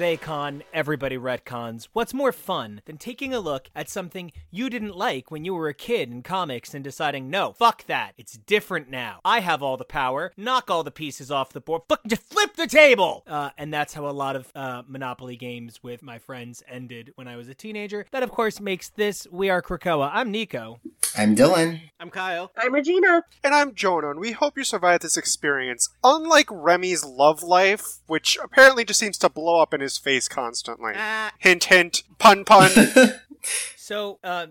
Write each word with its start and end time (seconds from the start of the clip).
they 0.00 0.16
con, 0.16 0.62
everybody 0.72 1.18
retcons. 1.18 1.88
What's 1.92 2.14
more 2.14 2.32
fun 2.32 2.80
than 2.86 2.96
taking 2.96 3.34
a 3.34 3.38
look 3.38 3.68
at 3.76 3.90
something 3.90 4.32
you 4.50 4.70
didn't 4.70 4.96
like 4.96 5.30
when 5.30 5.44
you 5.44 5.52
were 5.52 5.68
a 5.68 5.74
kid 5.74 6.10
in 6.10 6.22
comics 6.22 6.72
and 6.72 6.82
deciding, 6.82 7.28
no, 7.28 7.52
fuck 7.52 7.84
that, 7.84 8.14
it's 8.16 8.32
different 8.32 8.88
now. 8.88 9.20
I 9.26 9.40
have 9.40 9.62
all 9.62 9.76
the 9.76 9.84
power, 9.84 10.32
knock 10.38 10.70
all 10.70 10.82
the 10.82 10.90
pieces 10.90 11.30
off 11.30 11.52
the 11.52 11.60
board, 11.60 11.82
fuck, 11.86 12.00
just 12.06 12.22
flip 12.22 12.56
the 12.56 12.66
table! 12.66 13.24
Uh, 13.26 13.50
and 13.58 13.74
that's 13.74 13.92
how 13.92 14.08
a 14.08 14.10
lot 14.10 14.36
of 14.36 14.50
uh, 14.54 14.84
Monopoly 14.88 15.36
games 15.36 15.82
with 15.82 16.02
my 16.02 16.18
friends 16.18 16.62
ended 16.66 17.12
when 17.16 17.28
I 17.28 17.36
was 17.36 17.48
a 17.50 17.54
teenager. 17.54 18.06
That, 18.10 18.22
of 18.22 18.30
course, 18.30 18.58
makes 18.58 18.88
this 18.88 19.26
We 19.30 19.50
Are 19.50 19.60
Krakoa. 19.60 20.10
I'm 20.14 20.30
Nico. 20.30 20.80
I'm 21.14 21.36
Dylan. 21.36 21.80
I'm 21.98 22.08
Kyle. 22.08 22.52
I'm 22.56 22.72
Regina. 22.72 23.24
And 23.44 23.54
I'm 23.54 23.74
Jonah, 23.74 24.12
and 24.12 24.20
we 24.20 24.32
hope 24.32 24.56
you 24.56 24.64
survived 24.64 25.02
this 25.02 25.18
experience. 25.18 25.90
Unlike 26.02 26.46
Remy's 26.50 27.04
love 27.04 27.42
life, 27.42 27.98
which 28.06 28.38
apparently 28.42 28.84
just 28.84 29.00
seems 29.00 29.18
to 29.18 29.28
blow 29.28 29.60
up 29.60 29.74
in 29.74 29.80
his 29.80 29.89
face 29.98 30.28
constantly. 30.28 30.92
Ah. 30.96 31.32
Hint, 31.38 31.64
hint, 31.64 32.02
pun, 32.18 32.44
pun. 32.44 32.70
So, 33.90 34.20
uh, 34.22 34.46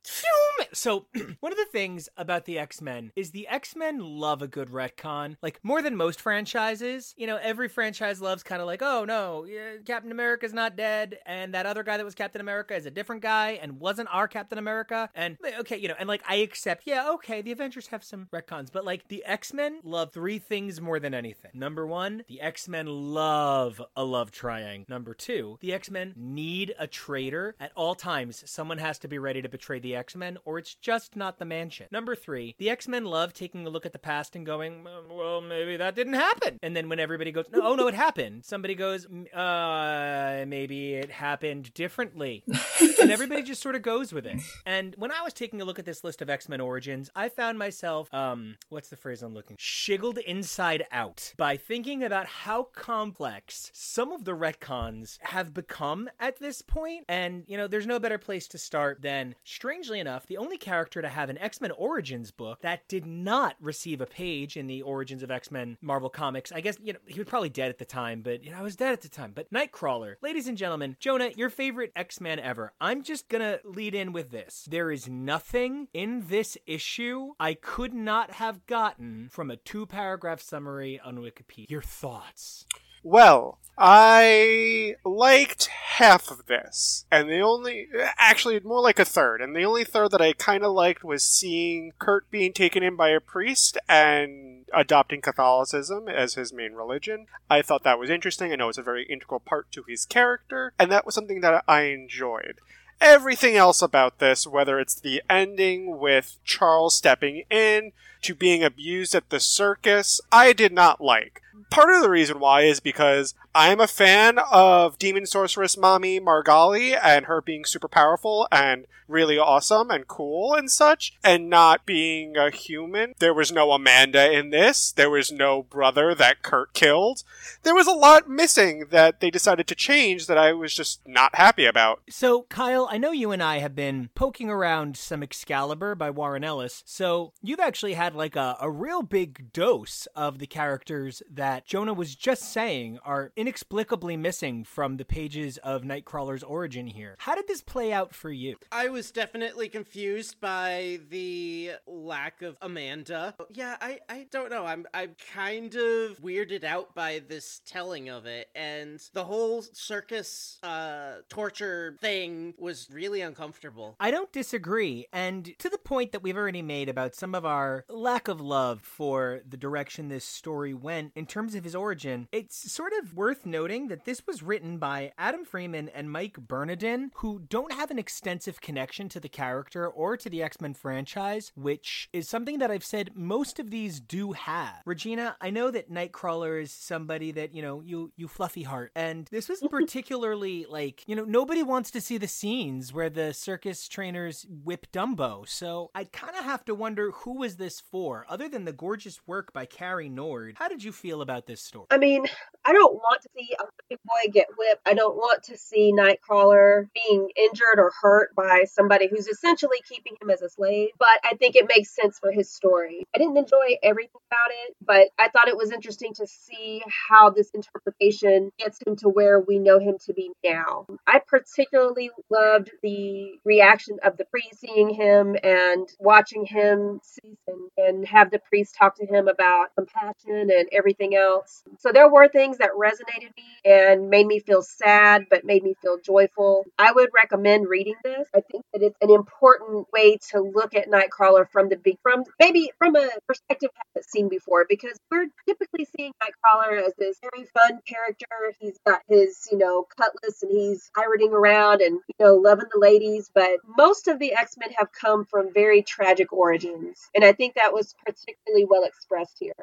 so 0.73 1.05
one 1.39 1.53
of 1.53 1.57
the 1.57 1.67
things 1.71 2.09
about 2.17 2.43
the 2.43 2.59
X 2.59 2.81
Men 2.81 3.13
is 3.15 3.31
the 3.31 3.47
X 3.47 3.73
Men 3.73 3.99
love 3.99 4.41
a 4.41 4.49
good 4.49 4.67
retcon, 4.67 5.37
like 5.41 5.61
more 5.63 5.81
than 5.81 5.95
most 5.95 6.19
franchises. 6.19 7.13
You 7.15 7.25
know, 7.25 7.39
every 7.41 7.69
franchise 7.69 8.19
loves 8.19 8.43
kind 8.43 8.61
of 8.61 8.67
like, 8.67 8.81
oh 8.81 9.05
no, 9.05 9.47
Captain 9.85 10.11
America's 10.11 10.51
not 10.51 10.75
dead, 10.75 11.19
and 11.25 11.53
that 11.53 11.65
other 11.65 11.83
guy 11.83 11.95
that 11.95 12.03
was 12.03 12.15
Captain 12.15 12.41
America 12.41 12.75
is 12.75 12.85
a 12.85 12.91
different 12.91 13.21
guy 13.21 13.51
and 13.61 13.79
wasn't 13.79 14.09
our 14.11 14.27
Captain 14.27 14.57
America. 14.57 15.09
And 15.15 15.37
okay, 15.59 15.77
you 15.77 15.87
know, 15.87 15.95
and 15.97 16.09
like 16.09 16.21
I 16.27 16.35
accept, 16.35 16.83
yeah, 16.85 17.09
okay, 17.11 17.41
the 17.41 17.53
Avengers 17.53 17.87
have 17.87 18.03
some 18.03 18.27
retcons, 18.33 18.69
but 18.73 18.83
like 18.83 19.07
the 19.07 19.23
X 19.23 19.53
Men 19.53 19.79
love 19.85 20.11
three 20.11 20.39
things 20.39 20.81
more 20.81 20.99
than 20.99 21.13
anything. 21.13 21.51
Number 21.53 21.87
one, 21.87 22.25
the 22.27 22.41
X 22.41 22.67
Men 22.67 22.87
love 22.87 23.81
a 23.95 24.03
love 24.03 24.31
triangle. 24.31 24.85
Number 24.89 25.13
two, 25.13 25.57
the 25.61 25.71
X 25.71 25.89
Men 25.89 26.13
need 26.17 26.75
a 26.77 26.87
traitor 26.87 27.55
at 27.57 27.71
all 27.77 27.95
times. 27.95 28.43
Someone 28.45 28.79
has 28.79 28.99
to 28.99 29.07
be 29.07 29.17
ready 29.17 29.28
to 29.33 29.49
betray 29.49 29.79
the 29.79 29.95
X 29.95 30.15
Men, 30.15 30.37
or 30.45 30.57
it's 30.57 30.75
just 30.75 31.15
not 31.15 31.39
the 31.39 31.45
mansion. 31.45 31.87
Number 31.91 32.15
three, 32.15 32.55
the 32.57 32.69
X 32.69 32.87
Men 32.87 33.05
love 33.05 33.33
taking 33.33 33.65
a 33.65 33.69
look 33.69 33.85
at 33.85 33.93
the 33.93 33.99
past 33.99 34.35
and 34.35 34.45
going, 34.45 34.85
well, 35.09 35.41
maybe 35.41 35.77
that 35.77 35.95
didn't 35.95 36.13
happen. 36.13 36.59
And 36.61 36.75
then 36.75 36.89
when 36.89 36.99
everybody 36.99 37.31
goes, 37.31 37.45
no, 37.51 37.61
oh 37.63 37.75
no, 37.75 37.87
it 37.87 37.93
happened, 37.93 38.45
somebody 38.45 38.75
goes, 38.75 39.05
uh, 39.05 40.45
maybe 40.47 40.95
it 40.95 41.11
happened 41.11 41.73
differently. 41.73 42.43
and 43.01 43.11
everybody 43.11 43.43
just 43.43 43.61
sort 43.61 43.75
of 43.75 43.81
goes 43.81 44.13
with 44.13 44.25
it. 44.25 44.39
And 44.65 44.95
when 44.97 45.11
I 45.11 45.21
was 45.21 45.33
taking 45.33 45.61
a 45.61 45.65
look 45.65 45.79
at 45.79 45.85
this 45.85 46.03
list 46.03 46.21
of 46.21 46.29
X 46.29 46.49
Men 46.49 46.61
origins, 46.61 47.09
I 47.15 47.29
found 47.29 47.57
myself, 47.59 48.13
um, 48.13 48.55
what's 48.69 48.89
the 48.89 48.97
phrase 48.97 49.21
I'm 49.21 49.33
looking? 49.33 49.57
Shiggled 49.57 50.17
inside 50.19 50.85
out 50.91 51.33
by 51.37 51.57
thinking 51.57 52.03
about 52.03 52.25
how 52.25 52.63
complex 52.63 53.71
some 53.73 54.11
of 54.11 54.25
the 54.25 54.35
retcons 54.35 55.17
have 55.21 55.53
become 55.53 56.09
at 56.19 56.39
this 56.39 56.61
point. 56.61 57.05
And, 57.07 57.43
you 57.47 57.57
know, 57.57 57.67
there's 57.67 57.87
no 57.87 57.99
better 57.99 58.17
place 58.17 58.47
to 58.49 58.57
start 58.57 59.01
than, 59.01 59.18
strangely 59.43 59.99
enough, 59.99 60.27
the 60.27 60.37
only 60.37 60.57
character 60.57 61.01
to 61.01 61.09
have 61.09 61.29
an 61.29 61.37
X 61.37 61.61
Men 61.61 61.71
Origins 61.71 62.31
book 62.31 62.61
that 62.61 62.87
did 62.87 63.05
not 63.05 63.55
receive 63.59 64.01
a 64.01 64.05
page 64.05 64.57
in 64.57 64.67
the 64.67 64.81
Origins 64.81 65.23
of 65.23 65.31
X 65.31 65.51
Men 65.51 65.77
Marvel 65.81 66.09
Comics. 66.09 66.51
I 66.51 66.61
guess, 66.61 66.77
you 66.81 66.93
know, 66.93 66.99
he 67.05 67.19
was 67.19 67.27
probably 67.27 67.49
dead 67.49 67.69
at 67.69 67.77
the 67.77 67.85
time, 67.85 68.21
but, 68.21 68.43
you 68.43 68.51
know, 68.51 68.57
I 68.57 68.61
was 68.61 68.75
dead 68.75 68.93
at 68.93 69.01
the 69.01 69.09
time. 69.09 69.31
But 69.33 69.51
Nightcrawler, 69.51 70.15
ladies 70.21 70.47
and 70.47 70.57
gentlemen, 70.57 70.95
Jonah, 70.99 71.29
your 71.35 71.49
favorite 71.49 71.91
X 71.95 72.19
Men 72.21 72.39
ever. 72.39 72.73
I'm 72.79 73.03
just 73.03 73.29
gonna 73.29 73.59
lead 73.63 73.95
in 73.95 74.13
with 74.13 74.31
this. 74.31 74.67
There 74.69 74.91
is 74.91 75.07
nothing 75.07 75.87
in 75.93 76.25
this 76.27 76.57
issue 76.65 77.33
I 77.39 77.53
could 77.53 77.93
not 77.93 78.31
have 78.31 78.65
gotten 78.65 79.29
from 79.31 79.51
a 79.51 79.57
two 79.57 79.85
paragraph 79.85 80.41
summary 80.41 80.99
on 81.03 81.17
Wikipedia. 81.17 81.69
Your 81.69 81.81
thoughts? 81.81 82.65
Well, 83.03 83.59
I 83.81 84.95
liked 85.05 85.67
half 85.67 86.29
of 86.29 86.47
this, 86.47 87.05
and 87.09 87.29
the 87.29 87.39
only, 87.39 87.87
actually, 88.17 88.59
more 88.59 88.81
like 88.81 88.99
a 88.99 89.05
third, 89.05 89.41
and 89.41 89.55
the 89.55 89.63
only 89.63 89.85
third 89.85 90.11
that 90.11 90.21
I 90.21 90.33
kind 90.33 90.65
of 90.65 90.73
liked 90.73 91.01
was 91.05 91.23
seeing 91.23 91.93
Kurt 91.97 92.29
being 92.29 92.51
taken 92.51 92.83
in 92.83 92.97
by 92.97 93.11
a 93.11 93.21
priest 93.21 93.77
and 93.87 94.65
adopting 94.73 95.21
Catholicism 95.21 96.09
as 96.09 96.33
his 96.33 96.51
main 96.51 96.73
religion. 96.73 97.27
I 97.49 97.61
thought 97.61 97.83
that 97.83 97.99
was 97.99 98.09
interesting. 98.09 98.51
I 98.51 98.57
know 98.57 98.67
it's 98.67 98.77
a 98.77 98.83
very 98.83 99.05
integral 99.05 99.39
part 99.39 99.71
to 99.71 99.83
his 99.87 100.05
character, 100.05 100.73
and 100.77 100.91
that 100.91 101.05
was 101.05 101.15
something 101.15 101.39
that 101.39 101.63
I 101.65 101.83
enjoyed. 101.83 102.59
Everything 102.99 103.55
else 103.55 103.81
about 103.81 104.19
this, 104.19 104.45
whether 104.45 104.77
it's 104.77 104.99
the 104.99 105.23
ending 105.29 105.99
with 105.99 106.35
Charles 106.43 106.95
stepping 106.95 107.43
in 107.49 107.93
to 108.23 108.35
being 108.35 108.61
abused 108.61 109.15
at 109.15 109.29
the 109.29 109.39
circus, 109.39 110.19
I 110.33 110.51
did 110.51 110.73
not 110.73 110.99
like 110.99 111.41
part 111.69 111.93
of 111.93 112.01
the 112.01 112.09
reason 112.09 112.39
why 112.39 112.61
is 112.61 112.79
because 112.79 113.33
I'm 113.61 113.81
a 113.81 113.87
fan 113.87 114.39
of 114.49 114.97
Demon 114.97 115.25
Sorceress 115.25 115.75
Mommy 115.75 116.17
Margali 116.17 116.97
and 117.03 117.25
her 117.25 117.41
being 117.41 117.65
super 117.65 117.89
powerful 117.89 118.47
and 118.53 118.85
really 119.09 119.37
awesome 119.37 119.89
and 119.89 120.07
cool 120.07 120.53
and 120.53 120.71
such, 120.71 121.17
and 121.23 121.49
not 121.49 121.85
being 121.85 122.37
a 122.37 122.51
human. 122.51 123.15
There 123.19 123.33
was 123.33 123.51
no 123.51 123.71
Amanda 123.71 124.31
in 124.31 124.51
this. 124.51 124.91
There 124.91 125.09
was 125.09 125.31
no 125.31 125.63
brother 125.63 126.13
that 126.15 126.43
Kurt 126.43 126.73
killed. 126.73 127.23
There 127.63 127.73
was 127.73 127.87
a 127.87 127.91
lot 127.91 128.29
missing 128.29 128.85
that 128.91 129.19
they 129.19 129.31
decided 129.31 129.67
to 129.67 129.75
change 129.75 130.27
that 130.27 130.37
I 130.37 130.53
was 130.53 130.73
just 130.73 131.05
not 131.05 131.35
happy 131.35 131.65
about. 131.65 132.01
So, 132.09 132.43
Kyle, 132.43 132.87
I 132.89 132.97
know 132.97 133.11
you 133.11 133.31
and 133.31 133.41
I 133.43 133.57
have 133.57 133.75
been 133.75 134.09
poking 134.15 134.49
around 134.49 134.95
some 134.95 135.23
Excalibur 135.23 135.95
by 135.95 136.11
Warren 136.11 136.43
Ellis, 136.43 136.83
so 136.85 137.33
you've 137.41 137.59
actually 137.59 137.93
had 137.93 138.15
like 138.15 138.35
a, 138.35 138.55
a 138.61 138.69
real 138.69 139.01
big 139.01 139.51
dose 139.51 140.07
of 140.15 140.39
the 140.39 140.47
characters 140.47 141.23
that 141.29 141.65
Jonah 141.65 141.93
was 141.93 142.15
just 142.15 142.43
saying 142.43 142.99
are 143.03 143.31
inexplicably 143.49 144.15
missing 144.15 144.63
from 144.63 144.97
the 144.97 145.03
pages 145.03 145.57
of 145.63 145.81
Nightcrawler's 145.81 146.43
origin 146.43 146.85
here. 146.85 147.15
How 147.17 147.33
did 147.33 147.47
this 147.47 147.61
play 147.61 147.91
out 147.91 148.13
for 148.13 148.29
you? 148.29 148.57
I 148.71 148.89
was 148.89 149.09
definitely 149.09 149.69
confused 149.69 150.39
by 150.39 150.99
the 151.09 151.71
lack 151.87 152.43
of 152.43 152.57
Amanda. 152.61 153.33
Yeah, 153.51 153.75
I, 153.81 154.01
I 154.07 154.27
don't 154.29 154.51
know. 154.51 154.67
I'm 154.67 154.85
I'm 154.93 155.15
kind 155.33 155.73
of 155.73 156.19
weirded 156.21 156.63
out 156.63 156.93
by 156.93 157.23
this 157.27 157.61
telling 157.65 158.07
of 158.07 158.27
it, 158.27 158.49
and 158.53 159.01
the 159.13 159.23
whole 159.23 159.63
circus 159.63 160.59
uh, 160.61 161.21
torture 161.27 161.97
thing 161.99 162.53
was 162.59 162.87
really 162.91 163.21
uncomfortable. 163.21 163.95
I 163.99 164.11
don't 164.11 164.31
disagree, 164.31 165.07
and 165.11 165.57
to 165.57 165.69
the 165.69 165.79
point 165.79 166.11
that 166.11 166.21
we've 166.21 166.37
already 166.37 166.61
made 166.61 166.87
about 166.87 167.15
some 167.15 167.33
of 167.33 167.47
our 167.47 167.83
lack 167.89 168.27
of 168.27 168.39
love 168.39 168.81
for 168.83 169.41
the 169.49 169.57
direction 169.57 170.07
this 170.07 170.23
story 170.23 170.75
went 170.75 171.13
in 171.15 171.25
terms 171.25 171.55
of 171.55 171.63
his 171.63 171.73
origin, 171.73 172.27
it's 172.31 172.71
sort 172.71 172.93
of 173.01 173.15
worth 173.15 173.28
noting 173.45 173.87
that 173.87 174.05
this 174.05 174.25
was 174.27 174.43
written 174.43 174.77
by 174.77 175.11
Adam 175.17 175.45
Freeman 175.45 175.89
and 175.89 176.11
Mike 176.11 176.37
Bernardin, 176.37 177.11
who 177.15 177.39
don't 177.47 177.73
have 177.73 177.91
an 177.91 177.99
extensive 177.99 178.61
connection 178.61 179.09
to 179.09 179.19
the 179.19 179.29
character 179.29 179.87
or 179.87 180.17
to 180.17 180.29
the 180.29 180.41
X 180.43 180.61
Men 180.61 180.73
franchise, 180.73 181.51
which 181.55 182.09
is 182.13 182.27
something 182.27 182.59
that 182.59 182.71
I've 182.71 182.83
said 182.83 183.11
most 183.15 183.59
of 183.59 183.69
these 183.71 183.99
do 183.99 184.33
have. 184.33 184.81
Regina, 184.85 185.35
I 185.41 185.49
know 185.49 185.71
that 185.71 185.91
Nightcrawler 185.91 186.61
is 186.61 186.71
somebody 186.71 187.31
that, 187.31 187.53
you 187.53 187.61
know, 187.61 187.81
you 187.81 188.11
you 188.15 188.27
fluffy 188.27 188.63
heart, 188.63 188.91
and 188.95 189.27
this 189.31 189.49
was 189.49 189.61
particularly 189.69 190.65
like, 190.69 191.03
you 191.07 191.15
know, 191.15 191.25
nobody 191.25 191.63
wants 191.63 191.91
to 191.91 192.01
see 192.01 192.17
the 192.17 192.27
scenes 192.27 192.93
where 192.93 193.09
the 193.09 193.33
circus 193.33 193.87
trainers 193.87 194.45
whip 194.49 194.87
Dumbo, 194.91 195.47
so 195.47 195.91
I 195.95 196.05
kind 196.05 196.35
of 196.35 196.43
have 196.43 196.65
to 196.65 196.75
wonder 196.75 197.11
who 197.11 197.37
was 197.37 197.57
this 197.57 197.79
for, 197.79 198.25
other 198.29 198.49
than 198.49 198.65
the 198.65 198.73
gorgeous 198.73 199.19
work 199.27 199.53
by 199.53 199.65
Cary 199.65 200.09
Nord. 200.09 200.55
How 200.57 200.67
did 200.67 200.83
you 200.83 200.91
feel 200.91 201.21
about 201.21 201.45
this 201.45 201.61
story? 201.61 201.87
I 201.91 201.97
mean, 201.97 202.25
I 202.65 202.73
don't 202.73 202.95
want 202.95 203.18
want 203.19 203.23
to 203.23 203.29
see 203.37 203.55
a 203.59 203.63
big 203.89 203.99
boy 204.05 204.31
get 204.31 204.47
whipped. 204.57 204.81
I 204.85 204.93
don't 204.93 205.15
want 205.15 205.43
to 205.43 205.57
see 205.57 205.91
Nightcrawler 205.93 206.87
being 206.93 207.29
injured 207.35 207.77
or 207.77 207.91
hurt 208.01 208.35
by 208.35 208.63
somebody 208.65 209.07
who's 209.09 209.27
essentially 209.27 209.79
keeping 209.87 210.13
him 210.21 210.29
as 210.29 210.41
a 210.41 210.49
slave. 210.49 210.89
But 210.97 211.07
I 211.23 211.35
think 211.35 211.55
it 211.55 211.67
makes 211.67 211.95
sense 211.95 212.19
for 212.19 212.31
his 212.31 212.51
story. 212.51 213.05
I 213.15 213.17
didn't 213.17 213.37
enjoy 213.37 213.77
everything 213.83 214.21
about 214.29 214.51
it, 214.67 214.75
but 214.85 215.09
I 215.17 215.29
thought 215.29 215.47
it 215.47 215.57
was 215.57 215.71
interesting 215.71 216.13
to 216.15 216.27
see 216.27 216.81
how 217.09 217.29
this 217.29 217.49
interpretation 217.53 218.51
gets 218.57 218.79
him 218.85 218.95
to 218.97 219.09
where 219.09 219.39
we 219.39 219.59
know 219.59 219.79
him 219.79 219.97
to 220.05 220.13
be 220.13 220.31
now. 220.43 220.85
I 221.07 221.21
particularly 221.25 222.11
loved 222.29 222.71
the 222.83 223.39
reaction 223.45 223.97
of 224.03 224.17
the 224.17 224.25
priest 224.25 224.59
seeing 224.59 224.89
him 224.93 225.35
and 225.43 225.87
watching 225.99 226.45
him 226.45 227.01
and, 227.47 227.69
and 227.77 228.07
have 228.07 228.31
the 228.31 228.39
priest 228.39 228.75
talk 228.77 228.95
to 228.97 229.05
him 229.05 229.27
about 229.27 229.67
compassion 229.75 230.49
and 230.51 230.67
everything 230.71 231.15
else. 231.15 231.63
So 231.79 231.91
there 231.91 232.09
were 232.09 232.27
things 232.27 232.57
that 232.59 232.71
resonated 232.77 233.08
me 233.17 233.45
and 233.65 234.09
made 234.09 234.25
me 234.27 234.39
feel 234.39 234.61
sad, 234.61 235.25
but 235.29 235.43
made 235.45 235.63
me 235.63 235.75
feel 235.81 235.97
joyful. 236.03 236.65
I 236.77 236.91
would 236.91 237.09
recommend 237.15 237.67
reading 237.67 237.95
this. 238.03 238.27
I 238.33 238.41
think 238.51 238.63
that 238.73 238.81
it's 238.81 238.97
an 239.01 239.09
important 239.09 239.87
way 239.91 240.17
to 240.31 240.39
look 240.41 240.75
at 240.75 240.89
Nightcrawler 240.89 241.49
from 241.49 241.69
the 241.69 241.75
big, 241.75 241.97
from 242.01 242.23
maybe 242.39 242.71
from 242.77 242.95
a 242.95 243.09
perspective 243.27 243.69
I 243.75 243.81
haven't 243.93 244.09
seen 244.09 244.29
before, 244.29 244.65
because 244.67 244.97
we're 245.11 245.27
typically 245.47 245.87
seeing 245.97 246.13
Nightcrawler 246.21 246.85
as 246.85 246.93
this 246.97 247.17
very 247.21 247.45
fun 247.53 247.79
character. 247.87 248.27
He's 248.59 248.77
got 248.85 249.01
his, 249.07 249.47
you 249.51 249.57
know, 249.57 249.85
cutlass 249.97 250.41
and 250.41 250.51
he's 250.51 250.89
pirating 250.95 251.33
around 251.33 251.81
and, 251.81 251.99
you 252.07 252.25
know, 252.25 252.35
loving 252.35 252.67
the 252.71 252.79
ladies. 252.79 253.29
But 253.33 253.59
most 253.77 254.07
of 254.07 254.19
the 254.19 254.33
X 254.33 254.55
Men 254.57 254.69
have 254.77 254.91
come 254.91 255.25
from 255.25 255.53
very 255.53 255.81
tragic 255.81 256.31
origins. 256.33 256.97
And 257.15 257.23
I 257.23 257.33
think 257.33 257.55
that 257.55 257.73
was 257.73 257.93
particularly 258.05 258.65
well 258.69 258.83
expressed 258.83 259.37
here. 259.39 259.53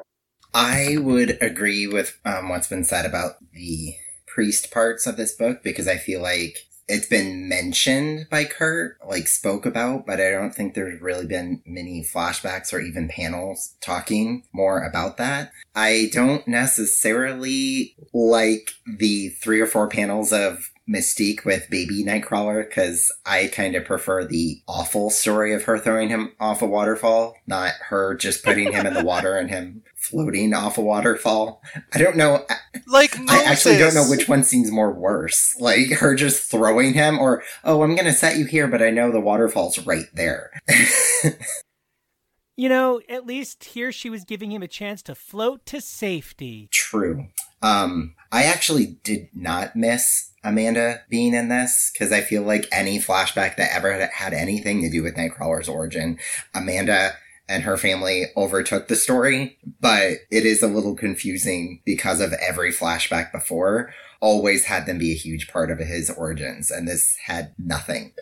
I 0.54 0.96
would 0.98 1.38
agree 1.43 1.87
with 1.87 2.19
um, 2.25 2.48
what's 2.48 2.69
been 2.69 2.84
said 2.84 3.04
about 3.04 3.37
the 3.52 3.94
priest 4.26 4.70
parts 4.70 5.06
of 5.06 5.16
this 5.16 5.32
book 5.32 5.62
because 5.62 5.88
I 5.88 5.96
feel 5.96 6.20
like 6.20 6.58
it's 6.88 7.08
been 7.08 7.48
mentioned 7.48 8.28
by 8.31 8.44
Kurt, 8.44 8.98
like 9.06 9.26
spoke 9.26 9.66
about, 9.66 10.06
but 10.06 10.20
I 10.20 10.31
don't 10.31 10.54
think 10.54 10.75
there's 10.75 11.00
really 11.00 11.26
been 11.26 11.62
many 11.66 12.04
flashbacks 12.04 12.72
or 12.72 12.81
even 12.81 13.08
panels 13.08 13.75
talking 13.81 14.44
more 14.52 14.84
about 14.84 15.16
that. 15.16 15.50
I 15.75 16.10
don't 16.12 16.46
necessarily 16.46 17.96
like 18.12 18.70
the 18.87 19.31
three 19.31 19.60
or 19.60 19.66
four 19.66 19.88
panels 19.88 20.32
of 20.32 20.70
Mystique 20.88 21.44
with 21.44 21.69
baby 21.69 22.05
Nightcrawler 22.05 22.67
because 22.67 23.12
I 23.25 23.49
kind 23.49 23.75
of 23.75 23.85
prefer 23.85 24.25
the 24.25 24.62
awful 24.69 25.11
story 25.11 25.53
of 25.53 25.65
her 25.65 25.79
throwing 25.79 26.09
him 26.09 26.33
off 26.38 26.62
a 26.62 26.67
waterfall, 26.67 27.35
not 27.47 27.73
her 27.88 28.15
just 28.15 28.44
putting 28.44 28.73
him 28.73 28.87
in 28.87 28.94
the 28.94 29.05
water 29.05 29.37
and 29.37 29.50
him 29.50 29.83
floating 29.97 30.55
off 30.55 30.79
a 30.79 30.81
waterfall. 30.81 31.61
I 31.93 31.99
don't 31.99 32.17
know. 32.17 32.47
Like 32.87 33.19
I 33.29 33.43
actually 33.44 33.79
don't 33.79 33.94
know 33.94 34.09
which 34.09 34.29
one 34.29 34.44
seems 34.44 34.71
more 34.71 34.93
worse. 34.93 35.56
Like 35.59 35.91
her 35.91 36.15
just 36.15 36.49
throwing 36.49 36.93
him, 36.94 37.19
or 37.19 37.43
oh, 37.65 37.82
I'm 37.82 37.97
gonna 37.97 38.12
set 38.12 38.37
you 38.37 38.44
here, 38.44 38.69
but 38.69 38.82
I 38.82 38.91
know 38.91 39.11
the 39.11 39.21
waterfall's 39.21 39.85
right 39.85 40.06
there. 40.15 40.53
you 42.56 42.69
know, 42.69 43.00
at 43.09 43.27
least 43.27 43.65
here 43.65 43.91
she 43.91 44.09
was 44.09 44.25
giving 44.25 44.53
him 44.53 44.62
a 44.62 44.69
chance 44.69 45.03
to 45.03 45.17
float 45.17 45.67
to 45.67 45.81
safety. 45.81 46.69
True. 46.71 47.27
Um, 47.61 48.15
I 48.31 48.44
actually 48.44 48.99
did 49.03 49.29
not 49.35 49.75
miss 49.75 50.31
Amanda 50.46 51.02
being 51.10 51.34
in 51.34 51.48
this 51.48 51.90
because 51.93 52.12
I 52.12 52.20
feel 52.20 52.43
like 52.43 52.69
any 52.70 52.98
flashback 52.98 53.56
that 53.56 53.75
ever 53.75 54.06
had 54.06 54.32
anything 54.32 54.81
to 54.82 54.90
do 54.90 55.02
with 55.02 55.16
Nightcrawler's 55.16 55.69
origin, 55.69 56.19
Amanda 56.54 57.14
and 57.48 57.64
her 57.64 57.76
family 57.76 58.26
overtook 58.37 58.88
the 58.88 58.96
story, 58.96 59.58
but 59.81 60.14
it 60.31 60.46
is 60.46 60.62
a 60.62 60.69
little 60.69 60.94
confusing 60.94 61.81
because 61.84 62.20
of 62.20 62.32
every 62.34 62.72
flashback 62.72 63.32
before 63.32 63.93
always 64.20 64.64
had 64.64 64.87
them 64.87 64.98
be 64.98 65.12
a 65.12 65.16
huge 65.16 65.48
part 65.48 65.70
of 65.70 65.78
his 65.78 66.10
origins, 66.10 66.70
and 66.70 66.88
this 66.88 67.16
had 67.26 67.52
nothing. 67.58 68.12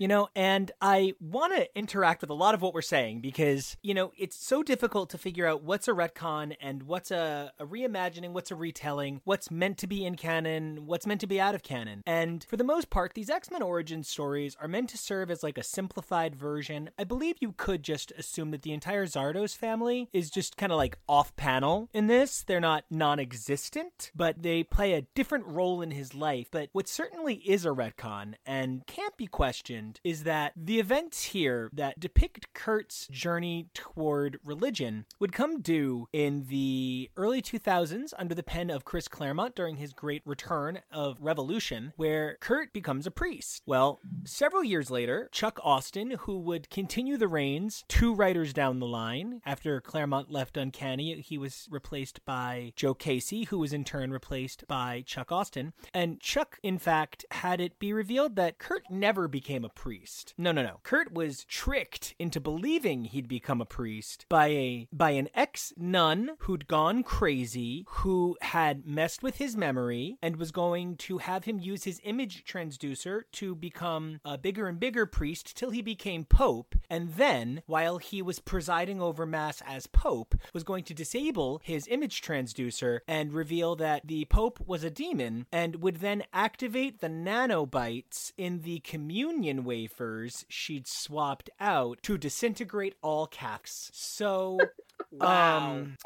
You 0.00 0.08
know, 0.08 0.30
and 0.34 0.72
I 0.80 1.12
want 1.20 1.54
to 1.54 1.68
interact 1.78 2.22
with 2.22 2.30
a 2.30 2.34
lot 2.34 2.54
of 2.54 2.62
what 2.62 2.72
we're 2.72 2.80
saying 2.80 3.20
because, 3.20 3.76
you 3.82 3.92
know, 3.92 4.12
it's 4.16 4.34
so 4.34 4.62
difficult 4.62 5.10
to 5.10 5.18
figure 5.18 5.46
out 5.46 5.62
what's 5.62 5.88
a 5.88 5.92
retcon 5.92 6.56
and 6.58 6.84
what's 6.84 7.10
a, 7.10 7.52
a 7.58 7.66
reimagining, 7.66 8.30
what's 8.32 8.50
a 8.50 8.54
retelling, 8.54 9.20
what's 9.24 9.50
meant 9.50 9.76
to 9.76 9.86
be 9.86 10.06
in 10.06 10.14
canon, 10.14 10.86
what's 10.86 11.06
meant 11.06 11.20
to 11.20 11.26
be 11.26 11.38
out 11.38 11.54
of 11.54 11.62
canon. 11.62 12.02
And 12.06 12.42
for 12.48 12.56
the 12.56 12.64
most 12.64 12.88
part, 12.88 13.12
these 13.12 13.28
X 13.28 13.50
Men 13.50 13.60
origin 13.60 14.02
stories 14.02 14.56
are 14.58 14.68
meant 14.68 14.88
to 14.88 14.96
serve 14.96 15.30
as 15.30 15.42
like 15.42 15.58
a 15.58 15.62
simplified 15.62 16.34
version. 16.34 16.88
I 16.98 17.04
believe 17.04 17.36
you 17.40 17.52
could 17.52 17.82
just 17.82 18.10
assume 18.12 18.52
that 18.52 18.62
the 18.62 18.72
entire 18.72 19.04
Szardos 19.04 19.54
family 19.54 20.08
is 20.14 20.30
just 20.30 20.56
kind 20.56 20.72
of 20.72 20.78
like 20.78 20.96
off 21.10 21.36
panel 21.36 21.90
in 21.92 22.06
this. 22.06 22.42
They're 22.42 22.58
not 22.58 22.84
non 22.88 23.20
existent, 23.20 24.12
but 24.14 24.42
they 24.42 24.62
play 24.62 24.94
a 24.94 25.02
different 25.14 25.44
role 25.44 25.82
in 25.82 25.90
his 25.90 26.14
life. 26.14 26.48
But 26.50 26.70
what 26.72 26.88
certainly 26.88 27.34
is 27.34 27.66
a 27.66 27.68
retcon 27.68 28.36
and 28.46 28.86
can't 28.86 29.18
be 29.18 29.26
questioned 29.26 29.89
is 30.04 30.24
that 30.24 30.52
the 30.56 30.78
events 30.78 31.24
here 31.24 31.70
that 31.72 31.98
depict 31.98 32.52
Kurt's 32.54 33.08
journey 33.08 33.68
toward 33.74 34.38
religion 34.44 35.06
would 35.18 35.32
come 35.32 35.60
due 35.60 36.08
in 36.12 36.44
the 36.48 37.10
early 37.16 37.42
2000s 37.42 38.12
under 38.18 38.34
the 38.34 38.42
pen 38.42 38.70
of 38.70 38.84
Chris 38.84 39.08
Claremont 39.08 39.54
during 39.54 39.76
his 39.76 39.92
great 39.92 40.22
return 40.24 40.80
of 40.92 41.16
Revolution, 41.20 41.92
where 41.96 42.36
Kurt 42.40 42.72
becomes 42.72 43.06
a 43.06 43.10
priest. 43.10 43.62
Well, 43.66 44.00
several 44.24 44.62
years 44.62 44.90
later, 44.90 45.28
Chuck 45.32 45.58
Austen, 45.62 46.12
who 46.12 46.38
would 46.38 46.70
continue 46.70 47.16
the 47.16 47.28
reigns 47.28 47.84
two 47.88 48.14
writers 48.14 48.52
down 48.52 48.78
the 48.78 48.86
line 48.86 49.40
after 49.44 49.80
Claremont 49.80 50.30
left 50.30 50.56
Uncanny, 50.56 51.20
he 51.20 51.38
was 51.38 51.68
replaced 51.70 52.24
by 52.24 52.72
Joe 52.76 52.94
Casey, 52.94 53.44
who 53.44 53.58
was 53.58 53.72
in 53.72 53.84
turn 53.84 54.10
replaced 54.10 54.66
by 54.68 55.02
Chuck 55.06 55.32
Austen. 55.32 55.72
And 55.94 56.20
Chuck, 56.20 56.58
in 56.62 56.78
fact, 56.78 57.24
had 57.30 57.60
it 57.60 57.78
be 57.78 57.92
revealed 57.92 58.36
that 58.36 58.58
Kurt 58.58 58.84
never 58.90 59.28
became 59.28 59.64
a 59.64 59.68
priest. 59.80 60.34
No, 60.36 60.52
no, 60.52 60.62
no. 60.62 60.80
Kurt 60.82 61.10
was 61.10 61.44
tricked 61.44 62.14
into 62.18 62.38
believing 62.38 63.04
he'd 63.04 63.26
become 63.26 63.62
a 63.62 63.64
priest 63.64 64.26
by 64.28 64.48
a 64.48 64.88
by 64.92 65.12
an 65.12 65.30
ex-nun 65.34 66.32
who'd 66.40 66.68
gone 66.68 67.02
crazy, 67.02 67.86
who 67.88 68.36
had 68.42 68.86
messed 68.86 69.22
with 69.22 69.36
his 69.38 69.56
memory 69.56 70.18
and 70.20 70.36
was 70.36 70.52
going 70.52 70.96
to 70.96 71.16
have 71.16 71.44
him 71.44 71.58
use 71.58 71.84
his 71.84 71.98
image 72.04 72.44
transducer 72.44 73.22
to 73.32 73.54
become 73.54 74.20
a 74.22 74.36
bigger 74.36 74.68
and 74.68 74.78
bigger 74.78 75.06
priest 75.06 75.56
till 75.56 75.70
he 75.70 75.80
became 75.80 76.26
pope, 76.26 76.74
and 76.90 77.14
then 77.14 77.62
while 77.64 77.96
he 77.96 78.20
was 78.20 78.38
presiding 78.38 79.00
over 79.00 79.24
mass 79.24 79.62
as 79.66 79.86
pope, 79.86 80.34
was 80.52 80.62
going 80.62 80.84
to 80.84 80.92
disable 80.92 81.58
his 81.64 81.88
image 81.88 82.20
transducer 82.20 82.98
and 83.08 83.32
reveal 83.32 83.76
that 83.76 84.06
the 84.06 84.26
pope 84.26 84.60
was 84.66 84.84
a 84.84 84.90
demon 84.90 85.46
and 85.50 85.76
would 85.76 85.96
then 86.00 86.22
activate 86.34 87.00
the 87.00 87.08
nanobites 87.08 88.32
in 88.36 88.60
the 88.60 88.80
communion 88.80 89.64
wafers 89.70 90.44
she'd 90.48 90.88
swapped 90.88 91.48
out 91.60 92.02
to 92.02 92.18
disintegrate 92.18 92.96
all 93.02 93.28
Catholics. 93.28 93.90
So, 93.94 94.58
Wow. 95.12 95.58
um, 95.68 95.96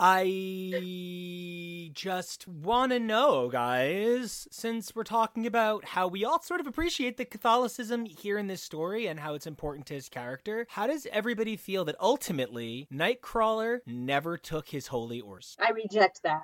I 0.00 1.90
just 1.94 2.48
want 2.48 2.92
to 2.92 2.98
know, 2.98 3.48
guys, 3.50 4.48
since 4.50 4.94
we're 4.96 5.04
talking 5.04 5.46
about 5.46 5.84
how 5.84 6.08
we 6.08 6.24
all 6.24 6.42
sort 6.42 6.60
of 6.60 6.66
appreciate 6.66 7.16
the 7.18 7.24
Catholicism 7.24 8.04
here 8.06 8.38
in 8.38 8.46
this 8.48 8.62
story 8.62 9.06
and 9.06 9.20
how 9.20 9.34
it's 9.34 9.46
important 9.46 9.86
to 9.86 9.94
his 9.94 10.08
character, 10.08 10.66
how 10.70 10.86
does 10.86 11.06
everybody 11.12 11.56
feel 11.56 11.84
that 11.84 11.96
ultimately 12.00 12.88
Nightcrawler 12.92 13.78
never 13.86 14.36
took 14.38 14.68
his 14.68 14.86
holy 14.88 15.20
oars? 15.20 15.56
I 15.60 15.70
reject 15.70 16.22
that. 16.24 16.42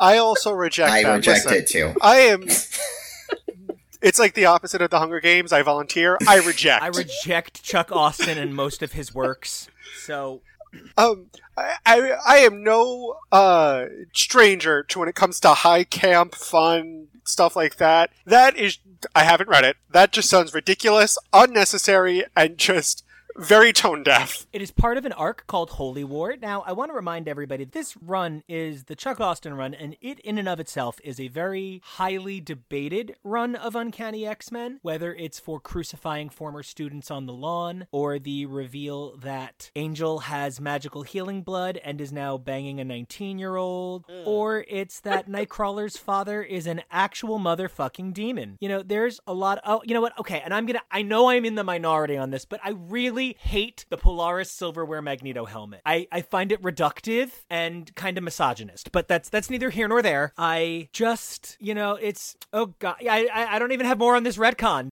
I 0.00 0.18
also 0.18 0.52
reject 0.52 0.90
that. 0.92 0.98
I 0.98 1.02
that. 1.04 1.14
reject 1.16 1.46
Listen, 1.46 1.62
it 1.62 1.68
too. 1.68 1.94
I 2.02 2.16
am. 2.18 2.46
It's 4.00 4.18
like 4.18 4.34
the 4.34 4.46
opposite 4.46 4.82
of 4.82 4.90
the 4.90 4.98
Hunger 4.98 5.20
Games. 5.20 5.52
I 5.52 5.62
volunteer. 5.62 6.18
I 6.26 6.36
reject. 6.46 6.82
I 6.82 6.88
reject 6.88 7.62
Chuck 7.62 7.90
Austen 7.92 8.38
and 8.38 8.54
most 8.54 8.82
of 8.82 8.92
his 8.92 9.14
works. 9.14 9.68
So, 10.04 10.42
um, 10.96 11.26
I, 11.56 11.74
I, 11.84 12.12
I 12.26 12.36
am 12.38 12.62
no 12.62 13.16
uh 13.32 13.86
stranger 14.12 14.82
to 14.84 14.98
when 14.98 15.08
it 15.08 15.14
comes 15.14 15.40
to 15.40 15.54
high 15.54 15.84
camp 15.84 16.34
fun 16.34 17.08
stuff 17.24 17.56
like 17.56 17.76
that. 17.76 18.10
That 18.24 18.56
is, 18.56 18.78
I 19.14 19.24
haven't 19.24 19.48
read 19.48 19.64
it. 19.64 19.76
That 19.90 20.12
just 20.12 20.30
sounds 20.30 20.54
ridiculous, 20.54 21.18
unnecessary, 21.32 22.24
and 22.36 22.58
just 22.58 23.04
very 23.38 23.72
tone 23.72 24.02
deaf. 24.02 24.46
It 24.52 24.60
is 24.60 24.70
part 24.72 24.98
of 24.98 25.04
an 25.04 25.12
arc 25.12 25.46
called 25.46 25.70
Holy 25.70 26.02
War. 26.02 26.36
Now, 26.36 26.64
I 26.66 26.72
want 26.72 26.90
to 26.90 26.94
remind 26.94 27.28
everybody 27.28 27.64
this 27.64 27.96
run 27.96 28.42
is 28.48 28.84
the 28.84 28.96
Chuck 28.96 29.20
Austen 29.20 29.54
run, 29.54 29.74
and 29.74 29.96
it, 30.00 30.18
in 30.20 30.38
and 30.38 30.48
of 30.48 30.58
itself, 30.58 31.00
is 31.04 31.20
a 31.20 31.28
very 31.28 31.80
highly 31.84 32.40
debated 32.40 33.14
run 33.22 33.54
of 33.54 33.76
Uncanny 33.76 34.26
X 34.26 34.50
Men, 34.50 34.80
whether 34.82 35.14
it's 35.14 35.38
for 35.38 35.60
crucifying 35.60 36.28
former 36.28 36.62
students 36.62 37.10
on 37.10 37.26
the 37.26 37.32
lawn, 37.32 37.86
or 37.92 38.18
the 38.18 38.46
reveal 38.46 39.16
that 39.16 39.70
Angel 39.76 40.20
has 40.20 40.60
magical 40.60 41.02
healing 41.02 41.42
blood 41.42 41.78
and 41.84 42.00
is 42.00 42.12
now 42.12 42.36
banging 42.36 42.80
a 42.80 42.84
19 42.84 43.38
year 43.38 43.54
old, 43.54 44.04
hmm. 44.08 44.26
or 44.26 44.64
it's 44.68 45.00
that 45.00 45.28
Nightcrawler's 45.28 45.96
father 45.96 46.42
is 46.42 46.66
an 46.66 46.82
actual 46.90 47.38
motherfucking 47.38 48.12
demon. 48.12 48.58
You 48.60 48.68
know, 48.68 48.82
there's 48.82 49.20
a 49.26 49.32
lot. 49.32 49.60
Oh, 49.64 49.80
you 49.84 49.94
know 49.94 50.00
what? 50.00 50.18
Okay, 50.18 50.40
and 50.44 50.52
I'm 50.52 50.66
gonna. 50.66 50.82
I 50.90 51.02
know 51.02 51.30
I'm 51.30 51.44
in 51.44 51.54
the 51.54 51.64
minority 51.64 52.16
on 52.16 52.30
this, 52.30 52.44
but 52.44 52.60
I 52.64 52.70
really 52.70 53.27
Hate 53.38 53.84
the 53.88 53.96
Polaris 53.96 54.50
silverware 54.50 55.02
Magneto 55.02 55.44
helmet. 55.44 55.80
I, 55.84 56.06
I 56.12 56.22
find 56.22 56.52
it 56.52 56.62
reductive 56.62 57.30
and 57.50 57.94
kind 57.94 58.16
of 58.18 58.24
misogynist, 58.24 58.92
but 58.92 59.08
that's 59.08 59.28
that's 59.28 59.50
neither 59.50 59.70
here 59.70 59.88
nor 59.88 60.02
there. 60.02 60.32
I 60.38 60.88
just, 60.92 61.56
you 61.60 61.74
know, 61.74 61.94
it's 61.94 62.36
oh 62.52 62.74
god, 62.78 62.96
I 63.02 63.28
I, 63.32 63.56
I 63.56 63.58
don't 63.58 63.72
even 63.72 63.86
have 63.86 63.98
more 63.98 64.16
on 64.16 64.22
this 64.22 64.36
retcon. 64.36 64.90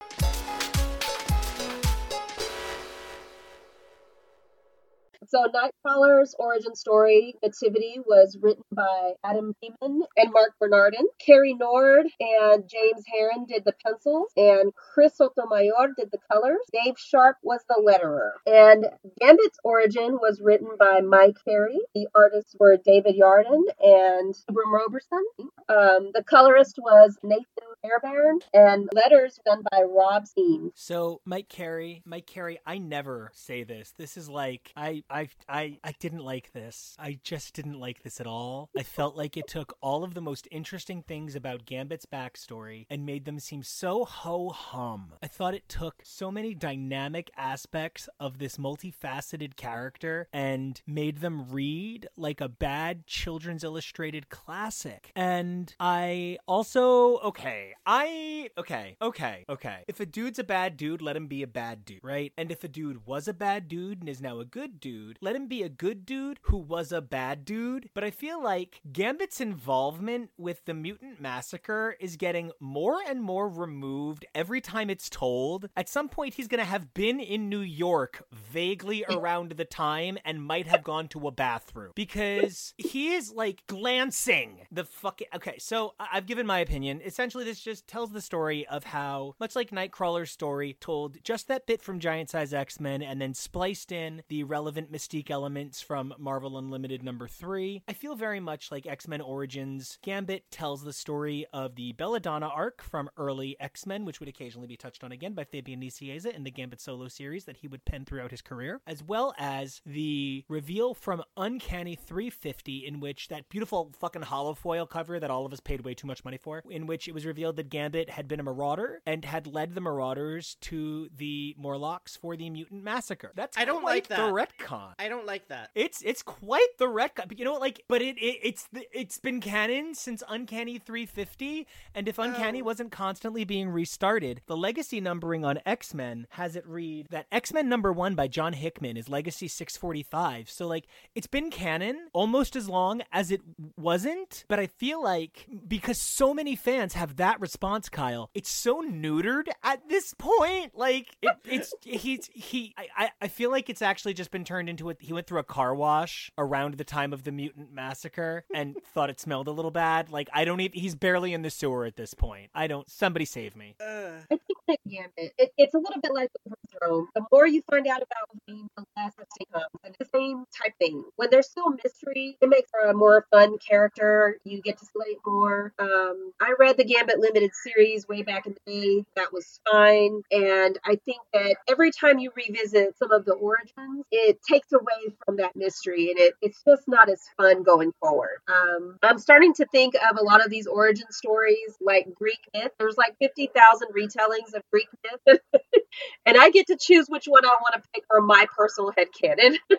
So 5.29 5.47
Nightcrawler's 5.47 6.35
origin 6.39 6.75
story, 6.75 7.35
Nativity, 7.43 8.01
was 8.07 8.39
written 8.41 8.63
by 8.73 9.13
Adam 9.25 9.55
Freeman 9.61 10.03
and 10.17 10.33
Mark 10.33 10.53
Bernardin. 10.61 11.07
Cary 11.19 11.55
Nord 11.55 12.07
and 12.21 12.69
James 12.69 13.05
Harren 13.13 13.47
did 13.47 13.65
the 13.65 13.75
pencils, 13.85 14.31
and 14.37 14.73
Chris 14.75 15.17
Sotomayor 15.17 15.95
did 15.97 16.11
the 16.13 16.19
colors. 16.31 16.61
Dave 16.73 16.95
Sharpe 16.99 17.39
was 17.43 17.61
the 17.69 17.83
letterer. 17.85 18.33
And 18.47 18.87
Gambit's 19.21 19.59
origin 19.65 20.19
was 20.21 20.41
written 20.43 20.69
by 20.79 21.01
Mike 21.01 21.37
Carey. 21.45 21.79
The 21.95 22.09
artists 22.15 22.55
were 22.59 22.77
David 22.77 23.17
Yardin 23.17 23.63
and 23.81 24.35
Ibraim 24.51 24.73
Roberson. 24.73 25.25
Um, 25.69 26.11
the 26.15 26.25
colorist 26.29 26.79
was 26.79 27.19
Nathan 27.23 27.45
Fairbairn, 27.83 28.41
and 28.53 28.89
letters 28.93 29.39
done 29.45 29.63
by 29.71 29.83
Rob 29.83 30.27
Steen. 30.27 30.73
So 30.75 31.21
Mike 31.25 31.49
Carey, 31.49 32.03
Mike 32.05 32.27
Carey, 32.27 32.59
I 32.67 32.79
never 32.79 33.31
say 33.35 33.65
this. 33.65 33.93
This 33.97 34.17
is 34.17 34.29
like 34.29 34.73
I 34.77 35.03
I 35.11 35.26
I 35.49 35.79
I 35.85 35.93
didn't 35.99 36.25
like 36.25 36.53
this. 36.53 36.97
I 36.99 37.19
just 37.23 37.55
didn't 37.55 37.79
like 37.79 38.03
this 38.03 38.21
at 38.21 38.27
all. 38.27 38.71
I 38.77 38.83
felt 38.83 39.17
like 39.17 39.37
it 39.37 39.47
took 39.47 39.77
all 39.81 40.05
of 40.05 40.15
the 40.15 40.21
most 40.21 40.49
interesting 40.51 41.03
things 41.03 41.35
about 41.35 41.67
Gambit's 41.67 42.07
backstory 42.07 42.87
and 42.91 43.07
made 43.07 43.25
them 43.25 43.39
seem 43.39 43.63
so 43.63 44.05
ho 44.05 44.51
hum. 44.51 45.15
I 45.23 45.27
thought 45.27 45.55
it 45.55 45.69
took 45.69 46.03
so 46.05 46.31
many 46.31 46.55
dynamic 46.55 47.31
aspects 47.37 48.09
of 48.21 48.39
this 48.39 48.57
multifaceted 48.57 49.57
character 49.57 50.29
and 50.33 50.81
made 50.87 51.19
them 51.19 51.51
read 51.51 52.09
like 52.17 52.41
a 52.41 52.49
bad 52.49 53.07
children's 53.07 53.65
illustrated 53.65 54.29
classic. 54.29 55.13
And 55.15 55.75
I 55.81 56.39
also 56.47 57.19
okay, 57.19 57.75
I 57.85 58.51
okay, 58.59 58.97
okay, 59.01 59.45
okay. 59.49 59.85
If 59.89 60.01
a 60.01 60.07
dude's 60.07 60.39
a 60.39 60.45
bad 60.45 60.77
dude, 60.77 61.03
let 61.03 61.17
him 61.17 61.27
be 61.27 61.43
a 61.43 61.47
bad 61.47 61.85
dude, 61.85 62.01
right? 62.03 62.33
And 62.37 62.51
if 62.51 62.65
a 62.65 62.69
dude 62.69 63.07
was 63.07 63.29
a 63.29 63.35
bad 63.35 63.69
dude 63.69 64.01
and 64.01 64.09
is 64.09 64.21
now 64.21 64.41
a 64.41 64.45
good 64.45 64.81
dude, 64.81 65.06
let 65.21 65.37
him 65.37 65.47
be 65.49 65.63
a 65.63 65.69
good 65.69 66.05
dude 66.07 66.39
who 66.43 66.57
was 66.57 66.93
a 66.93 67.01
bad 67.01 67.45
dude. 67.45 67.91
But 67.95 68.05
I 68.05 68.11
feel 68.11 68.43
like 68.43 68.81
Gambit's 68.93 69.41
involvement 69.41 70.31
with 70.39 70.65
the 70.65 70.75
mutant 70.75 71.21
massacre 71.21 71.97
is 72.01 72.17
getting 72.17 72.53
more 72.61 72.99
and 73.07 73.23
more 73.23 73.49
removed 73.49 74.25
every 74.35 74.61
time 74.61 74.91
it's 74.91 75.09
told. 75.11 75.69
At 75.77 75.89
some 75.89 76.09
point, 76.09 76.35
he's 76.35 76.49
going 76.49 76.59
to 76.61 76.65
have 76.65 76.95
been 76.95 77.21
in 77.21 77.49
New 77.49 77.61
York 77.61 78.25
vaguely 78.33 79.05
around 79.09 79.53
the 79.53 79.65
time 79.65 80.19
and 80.25 80.43
might 80.43 80.67
have 80.67 80.83
gone 80.83 81.09
to 81.09 81.27
a 81.27 81.31
bathroom 81.31 81.93
because 81.95 82.75
he 82.77 83.13
is 83.15 83.33
like 83.33 83.63
glancing 83.67 84.61
the 84.71 84.85
fucking. 84.85 85.29
Okay, 85.35 85.57
so 85.59 85.95
I- 86.01 86.09
I've 86.15 86.27
given 86.27 86.47
my 86.47 86.59
opinion. 86.61 87.01
Essentially, 87.05 87.45
this 87.45 87.61
just 87.61 87.87
tells 87.87 88.13
the 88.13 88.21
story 88.21 88.67
of 88.67 88.85
how, 88.85 89.35
much 89.41 89.55
like 89.57 89.71
Nightcrawler's 89.71 90.31
story, 90.31 90.77
told 90.81 91.23
just 91.23 91.49
that 91.49 91.67
bit 91.67 91.83
from 91.83 92.01
Giant 92.01 92.31
Size 92.31 92.53
X 92.55 92.81
Men 92.81 93.03
and 93.03 93.21
then 93.21 93.35
spliced 93.35 93.93
in 93.93 94.23
the 94.29 94.45
relevant 94.45 94.91
mystique 94.97 95.31
elements 95.31 95.83
from 95.83 96.15
Marvel 96.19 96.57
Unlimited 96.57 97.03
number 97.03 97.29
three. 97.29 97.83
I 97.87 97.93
feel 97.93 98.15
very 98.15 98.41
much 98.41 98.73
like 98.73 98.87
X 98.87 99.07
Men 99.07 99.21
Origins. 99.21 99.99
Gambit 100.03 100.51
tells 100.51 100.83
the 100.83 100.93
story 100.93 101.45
of 101.53 101.75
the 101.75 101.93
Belladonna 101.93 102.47
arc 102.49 102.83
from 102.83 103.11
early 103.19 103.57
X 103.61 103.85
Men, 103.85 104.07
which 104.07 104.21
would 104.21 104.29
occasionally 104.29 104.67
be 104.67 104.77
touched 104.77 105.05
on 105.05 105.13
again 105.13 105.35
by 105.35 105.45
Fabian 105.45 105.83
Nicieza 105.83 106.35
in 106.35 106.45
the 106.45 106.51
Gambit 106.51 106.81
solo 106.81 107.09
series 107.09 107.45
that 107.45 107.59
he 107.59 107.69
would 107.69 107.85
pen 107.85 108.07
throughout 108.07 108.31
his 108.31 108.41
career, 108.41 108.81
as 108.87 109.03
well 109.03 109.35
as 109.39 109.83
the 109.85 110.45
reveal 110.49 110.95
from 110.95 111.23
Uncanny 111.37 111.95
350, 111.95 112.87
in 112.87 112.99
which 112.99 113.29
that 113.29 113.51
beautiful 113.51 113.93
fucking 114.01 114.23
hollow 114.23 114.55
foil 114.55 114.87
cover 114.87 115.21
that 115.21 115.31
all 115.31 115.45
of 115.45 115.53
us 115.53 115.61
paid 115.61 115.85
way 115.85 115.93
too 115.93 116.07
much 116.07 116.25
money 116.25 116.39
for, 116.39 116.63
in 116.71 116.87
which 116.87 117.07
it 117.07 117.13
was 117.13 117.27
revealed 117.27 117.57
that 117.57 117.69
Gambit 117.69 118.09
had 118.09 118.29
been 118.29 118.41
a 118.41 118.43
marauder 118.43 119.03
and 119.05 119.27
had 119.27 119.47
led 119.47 119.75
the 119.75 119.81
Marauders 119.83 120.57
to 120.63 121.11
the 121.15 121.55
Morlocks 121.59 122.17
for 122.17 122.35
the 122.35 122.49
mutant 122.49 122.83
massacre. 122.83 123.33
That's 123.35 123.59
I 123.59 123.67
don't 123.67 123.83
quite 123.83 123.93
like 123.93 124.07
that. 124.09 124.17
the 124.17 124.33
retcon. 124.33 124.86
I 124.99 125.09
don't 125.09 125.27
like 125.27 125.49
that. 125.49 125.71
It's 125.75 126.03
it's 126.03 126.23
quite 126.23 126.67
the 126.79 126.87
retcon, 126.87 127.29
but 127.29 127.39
you 127.39 127.45
know 127.45 127.53
what? 127.53 127.61
Like, 127.61 127.83
but 127.89 128.03
it, 128.03 128.17
it 128.19 128.39
it's 128.43 128.69
the, 128.73 128.87
it's 128.93 129.19
been 129.19 129.41
canon 129.41 129.95
since 129.95 130.23
Uncanny 130.29 130.79
350, 130.79 131.67
and 131.95 132.09
if 132.09 132.19
Uncanny 132.19 132.61
Oh. 132.63 132.65
wasn't 132.65 132.93
constantly 132.93 133.45
being 133.45 133.69
restarted, 133.69 134.43
the 134.47 134.57
legacy 134.57 135.01
numbering 135.01 135.45
on 135.45 135.59
X 135.67 135.95
Men 135.95 136.27
has 136.31 136.57
it 136.57 136.67
read 136.67 137.07
that 137.11 137.27
X 137.33 137.53
Men 137.53 137.69
number 137.69 137.93
one 137.93 138.15
by 138.15 138.29
John 138.29 138.53
Hickman 138.53 138.97
is 138.97 139.09
Legacy 139.09 139.49
645. 139.49 140.51
So 140.51 140.67
like, 140.67 140.87
it's 141.15 141.27
been 141.27 141.51
canon 141.51 142.09
almost 142.13 142.57
as 142.57 142.69
long 142.69 143.03
as 143.13 143.31
it 143.31 143.41
wasn't, 143.77 144.45
but 144.49 144.59
I 144.59 144.67
feel 144.67 145.03
like 145.03 145.47
because 145.67 145.99
so 145.99 146.33
many 146.35 146.57
fans 146.57 146.95
have 146.95 147.17
that 147.17 147.41
response, 147.41 147.89
Kyle, 147.89 148.31
it's 148.35 148.51
so 148.51 148.83
neutered 148.83 149.49
at 149.63 149.89
this 149.89 150.15
point. 150.15 150.73
Like, 150.75 151.17
it, 151.23 151.37
it's 151.45 151.75
he's 151.83 152.29
he. 152.33 152.75
I 152.77 152.87
I- 152.97 153.11
I 153.23 153.29
feel 153.29 153.51
like 153.51 153.71
it's 153.71 153.83
actually 153.83 154.15
just 154.15 154.31
been 154.31 154.45
turned 154.45 154.69
into 154.69 154.76
a. 154.81 154.97
He 155.01 155.13
went 155.13 155.27
through 155.27 155.41
a 155.41 155.45
car 155.45 155.75
wash 155.75 156.31
around 156.39 156.75
the 156.75 156.85
time 156.85 157.13
of 157.13 157.25
the 157.25 157.33
mutant 157.33 157.73
massacre 157.73 158.45
and 158.55 158.77
thought 158.95 159.11
it 159.11 159.21
smelled 159.21 159.49
a 159.49 159.53
little 159.53 159.71
bad. 159.71 160.11
Like 160.11 160.29
I 160.33 160.45
don't 160.45 160.61
even. 160.61 160.79
He's 160.79 160.95
barely 160.95 161.33
in 161.33 161.43
the 161.43 161.51
sewer 161.51 161.85
at 161.85 161.97
this 161.97 162.15
point. 162.15 162.51
I 162.55 162.67
don't. 162.67 162.89
Somebody 162.91 163.25
save 163.25 163.57
me. 163.57 163.75
Ugh. 163.81 164.23
I 164.31 164.37
think 164.37 164.56
that 164.69 164.79
Gambit, 164.89 165.33
it, 165.39 165.53
it's 165.57 165.75
a 165.75 165.79
little 165.79 166.01
bit 166.01 166.13
like 166.15 166.31
Overthrow. 166.47 167.07
The 167.15 167.25
more 167.33 167.47
you 167.47 167.63
find 167.71 167.87
out 167.87 168.03
about 168.03 168.29
Wolverine, 168.47 168.69
the 168.77 168.85
less 168.97 169.13
it 169.19 169.27
becomes. 169.39 169.67
And 169.85 169.97
the 169.99 170.07
same 170.15 170.45
type 170.63 170.73
thing. 170.79 171.05
When 171.17 171.29
there's 171.31 171.49
still 171.49 171.71
mystery, 171.83 172.37
it 172.41 172.49
makes 172.49 172.71
for 172.71 172.89
a 172.91 172.95
more 172.95 173.27
fun 173.31 173.59
character. 173.59 174.39
You 174.45 174.61
get 174.63 174.79
to 174.79 174.87
slate 174.87 175.19
more. 175.27 175.73
Um, 175.79 176.33
I 176.41 176.55
read 176.59 176.77
the 176.77 176.85
Gambit 176.85 177.19
limited 177.19 177.51
series 177.55 178.09
way 178.09 178.23
back 178.23 178.47
in 178.47 178.55
the 178.67 178.73
day. 178.73 179.05
That 179.17 179.33
was 179.33 179.61
fine. 179.71 180.23
And 180.31 180.79
I 180.85 180.99
think 181.05 181.21
that 181.33 181.57
every 181.69 181.91
time 181.91 182.19
you 182.19 182.31
revisit 182.37 182.97
some 182.99 183.13
of 183.13 183.25
the 183.25 183.35
origins, 183.35 184.05
it 184.11 184.39
takes 184.49 184.73
away 184.73 185.15
from 185.25 185.37
that 185.37 185.57
mystery 185.57 186.11
and 186.11 186.19
it, 186.19 186.35
it's 186.43 186.63
just 186.67 186.83
not 186.89 187.09
as 187.09 187.23
fun 187.37 187.63
going 187.63 187.93
forward. 188.01 188.39
Um, 188.49 188.99
I'm 189.03 189.19
starting 189.19 189.55
to 189.55 189.67
think 189.67 189.95
of 189.95 190.19
a 190.19 190.25
lot 190.25 190.45
of 190.45 190.51
these 190.51 190.67
origin 190.67 191.07
stories 191.11 191.77
like 191.81 192.07
Greek 192.15 192.41
myth. 192.55 192.73
There's 192.79 192.97
like 192.97 193.17
50,000 193.21 193.89
retellings 193.97 194.56
of 194.57 194.63
Greek 194.73 194.89
myth. 195.05 195.41
and 196.27 196.37
I 196.37 196.51
get 196.51 196.67
to 196.69 196.77
choose 196.81 197.07
which 197.09 197.27
one 197.27 197.45
I 197.45 197.49
want 197.49 197.75
to 197.75 197.83
pick 197.95 198.05
for 198.09 198.21
my 198.21 198.47
personal 198.57 198.93
headcanon. 198.93 199.57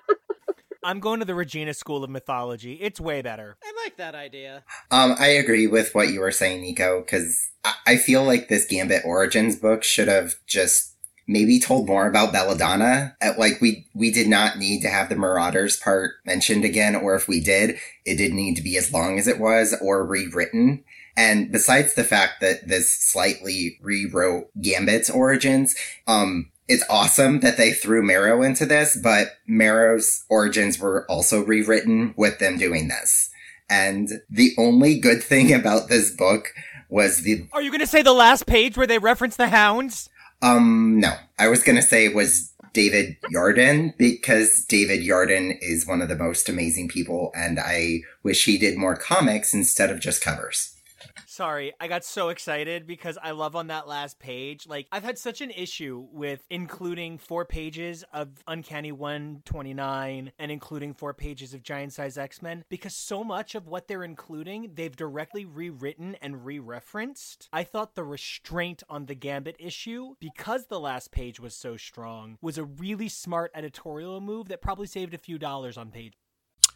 I'm 0.84 1.00
going 1.00 1.19
to 1.19 1.25
the 1.25 1.36
Regina 1.36 1.74
School 1.74 2.03
of 2.03 2.10
Mythology. 2.10 2.75
It's 2.75 3.01
way 3.01 3.22
better. 3.22 3.57
I 3.63 3.74
like 3.84 3.98
that 3.98 4.15
idea. 4.15 4.63
Um, 4.91 5.15
I 5.19 5.27
agree 5.27 5.67
with 5.67 5.93
what 5.93 6.10
you 6.10 6.22
were 6.22 6.31
saying, 6.31 6.62
Nico, 6.62 7.01
because 7.01 7.50
I-, 7.65 7.75
I 7.88 7.98
feel 7.98 8.24
like 8.24 8.48
this 8.48 8.65
Gambit 8.65 9.01
Origins 9.03 9.55
book 9.55 9.84
should 9.84 10.07
have 10.07 10.36
just 10.46 10.93
maybe 11.27 11.60
told 11.60 11.88
more 11.88 12.07
about 12.07 12.31
Belladonna. 12.31 13.17
Uh, 13.22 13.34
Like 13.38 13.60
we 13.60 13.88
we 13.93 14.12
did 14.12 14.27
not 14.27 14.57
need 14.57 14.81
to 14.81 14.89
have 14.89 15.10
the 15.10 15.15
Marauders 15.15 15.77
part 15.77 16.12
mentioned 16.25 16.63
again, 16.63 16.96
or 16.96 17.15
if 17.15 17.27
we 17.27 17.41
did, 17.41 17.77
it 18.05 18.15
didn't 18.15 18.38
need 18.38 18.55
to 18.55 18.63
be 18.63 18.77
as 18.77 18.93
long 18.93 19.19
as 19.19 19.27
it 19.27 19.39
was 19.39 19.75
or 19.81 20.05
rewritten. 20.05 20.84
And 21.17 21.51
besides 21.51 21.95
the 21.95 22.03
fact 22.03 22.39
that 22.41 22.67
this 22.67 22.91
slightly 22.91 23.79
rewrote 23.81 24.50
Gambit's 24.62 25.09
origins, 25.09 25.75
um, 26.05 26.51
it's 26.67 26.86
awesome 26.89 27.39
that 27.39 27.57
they 27.57 27.71
threw 27.71 28.03
Marrow 28.03 28.43
into 28.43 28.65
this, 28.65 28.95
but 28.95 29.29
Marrow's 29.47 30.24
origins 30.29 30.79
were 30.79 31.05
also 31.09 31.43
rewritten 31.43 32.13
with 32.15 32.38
them 32.39 32.57
doing 32.57 32.88
this. 32.88 33.31
And 33.69 34.21
the 34.29 34.53
only 34.57 35.00
good 35.00 35.24
thing 35.24 35.51
about 35.59 35.89
this 35.89 36.12
book 36.12 36.53
was 36.88 37.24
the 37.24 37.47
Are 37.51 37.62
you 37.62 37.71
going 37.71 37.81
to 37.81 37.88
say 37.88 38.01
the 38.03 38.13
last 38.13 38.45
page 38.45 38.77
where 38.77 38.88
they 38.88 39.00
reference 39.00 39.36
the 39.36 39.50
hounds? 39.50 40.09
um 40.41 41.00
no. 41.00 41.13
I 41.39 41.47
was 41.47 41.63
gonna 41.63 41.81
say 41.81 42.05
it 42.05 42.15
was 42.15 42.53
David 42.74 43.17
Yardin 43.33 43.97
because 43.97 44.63
David 44.65 45.01
Yardin 45.01 45.57
is 45.62 45.88
one 45.88 46.00
of 46.00 46.09
the 46.09 46.15
most 46.15 46.47
amazing 46.47 46.89
people 46.89 47.31
and 47.36 47.59
I 47.59 48.01
wish 48.21 48.45
he 48.45 48.59
did 48.59 48.77
more 48.77 48.95
comics 48.95 49.53
instead 49.53 49.89
of 49.89 50.00
just 50.00 50.21
covers. 50.21 50.76
Sorry, 51.25 51.74
I 51.79 51.88
got 51.88 52.03
so 52.03 52.29
excited 52.29 52.88
because 52.88 53.17
I 53.21 53.31
love 53.31 53.55
on 53.55 53.67
that 53.67 53.88
last 53.88 54.19
page. 54.19 54.67
Like, 54.67 54.88
I've 54.91 55.03
had 55.03 55.17
such 55.17 55.41
an 55.41 55.51
issue 55.51 56.07
with 56.12 56.43
including 56.50 57.17
four 57.17 57.45
pages 57.45 58.03
of 58.13 58.29
Uncanny 58.47 58.91
129 58.91 60.31
and 60.38 60.51
including 60.51 60.93
four 60.93 61.13
pages 61.13 61.53
of 61.53 61.63
Giant 61.63 61.93
Size 61.93 62.17
X 62.17 62.41
Men 62.41 62.63
because 62.69 62.95
so 62.95 63.24
much 63.24 63.55
of 63.55 63.67
what 63.67 63.88
they're 63.88 64.03
including, 64.03 64.71
they've 64.74 64.95
directly 64.95 65.45
rewritten 65.45 66.15
and 66.21 66.45
re 66.45 66.59
referenced. 66.59 67.50
I 67.51 67.63
thought 67.63 67.95
the 67.95 68.03
restraint 68.03 68.83
on 68.89 69.05
the 69.05 69.15
Gambit 69.15 69.55
issue, 69.59 70.15
because 70.19 70.65
the 70.65 70.79
last 70.79 71.12
page 71.12 71.39
was 71.39 71.55
so 71.55 71.77
strong, 71.77 72.38
was 72.41 72.57
a 72.57 72.63
really 72.63 73.09
smart 73.09 73.51
editorial 73.55 74.21
move 74.21 74.47
that 74.50 74.62
probably 74.62 74.88
saved 74.88 75.13
a 75.13 75.17
few 75.17 75.38
dollars 75.38 75.77
on 75.77 75.91
page. 75.91 76.13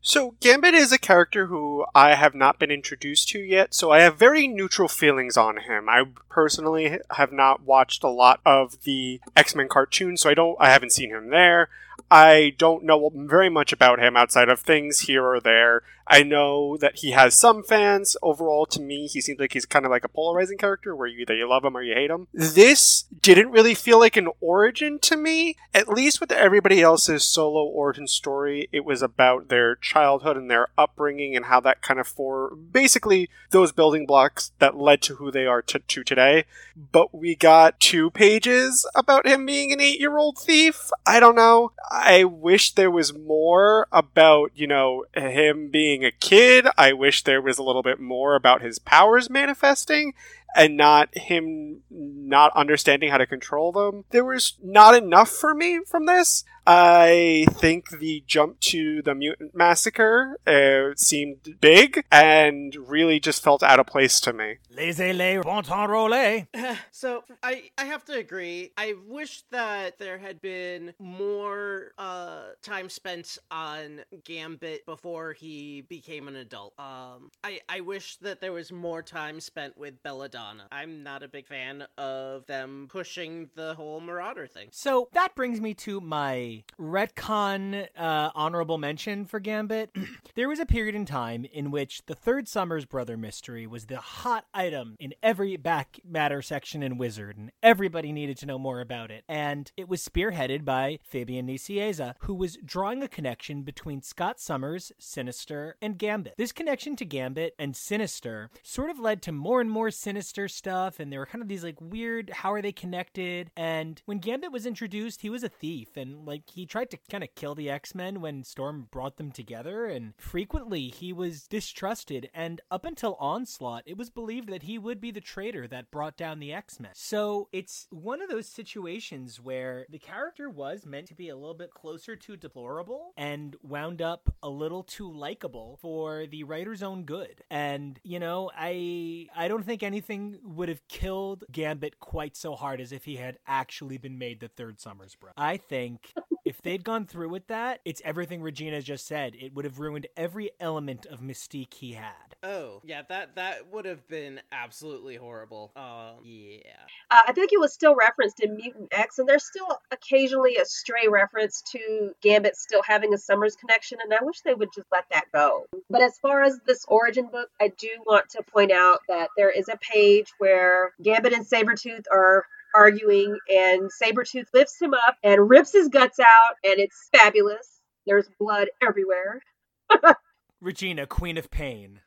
So, 0.04 0.34
Gambit 0.40 0.74
is 0.74 0.92
a 0.92 0.98
character 0.98 1.46
who 1.46 1.86
I 1.94 2.16
have 2.16 2.34
not 2.34 2.58
been 2.58 2.72
introduced 2.72 3.30
to 3.30 3.40
yet, 3.40 3.76
so 3.76 3.92
I 3.92 4.00
have 4.00 4.18
very 4.18 4.48
neutral 4.48 4.88
feelings 4.88 5.38
on 5.38 5.58
him. 5.58 5.88
I 5.88 6.06
personally 6.28 6.98
have 7.12 7.32
not 7.32 7.62
watched 7.62 8.04
a 8.04 8.10
lot 8.10 8.42
of 8.44 8.82
the 8.84 9.22
X 9.38 9.54
Men 9.54 9.68
cartoons, 9.68 10.22
so 10.22 10.32
I 10.32 10.34
don't, 10.34 10.58
I 10.60 10.70
haven't 10.72 10.92
seen 10.92 11.12
him 11.12 11.30
there. 11.30 11.70
I 12.10 12.54
don't 12.58 12.84
know 12.84 13.12
very 13.14 13.50
much 13.50 13.74
about 13.74 14.00
him 14.00 14.16
outside 14.16 14.50
of 14.50 14.60
things 14.60 15.02
here 15.02 15.26
or 15.26 15.40
there. 15.40 15.84
I 16.08 16.24
know 16.24 16.76
that 16.78 16.98
he 16.98 17.12
has 17.12 17.40
some 17.40 17.64
fans. 17.64 18.18
Overall, 18.22 18.66
to 18.66 18.82
me, 18.82 19.08
he 19.08 19.22
seems 19.22 19.40
like 19.40 19.54
he's 19.54 19.66
kind 19.66 19.86
of 19.86 19.92
like 19.92 20.04
a 20.04 20.10
polarizing 20.10 20.58
character 20.58 20.94
where 20.94 21.08
you 21.08 21.22
either 21.22 21.36
you 21.36 21.48
love 21.48 21.64
him 21.64 21.78
or 21.78 21.82
you 21.82 21.94
hate 21.94 22.10
him. 22.10 22.28
This 22.34 23.04
didn't 23.22 23.52
really 23.52 23.74
feel 23.74 23.98
like 23.98 24.18
an 24.18 24.28
origin 24.42 25.00
to 25.00 25.16
me. 25.16 25.56
At 25.74 25.88
least 25.88 26.20
with 26.20 26.32
everybody 26.34 26.82
else's 26.82 27.24
solo 27.24 27.64
origin 27.64 28.08
story, 28.08 28.68
it 28.74 28.84
was 28.84 29.02
about 29.02 29.48
their 29.48 29.76
childhood 29.76 30.36
and 30.36 30.52
their 30.52 30.68
upbringing 30.78 31.36
and 31.36 31.46
how 31.46 31.62
that 31.62 31.82
kind 31.82 32.00
of 32.00 32.08
for 32.08 32.56
basically 32.56 33.30
those 33.52 33.72
building 33.72 34.06
blocks 34.06 34.52
that 34.60 34.76
led 34.76 35.02
to 35.04 35.16
who 35.16 35.32
they 35.32 35.46
are 35.46 35.62
to, 35.62 35.80
to 35.80 36.04
today. 36.04 36.44
But 36.92 37.16
we 37.16 37.36
got 37.36 37.80
two 37.80 38.10
pages 38.12 38.86
about 38.96 39.26
him 39.26 39.46
being 39.46 39.72
an 39.72 39.80
eight 39.80 40.00
year 40.00 40.18
old 40.18 40.38
thief. 40.38 40.90
I 41.06 41.22
don't 41.22 41.36
know. 41.36 41.72
I 41.94 42.24
wish 42.24 42.72
there 42.72 42.90
was 42.90 43.14
more 43.14 43.86
about, 43.92 44.52
you 44.56 44.66
know, 44.66 45.04
him 45.14 45.70
being 45.70 46.06
a 46.06 46.12
kid. 46.12 46.66
I 46.78 46.94
wish 46.94 47.24
there 47.24 47.42
was 47.42 47.58
a 47.58 47.64
little 47.64 47.84
bit 47.84 48.00
more 48.00 48.36
about 48.36 48.62
his 48.62 48.80
powers 48.80 49.30
manifesting 49.30 50.14
and 50.56 50.78
not 50.78 51.10
him 51.18 51.82
not 51.90 52.56
understanding 52.56 53.12
how 53.12 53.18
to 53.18 53.28
control 53.28 53.74
them. 53.74 54.06
There 54.12 54.24
was 54.24 54.54
not 54.64 54.96
enough 54.96 55.30
for 55.30 55.54
me 55.54 55.82
from 55.86 56.06
this. 56.06 56.46
I 56.74 57.48
think 57.50 57.90
the 58.00 58.24
jump 58.26 58.62
to 58.62 59.02
the 59.02 59.14
mutant 59.14 59.54
massacre 59.54 60.38
uh, 60.48 60.96
seemed 60.96 61.58
big 61.60 62.06
and 62.10 62.74
really 62.88 63.20
just 63.20 63.44
felt 63.44 63.62
out 63.62 63.82
of 63.82 63.88
place 63.88 64.22
to 64.22 64.32
me. 64.32 64.56
Laissez-les 64.70 65.42
bon 65.42 65.64
temps 65.64 65.90
rouler. 65.90 66.48
so 66.92 67.26
I 67.44 67.64
I 67.78 67.84
have 67.84 68.06
to 68.06 68.14
agree. 68.14 68.72
I 68.78 68.94
wish 69.06 69.44
that 69.52 70.00
there 70.00 70.18
had 70.18 70.42
been 70.42 70.94
more 70.98 71.92
uh, 71.98 72.52
time 72.64 72.88
spent 72.90 73.38
on 73.52 74.02
Gambit 74.24 74.86
before 74.86 75.34
he 75.34 75.82
became 75.82 76.30
an 76.30 76.38
adult. 76.38 76.74
Um, 76.80 77.32
I 77.44 77.60
I 77.68 77.82
wish 77.82 78.16
that 78.18 78.40
there 78.40 78.54
was 78.54 78.72
more 78.72 79.04
time 79.04 79.42
spent 79.42 79.78
with 79.78 80.02
Belladonna. 80.04 80.68
I'm 80.72 81.04
not 81.04 81.22
a 81.22 81.28
big 81.28 81.48
fan 81.48 81.86
of 81.98 82.46
them 82.46 82.88
pushing 82.90 83.50
the 83.56 83.74
whole 83.74 84.00
Marauder 84.00 84.48
thing. 84.48 84.70
So 84.72 85.10
that 85.12 85.36
brings 85.36 85.60
me 85.60 85.74
to 85.74 86.00
my 86.00 86.61
retcon 86.80 87.88
uh, 87.98 88.30
honorable 88.36 88.78
mention 88.78 89.26
for 89.26 89.40
Gambit. 89.40 89.96
there 90.36 90.50
was 90.50 90.60
a 90.60 90.66
period 90.66 90.96
in 90.96 91.06
time 91.06 91.46
in 91.46 91.72
which 91.72 92.02
the 92.06 92.16
Third 92.16 92.48
Summers 92.48 92.86
Brother 92.86 93.18
mystery 93.18 93.68
was 93.68 93.86
the 93.86 93.98
hot 93.98 94.46
item 94.54 94.96
in 95.00 95.14
every 95.22 95.58
back 95.58 96.00
matter 96.08 96.42
section 96.42 96.84
in 96.84 96.98
Wizard, 96.98 97.38
and 97.38 97.52
everybody 97.62 98.12
needed 98.12 98.38
to 98.38 98.46
know 98.46 98.60
more 98.60 98.82
about 98.82 99.12
it. 99.12 99.24
And 99.28 99.72
it 99.78 99.90
was 99.90 100.08
spearheaded 100.08 100.66
by 100.66 101.00
Fabian 101.04 101.48
Nicieza, 101.48 102.16
who 102.20 102.34
was 102.34 102.58
drawing 102.64 103.04
a 103.04 103.08
connection 103.08 103.64
between 103.64 104.02
Scott 104.02 104.40
Summers, 104.40 104.92
Sinister, 105.00 105.76
and 105.82 105.98
Gambit. 105.98 106.36
This 106.38 106.52
connection 106.52 106.96
to 106.98 107.06
Gambit 107.06 107.56
and 107.58 107.76
Sinister 107.76 108.50
sort 108.64 108.90
of 108.90 109.00
led 109.00 109.22
to 109.24 109.32
more 109.32 109.62
and 109.62 109.70
more 109.70 109.92
Sinister 109.92 110.48
stuff, 110.48 111.00
and 111.00 111.12
there 111.12 111.20
were 111.20 111.26
kind 111.26 111.42
of 111.42 111.48
these 111.48 111.64
like 111.64 111.80
weird, 111.80 112.30
how 112.30 112.54
are 112.54 112.62
they 112.62 112.72
connected? 112.72 113.52
And 113.56 114.02
when 114.06 114.20
Gambit 114.20 114.52
was 114.52 114.66
introduced, 114.66 115.22
he 115.22 115.30
was 115.30 115.44
a 115.44 115.50
thief, 115.50 115.98
and 115.98 116.26
like 116.26 116.41
he 116.50 116.66
tried 116.66 116.90
to 116.92 116.98
kind 117.10 117.24
of 117.24 117.34
kill 117.36 117.56
the 117.56 117.70
X 117.70 117.96
Men 117.96 118.22
when 118.22 118.44
Storm 118.44 118.88
brought 118.92 119.18
them 119.18 119.32
together, 119.32 119.86
and 119.86 120.14
frequently 120.18 120.90
he 120.90 121.14
was 121.14 121.48
distrusted. 121.48 122.30
And 122.34 122.62
up 122.70 122.86
until 122.86 123.16
Onslaught, 123.20 123.84
it 123.86 123.98
was 123.98 124.10
believed 124.10 124.50
that 124.50 124.64
he 124.64 124.78
would 124.78 125.02
be 125.02 125.12
the 125.12 125.22
traitor 125.22 125.68
that 125.68 125.92
brought 125.92 126.18
down 126.18 126.40
the 126.40 126.54
X 126.54 126.80
Men. 126.80 126.92
So 126.94 127.50
it's 127.52 127.88
one 127.90 128.22
of 128.22 128.30
those 128.30 128.48
situations 128.48 129.40
where 129.40 129.86
the 129.90 130.00
character 130.00 130.50
was 130.50 130.86
meant 130.86 131.08
to 131.08 131.16
be 131.16 131.30
a 131.30 131.36
little 131.36 131.54
bit 131.54 131.72
closer 131.72 132.16
to 132.16 132.38
deplorable 132.38 133.14
and 133.18 133.56
wound 133.62 134.02
up 134.02 134.34
a 134.44 134.50
little 134.50 134.84
too 134.84 135.12
likable 135.12 135.78
for 135.82 136.26
the 136.28 136.44
writer's 136.44 136.84
own 136.84 137.04
good. 137.04 137.44
And 137.50 138.00
you 138.04 138.20
know, 138.20 138.52
I 138.56 139.28
I 139.36 139.48
don't 139.48 139.66
think 139.66 139.84
anything 139.84 140.40
would 140.44 140.70
have 140.70 140.88
killed 140.88 141.44
Gambit 141.52 142.00
quite 142.00 142.36
so 142.36 142.56
hard 142.56 142.82
as 142.82 142.92
if 142.92 143.06
he 143.06 143.18
had 143.18 143.38
actually 143.48 143.98
been 143.98 144.18
made 144.18 144.40
the 144.40 144.48
third 144.48 144.80
Summers 144.80 145.16
bro. 145.16 145.32
I 145.38 145.58
think 145.58 146.14
if 146.52 146.62
they'd 146.62 146.84
gone 146.84 147.06
through 147.06 147.30
with 147.30 147.48
that, 147.48 147.80
it's 147.86 148.02
everything 148.04 148.42
Regina 148.42 148.82
just 148.82 149.08
said. 149.08 149.38
It 149.40 149.54
would 149.56 149.64
have 149.64 149.80
ruined 149.80 150.08
every 150.18 150.52
element 150.60 151.06
of 151.06 151.22
mystique 151.22 151.76
he 151.76 151.94
had. 151.94 152.36
Oh, 152.44 152.82
yeah, 152.84 153.04
that 153.08 153.36
that 153.38 153.72
would 153.72 153.86
have 153.86 154.06
been 154.10 154.42
absolutely 154.52 155.16
horrible. 155.16 155.72
Um, 155.78 156.16
yeah. 156.26 156.74
Uh, 157.10 157.20
I 157.26 157.32
think 157.32 157.54
it 157.54 157.60
was 157.62 157.72
still 157.72 157.96
referenced 157.96 158.42
in 158.42 158.58
Mutant 158.58 158.90
X, 158.92 159.18
and 159.18 159.30
there's 159.30 159.46
still 159.46 159.80
occasionally 159.92 160.58
a 160.58 160.66
stray 160.66 161.08
reference 161.08 161.64
to 161.72 162.12
Gambit 162.22 162.58
still 162.58 162.82
having 162.86 163.14
a 163.14 163.18
Summers 163.18 163.56
connection, 163.56 164.00
and 164.04 164.14
I 164.14 164.22
wish 164.22 164.42
they 164.42 164.54
would 164.54 164.74
just 164.76 164.88
let 164.92 165.06
that 165.14 165.32
go. 165.34 165.68
But 165.90 166.02
as 166.02 166.20
far 166.22 166.44
as 166.44 166.60
this 166.68 166.84
origin 166.90 167.30
book, 167.32 167.48
I 167.62 167.70
do 167.70 167.88
want 168.06 168.28
to 168.32 168.44
point 168.44 168.74
out 168.74 169.00
that 169.08 169.30
there 169.38 169.52
is 169.52 169.70
a 169.70 169.78
page 169.78 170.34
where 170.38 170.92
Gambit 171.02 171.32
and 171.32 171.46
Sabretooth 171.46 172.08
are 172.12 172.44
arguing, 172.76 173.38
and 173.50 173.90
Sabretooth 174.02 174.48
lifts 174.54 174.82
him 174.82 174.94
up 174.94 175.18
and 175.24 175.50
rips 175.50 175.74
his 175.74 175.90
guts 175.90 176.20
out, 176.20 176.56
and 176.64 176.80
it's 176.80 177.10
fabulous. 177.16 177.82
There's 178.06 178.30
blood 178.40 178.70
everywhere. 178.82 179.42
Regina, 180.62 181.06
Queen 181.08 181.38
of 181.38 181.50
Pain. 181.50 182.02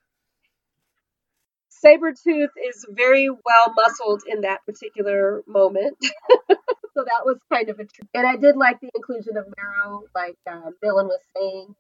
Sabretooth 1.85 2.49
is 2.69 2.87
very 2.91 3.29
well 3.29 3.75
muscled 3.77 4.23
in 4.27 4.43
that 4.43 4.65
particular 4.65 5.43
moment. 5.47 5.97
so 6.51 6.57
that 6.97 7.25
was 7.25 7.39
kind 7.53 7.69
of 7.69 7.79
a 7.79 7.85
treat. 7.85 8.09
And 8.15 8.27
I 8.27 8.37
did 8.37 8.57
like 8.57 8.81
the 8.81 8.91
inclusion 8.95 9.37
of 9.37 9.47
Marrow, 9.57 10.05
like 10.15 10.37
uh, 10.49 10.71
Dylan 10.83 11.07
was 11.07 11.21
saying. 11.37 11.75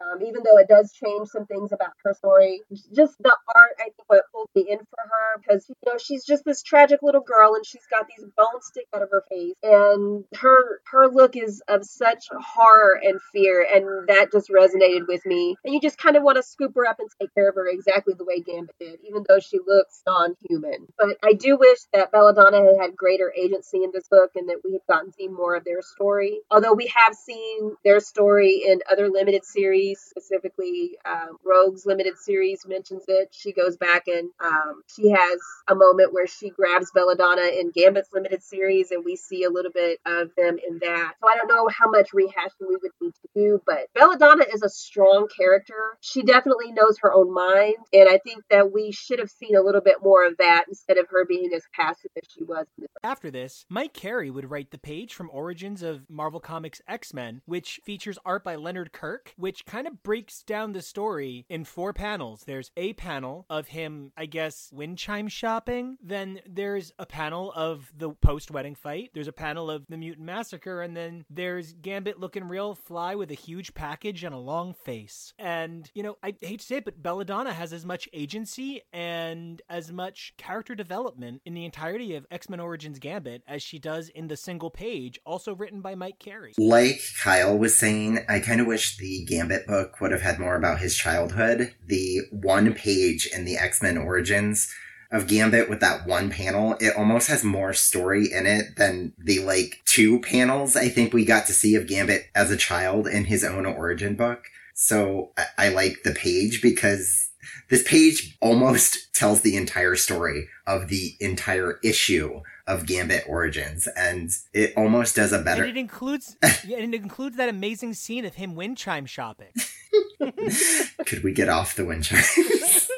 Um, 0.00 0.22
even 0.22 0.42
though 0.44 0.58
it 0.58 0.68
does 0.68 0.92
change 0.92 1.28
some 1.28 1.46
things 1.46 1.72
about 1.72 1.92
her 2.04 2.14
story, 2.14 2.62
just 2.94 3.14
the 3.20 3.36
art, 3.54 3.76
I 3.78 3.84
think, 3.84 4.04
what 4.06 4.24
pulled 4.32 4.48
me 4.54 4.66
in 4.68 4.78
for 4.78 5.02
her 5.02 5.40
because 5.40 5.66
you 5.68 5.74
know 5.86 5.98
she's 5.98 6.24
just 6.24 6.44
this 6.44 6.62
tragic 6.62 7.00
little 7.02 7.20
girl 7.20 7.54
and 7.54 7.64
she's 7.64 7.86
got 7.90 8.06
these 8.06 8.26
bones 8.36 8.66
stick 8.66 8.86
out 8.94 9.02
of 9.02 9.08
her 9.10 9.22
face, 9.30 9.54
and 9.62 10.24
her 10.34 10.80
her 10.90 11.08
look 11.08 11.36
is 11.36 11.62
of 11.68 11.84
such 11.84 12.26
horror 12.32 13.00
and 13.02 13.20
fear, 13.32 13.66
and 13.72 14.08
that 14.08 14.32
just 14.32 14.50
resonated 14.50 15.06
with 15.06 15.24
me. 15.26 15.56
And 15.64 15.74
you 15.74 15.80
just 15.80 15.98
kind 15.98 16.16
of 16.16 16.22
want 16.22 16.36
to 16.36 16.42
scoop 16.42 16.72
her 16.74 16.86
up 16.86 16.98
and 16.98 17.08
take 17.20 17.34
care 17.34 17.48
of 17.48 17.54
her 17.54 17.68
exactly 17.68 18.14
the 18.16 18.24
way 18.24 18.40
Gambit 18.40 18.74
did, 18.78 18.98
even 19.06 19.24
though 19.28 19.40
she 19.40 19.58
looks 19.64 20.02
non-human. 20.06 20.88
But 20.98 21.18
I 21.22 21.32
do 21.34 21.56
wish 21.56 21.78
that 21.92 22.12
Belladonna 22.12 22.64
had 22.64 22.80
had 22.80 22.96
greater 22.96 23.32
agency 23.36 23.82
in 23.82 23.90
this 23.92 24.08
book 24.08 24.32
and 24.34 24.48
that 24.48 24.60
we 24.64 24.72
had 24.72 24.82
gotten 24.88 25.10
to 25.10 25.16
see 25.16 25.28
more 25.28 25.56
of 25.56 25.64
their 25.64 25.82
story. 25.82 26.40
Although 26.50 26.74
we 26.74 26.92
have 26.94 27.14
seen 27.14 27.76
their 27.84 28.00
story 28.00 28.62
in 28.66 28.80
other 28.90 29.08
limited 29.08 29.44
series 29.44 29.93
specifically 29.94 30.98
um, 31.04 31.36
Rogue's 31.44 31.86
limited 31.86 32.18
series 32.18 32.66
mentions 32.66 33.04
it. 33.08 33.28
She 33.32 33.52
goes 33.52 33.76
back 33.76 34.04
and 34.06 34.30
um, 34.42 34.82
she 34.94 35.10
has 35.10 35.38
a 35.68 35.74
moment 35.74 36.12
where 36.12 36.26
she 36.26 36.50
grabs 36.50 36.90
Belladonna 36.94 37.46
in 37.46 37.70
Gambit's 37.70 38.08
limited 38.12 38.42
series, 38.42 38.90
and 38.90 39.04
we 39.04 39.16
see 39.16 39.44
a 39.44 39.50
little 39.50 39.72
bit 39.72 40.00
of 40.06 40.30
them 40.36 40.56
in 40.66 40.78
that. 40.80 41.14
So 41.20 41.28
I 41.28 41.36
don't 41.36 41.48
know 41.48 41.68
how 41.68 41.90
much 41.90 42.10
rehashing 42.14 42.68
we 42.68 42.76
would 42.82 42.92
need 43.00 43.14
to 43.14 43.28
do, 43.34 43.60
but 43.66 43.86
Belladonna 43.94 44.44
is 44.52 44.62
a 44.62 44.68
strong 44.68 45.28
character. 45.36 45.96
She 46.00 46.22
definitely 46.22 46.72
knows 46.72 46.98
her 47.00 47.12
own 47.12 47.32
mind, 47.32 47.76
and 47.92 48.08
I 48.08 48.18
think 48.18 48.44
that 48.50 48.72
we 48.72 48.92
should 48.92 49.18
have 49.18 49.30
seen 49.30 49.56
a 49.56 49.62
little 49.62 49.80
bit 49.80 49.96
more 50.02 50.26
of 50.26 50.36
that 50.38 50.64
instead 50.68 50.98
of 50.98 51.06
her 51.10 51.24
being 51.24 51.50
as 51.54 51.62
passive 51.74 52.10
as 52.16 52.28
she 52.30 52.44
was. 52.44 52.66
After 53.02 53.30
this, 53.30 53.66
Mike 53.68 53.92
Carey 53.92 54.30
would 54.30 54.50
write 54.50 54.70
the 54.70 54.78
page 54.78 55.14
from 55.14 55.30
Origins 55.32 55.82
of 55.82 56.08
Marvel 56.08 56.40
Comics 56.40 56.80
X 56.88 57.12
Men, 57.12 57.42
which 57.46 57.80
features 57.84 58.18
art 58.24 58.44
by 58.44 58.56
Leonard 58.56 58.92
Kirk, 58.92 59.34
which 59.36 59.66
kind 59.74 59.88
of 59.88 60.04
breaks 60.04 60.44
down 60.44 60.72
the 60.72 60.80
story 60.80 61.44
in 61.48 61.64
four 61.64 61.92
panels. 61.92 62.44
There's 62.46 62.70
a 62.76 62.92
panel 62.92 63.44
of 63.50 63.66
him, 63.66 64.12
I 64.16 64.26
guess, 64.26 64.70
wind 64.72 64.98
chime 64.98 65.26
shopping. 65.26 65.98
Then 66.00 66.38
there's 66.48 66.92
a 66.96 67.04
panel 67.04 67.52
of 67.56 67.92
the 67.96 68.10
post 68.10 68.52
wedding 68.52 68.76
fight. 68.76 69.10
There's 69.14 69.26
a 69.26 69.32
panel 69.32 69.72
of 69.72 69.84
the 69.88 69.96
mutant 69.96 70.26
massacre. 70.26 70.80
And 70.80 70.96
then 70.96 71.24
there's 71.28 71.72
Gambit 71.72 72.20
looking 72.20 72.46
real 72.46 72.76
fly 72.76 73.16
with 73.16 73.32
a 73.32 73.34
huge 73.34 73.74
package 73.74 74.22
and 74.22 74.32
a 74.32 74.38
long 74.38 74.74
face. 74.74 75.34
And, 75.40 75.90
you 75.92 76.04
know, 76.04 76.18
I 76.22 76.36
hate 76.40 76.60
to 76.60 76.66
say 76.66 76.76
it, 76.76 76.84
but 76.84 77.02
Belladonna 77.02 77.52
has 77.52 77.72
as 77.72 77.84
much 77.84 78.08
agency 78.12 78.82
and 78.92 79.60
as 79.68 79.90
much 79.90 80.34
character 80.36 80.76
development 80.76 81.42
in 81.44 81.54
the 81.54 81.64
entirety 81.64 82.14
of 82.14 82.28
X 82.30 82.48
Men 82.48 82.60
Origins 82.60 83.00
Gambit 83.00 83.42
as 83.48 83.60
she 83.60 83.80
does 83.80 84.08
in 84.08 84.28
the 84.28 84.36
single 84.36 84.70
page, 84.70 85.18
also 85.26 85.52
written 85.52 85.80
by 85.80 85.96
Mike 85.96 86.20
Carey. 86.20 86.52
Like 86.58 87.00
Kyle 87.20 87.58
was 87.58 87.76
saying, 87.76 88.20
I 88.28 88.38
kind 88.38 88.60
of 88.60 88.68
wish 88.68 88.98
the 88.98 89.24
Gambit 89.24 89.63
book 89.66 90.00
would 90.00 90.12
have 90.12 90.22
had 90.22 90.38
more 90.38 90.56
about 90.56 90.80
his 90.80 90.96
childhood. 90.96 91.74
The 91.86 92.22
one 92.30 92.74
page 92.74 93.26
in 93.26 93.44
the 93.44 93.56
X 93.56 93.82
Men 93.82 93.98
Origins 93.98 94.72
of 95.10 95.28
Gambit 95.28 95.70
with 95.70 95.80
that 95.80 96.06
one 96.06 96.28
panel, 96.30 96.76
it 96.80 96.96
almost 96.96 97.28
has 97.28 97.44
more 97.44 97.72
story 97.72 98.32
in 98.32 98.46
it 98.46 98.76
than 98.76 99.12
the 99.16 99.38
like 99.40 99.80
two 99.84 100.20
panels 100.20 100.76
I 100.76 100.88
think 100.88 101.12
we 101.12 101.24
got 101.24 101.46
to 101.46 101.52
see 101.52 101.76
of 101.76 101.86
Gambit 101.86 102.28
as 102.34 102.50
a 102.50 102.56
child 102.56 103.06
in 103.06 103.26
his 103.26 103.44
own 103.44 103.64
origin 103.64 104.16
book. 104.16 104.46
So 104.74 105.30
I, 105.36 105.46
I 105.58 105.68
like 105.68 106.02
the 106.02 106.12
page 106.12 106.60
because 106.60 107.23
this 107.70 107.82
page 107.82 108.36
almost 108.40 109.14
tells 109.14 109.40
the 109.42 109.56
entire 109.56 109.96
story 109.96 110.48
of 110.66 110.88
the 110.88 111.16
entire 111.20 111.78
issue 111.82 112.40
of 112.66 112.86
Gambit 112.86 113.24
Origins, 113.28 113.86
and 113.96 114.30
it 114.52 114.72
almost 114.76 115.16
does 115.16 115.32
a 115.32 115.40
better. 115.40 115.64
And 115.64 115.76
it 115.76 115.80
includes, 115.80 116.36
yeah, 116.66 116.78
and 116.78 116.94
it 116.94 117.02
includes 117.02 117.36
that 117.36 117.48
amazing 117.48 117.94
scene 117.94 118.24
of 118.24 118.34
him 118.34 118.54
wind 118.54 118.78
chime 118.78 119.06
shopping. 119.06 119.52
Could 121.06 121.22
we 121.22 121.32
get 121.32 121.48
off 121.48 121.76
the 121.76 121.84
wind 121.84 122.04
chimes? 122.04 122.88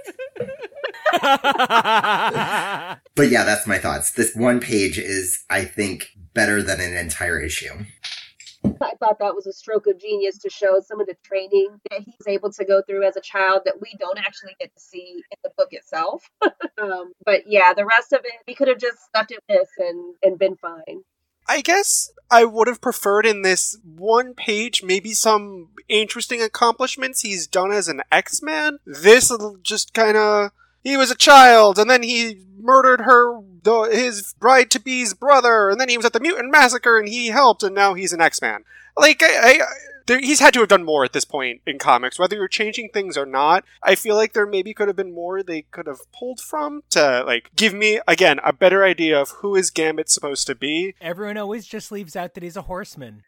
but 3.14 3.28
yeah, 3.28 3.44
that's 3.44 3.66
my 3.66 3.78
thoughts. 3.78 4.12
This 4.12 4.34
one 4.34 4.60
page 4.60 4.98
is, 4.98 5.44
I 5.50 5.64
think, 5.64 6.10
better 6.34 6.62
than 6.62 6.80
an 6.80 6.96
entire 6.96 7.40
issue. 7.40 7.84
I 8.80 8.94
thought 8.98 9.18
that 9.20 9.34
was 9.34 9.46
a 9.46 9.52
stroke 9.52 9.86
of 9.86 9.98
genius 10.00 10.38
to 10.38 10.50
show 10.50 10.80
some 10.80 11.00
of 11.00 11.06
the 11.06 11.16
training 11.24 11.80
that 11.90 12.00
he's 12.00 12.26
able 12.26 12.50
to 12.52 12.64
go 12.64 12.82
through 12.82 13.04
as 13.04 13.16
a 13.16 13.20
child 13.20 13.62
that 13.64 13.80
we 13.80 13.94
don't 13.98 14.18
actually 14.18 14.54
get 14.58 14.74
to 14.74 14.80
see 14.80 15.22
in 15.30 15.38
the 15.42 15.50
book 15.56 15.68
itself. 15.72 16.28
um, 16.78 17.12
but 17.24 17.42
yeah, 17.46 17.72
the 17.74 17.86
rest 17.86 18.12
of 18.12 18.20
it, 18.24 18.32
we 18.46 18.54
could 18.54 18.68
have 18.68 18.78
just 18.78 18.98
left 19.14 19.30
it 19.30 19.40
this 19.48 19.68
and, 19.78 20.14
and 20.22 20.38
been 20.38 20.56
fine. 20.56 21.02
I 21.48 21.60
guess 21.60 22.10
I 22.30 22.44
would 22.44 22.66
have 22.66 22.80
preferred 22.80 23.24
in 23.24 23.42
this 23.42 23.78
one 23.84 24.34
page 24.34 24.82
maybe 24.82 25.12
some 25.12 25.68
interesting 25.88 26.42
accomplishments 26.42 27.20
he's 27.20 27.46
done 27.46 27.70
as 27.70 27.88
an 27.88 28.02
X 28.10 28.42
Man. 28.42 28.78
This 28.84 29.32
just 29.62 29.94
kind 29.94 30.16
of. 30.16 30.50
He 30.86 30.96
was 30.96 31.10
a 31.10 31.16
child, 31.16 31.80
and 31.80 31.90
then 31.90 32.04
he 32.04 32.38
murdered 32.56 33.00
her, 33.00 33.40
his 33.90 34.34
bride 34.38 34.70
to 34.70 34.78
be's 34.78 35.14
brother, 35.14 35.68
and 35.68 35.80
then 35.80 35.88
he 35.88 35.96
was 35.96 36.06
at 36.06 36.12
the 36.12 36.20
mutant 36.20 36.52
massacre, 36.52 36.96
and 36.96 37.08
he 37.08 37.26
helped, 37.26 37.64
and 37.64 37.74
now 37.74 37.94
he's 37.94 38.12
an 38.12 38.20
X 38.20 38.40
Man. 38.40 38.62
Like, 38.96 39.20
I, 39.20 39.26
I, 39.26 39.58
there, 40.06 40.20
he's 40.20 40.38
had 40.38 40.54
to 40.54 40.60
have 40.60 40.68
done 40.68 40.84
more 40.84 41.04
at 41.04 41.12
this 41.12 41.24
point 41.24 41.60
in 41.66 41.80
comics, 41.80 42.20
whether 42.20 42.36
you're 42.36 42.46
changing 42.46 42.90
things 42.90 43.16
or 43.16 43.26
not. 43.26 43.64
I 43.82 43.96
feel 43.96 44.14
like 44.14 44.32
there 44.32 44.46
maybe 44.46 44.72
could 44.72 44.86
have 44.86 44.96
been 44.96 45.12
more 45.12 45.42
they 45.42 45.62
could 45.62 45.88
have 45.88 46.12
pulled 46.12 46.38
from 46.38 46.84
to 46.90 47.24
like 47.26 47.50
give 47.56 47.74
me 47.74 47.98
again 48.06 48.38
a 48.44 48.52
better 48.52 48.84
idea 48.84 49.20
of 49.20 49.30
who 49.30 49.56
is 49.56 49.72
Gambit 49.72 50.08
supposed 50.08 50.46
to 50.46 50.54
be. 50.54 50.94
Everyone 51.00 51.36
always 51.36 51.66
just 51.66 51.90
leaves 51.90 52.14
out 52.14 52.34
that 52.34 52.44
he's 52.44 52.56
a 52.56 52.62
horseman. 52.62 53.24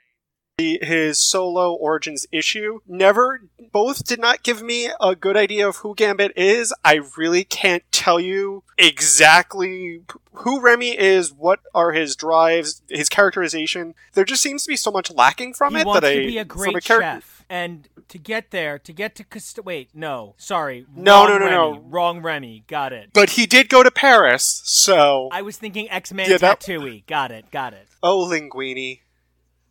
His 0.59 1.19
solo 1.21 1.73
origins 1.73 2.27
issue 2.33 2.81
never 2.85 3.43
both 3.73 4.05
did 4.05 4.19
not 4.19 4.43
give 4.43 4.61
me 4.61 4.91
a 5.01 5.15
good 5.15 5.37
idea 5.37 5.69
of 5.69 5.77
who 5.77 5.95
Gambit 5.95 6.33
is. 6.37 6.75
I 6.85 7.01
really 7.17 7.45
can't 7.45 7.85
tell 7.93 8.19
you 8.19 8.65
exactly 8.77 10.01
who 10.33 10.61
Remy 10.61 10.99
is, 10.99 11.33
what 11.33 11.61
are 11.77 11.93
his 11.93 12.17
drives, 12.17 12.83
his 12.89 13.09
characterization. 13.09 13.95
There 14.15 14.25
just 14.25 14.43
seems 14.43 14.65
to 14.65 14.69
be 14.69 14.77
so 14.77 14.91
much 14.91 15.13
lacking 15.13 15.55
from 15.55 15.75
he 15.77 15.81
it 15.83 15.87
wants 15.87 16.01
that 16.01 16.13
to 16.13 16.23
I 16.23 16.27
be 16.27 16.39
a 16.39 16.45
great 16.45 16.83
char- 16.83 17.01
chef, 17.03 17.45
and 17.49 17.89
to 18.09 18.19
get 18.19 18.51
there, 18.51 18.81
to 18.81 18.93
get 18.93 19.15
to 19.17 19.25
Costa- 19.25 19.63
wait, 19.63 19.91
no, 19.95 20.35
sorry, 20.39 20.87
No, 20.93 21.29
no, 21.29 21.39
no, 21.39 21.49
no. 21.49 21.81
Wrong 21.89 22.21
Remy, 22.21 22.65
got 22.67 22.93
it. 22.93 23.11
But 23.13 23.31
he 23.31 23.47
did 23.47 23.69
go 23.69 23.85
to 23.85 23.91
Paris, 23.93 24.63
so 24.65 25.29
I 25.31 25.43
was 25.43 25.57
thinking 25.57 25.89
X 25.89 26.13
Men 26.13 26.29
Yeah, 26.29 26.39
that- 26.39 26.61
tattooey, 26.61 27.07
got 27.07 27.31
it, 27.31 27.51
got 27.53 27.75
it. 27.75 27.87
oh 28.03 28.27
Linguini, 28.29 29.01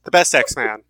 the 0.08 0.12
best 0.12 0.34
X 0.34 0.56
Man. 0.56 0.84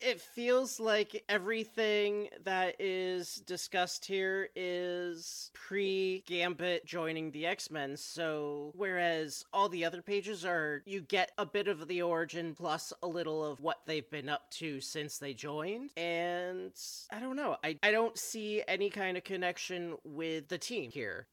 It 0.00 0.22
feels 0.22 0.80
like 0.80 1.22
everything 1.28 2.30
that 2.44 2.76
is 2.78 3.42
discussed 3.46 4.06
here 4.06 4.48
is 4.56 5.50
pre 5.52 6.24
Gambit 6.26 6.86
joining 6.86 7.30
the 7.30 7.44
X 7.44 7.70
Men. 7.70 7.94
So, 7.94 8.72
whereas 8.74 9.44
all 9.52 9.68
the 9.68 9.84
other 9.84 10.00
pages 10.00 10.46
are, 10.46 10.82
you 10.86 11.02
get 11.02 11.32
a 11.36 11.44
bit 11.44 11.68
of 11.68 11.86
the 11.88 12.00
origin 12.00 12.54
plus 12.54 12.94
a 13.02 13.06
little 13.06 13.44
of 13.44 13.60
what 13.60 13.80
they've 13.84 14.08
been 14.08 14.30
up 14.30 14.50
to 14.52 14.80
since 14.80 15.18
they 15.18 15.34
joined. 15.34 15.90
And 15.98 16.72
I 17.12 17.20
don't 17.20 17.36
know, 17.36 17.56
I, 17.62 17.76
I 17.82 17.90
don't 17.90 18.16
see 18.16 18.62
any 18.66 18.88
kind 18.88 19.18
of 19.18 19.24
connection 19.24 19.96
with 20.04 20.48
the 20.48 20.56
team 20.56 20.90
here. 20.90 21.26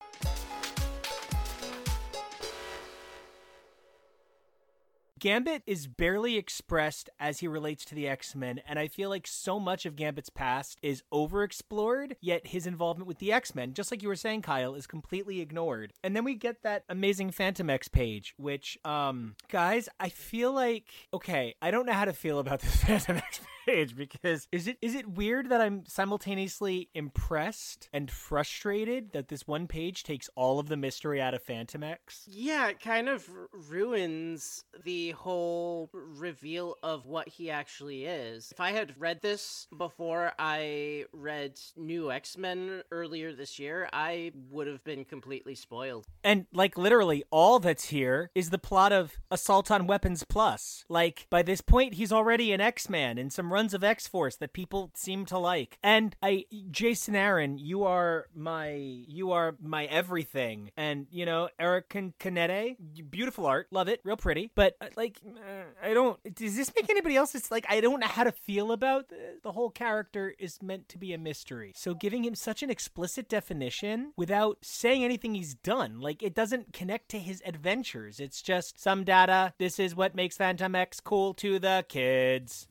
Gambit 5.21 5.61
is 5.67 5.85
barely 5.85 6.35
expressed 6.35 7.07
as 7.19 7.41
he 7.41 7.47
relates 7.47 7.85
to 7.85 7.93
the 7.93 8.07
X 8.07 8.35
Men, 8.35 8.59
and 8.67 8.79
I 8.79 8.87
feel 8.87 9.07
like 9.07 9.27
so 9.27 9.59
much 9.59 9.85
of 9.85 9.95
Gambit's 9.95 10.31
past 10.31 10.79
is 10.81 11.03
overexplored, 11.13 12.13
yet 12.21 12.47
his 12.47 12.65
involvement 12.65 13.07
with 13.07 13.19
the 13.19 13.31
X 13.31 13.53
Men, 13.53 13.75
just 13.75 13.91
like 13.91 14.01
you 14.01 14.07
were 14.07 14.15
saying, 14.15 14.41
Kyle, 14.41 14.73
is 14.73 14.87
completely 14.87 15.39
ignored. 15.39 15.93
And 16.03 16.15
then 16.15 16.23
we 16.23 16.33
get 16.33 16.63
that 16.63 16.85
amazing 16.89 17.29
Fantomex 17.29 17.91
page, 17.91 18.33
which, 18.37 18.79
um, 18.83 19.35
guys, 19.47 19.87
I 19.99 20.09
feel 20.09 20.53
like, 20.53 20.85
okay, 21.13 21.53
I 21.61 21.69
don't 21.69 21.85
know 21.85 21.93
how 21.93 22.05
to 22.05 22.13
feel 22.13 22.39
about 22.39 22.61
this 22.61 22.75
Fantomex 22.83 23.21
page 23.21 23.41
because 23.65 24.47
is 24.51 24.67
it 24.67 24.77
is 24.81 24.95
it 24.95 25.07
weird 25.07 25.49
that 25.49 25.61
I'm 25.61 25.85
simultaneously 25.85 26.89
impressed 26.93 27.89
and 27.93 28.09
frustrated 28.09 29.13
that 29.13 29.27
this 29.27 29.47
one 29.47 29.67
page 29.67 30.03
takes 30.03 30.29
all 30.35 30.59
of 30.59 30.67
the 30.67 30.77
mystery 30.77 31.21
out 31.21 31.33
of 31.33 31.43
Fantomex? 31.43 32.23
Yeah, 32.27 32.67
it 32.69 32.79
kind 32.79 33.09
of 33.09 33.29
ruins 33.69 34.63
the 34.83 35.11
whole 35.11 35.89
reveal 35.93 36.75
of 36.83 37.05
what 37.05 37.27
he 37.27 37.49
actually 37.49 38.05
is. 38.05 38.51
If 38.51 38.59
I 38.59 38.71
had 38.71 38.99
read 38.99 39.21
this 39.21 39.67
before 39.77 40.33
I 40.39 41.05
read 41.13 41.59
New 41.75 42.11
X 42.11 42.37
Men 42.37 42.83
earlier 42.91 43.33
this 43.33 43.59
year, 43.59 43.89
I 43.93 44.31
would 44.49 44.67
have 44.67 44.83
been 44.83 45.05
completely 45.05 45.55
spoiled. 45.55 46.05
And 46.23 46.45
like 46.53 46.77
literally 46.77 47.23
all 47.31 47.59
that's 47.59 47.85
here 47.85 48.31
is 48.35 48.49
the 48.49 48.57
plot 48.57 48.91
of 48.91 49.13
Assault 49.29 49.71
on 49.71 49.87
Weapons 49.87 50.23
Plus. 50.23 50.85
Like 50.89 51.27
by 51.29 51.41
this 51.41 51.61
point 51.61 51.95
he's 51.95 52.11
already 52.11 52.51
an 52.53 52.61
X-Man 52.61 53.17
in 53.17 53.29
some 53.29 53.50
runs 53.51 53.73
of 53.73 53.83
X-Force 53.83 54.37
that 54.37 54.53
people 54.53 54.91
seem 54.95 55.25
to 55.25 55.37
like. 55.37 55.77
And 55.83 56.15
I 56.21 56.45
Jason 56.71 57.15
Aaron, 57.15 57.57
you 57.57 57.83
are 57.83 58.27
my 58.33 58.71
you 58.71 59.31
are 59.31 59.55
my 59.61 59.85
everything. 59.85 60.71
And 60.77 61.07
you 61.11 61.25
know, 61.25 61.49
Eric 61.59 61.89
Can- 61.89 62.13
Canete, 62.19 62.77
beautiful 63.09 63.45
art, 63.45 63.67
love 63.71 63.87
it, 63.87 64.01
real 64.03 64.17
pretty. 64.17 64.51
But 64.55 64.75
uh, 64.81 64.87
like 64.95 65.19
uh, 65.25 65.87
I 65.87 65.93
don't 65.93 66.17
does 66.35 66.55
this 66.55 66.71
make 66.75 66.89
anybody 66.89 67.15
else 67.15 67.35
it's 67.35 67.51
like 67.51 67.65
I 67.69 67.81
don't 67.81 67.99
know 67.99 68.07
how 68.07 68.23
to 68.23 68.31
feel 68.31 68.71
about 68.71 69.09
the, 69.09 69.39
the 69.43 69.51
whole 69.51 69.69
character 69.69 70.33
is 70.39 70.61
meant 70.61 70.89
to 70.89 70.97
be 70.97 71.13
a 71.13 71.17
mystery. 71.17 71.73
So 71.75 71.93
giving 71.93 72.23
him 72.23 72.35
such 72.35 72.63
an 72.63 72.69
explicit 72.69 73.29
definition 73.29 74.13
without 74.15 74.59
saying 74.61 75.03
anything 75.03 75.35
he's 75.35 75.55
done, 75.55 75.99
like 75.99 76.23
it 76.23 76.33
doesn't 76.33 76.73
connect 76.73 77.09
to 77.09 77.19
his 77.19 77.41
adventures. 77.45 78.19
It's 78.19 78.41
just 78.41 78.79
some 78.79 79.03
data. 79.03 79.53
This 79.57 79.79
is 79.79 79.95
what 79.95 80.15
makes 80.15 80.37
Fantomex 80.37 81.03
cool 81.03 81.33
to 81.35 81.59
the 81.59 81.85
kids. 81.87 82.67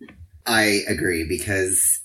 I 0.50 0.82
agree 0.88 1.24
because 1.28 2.00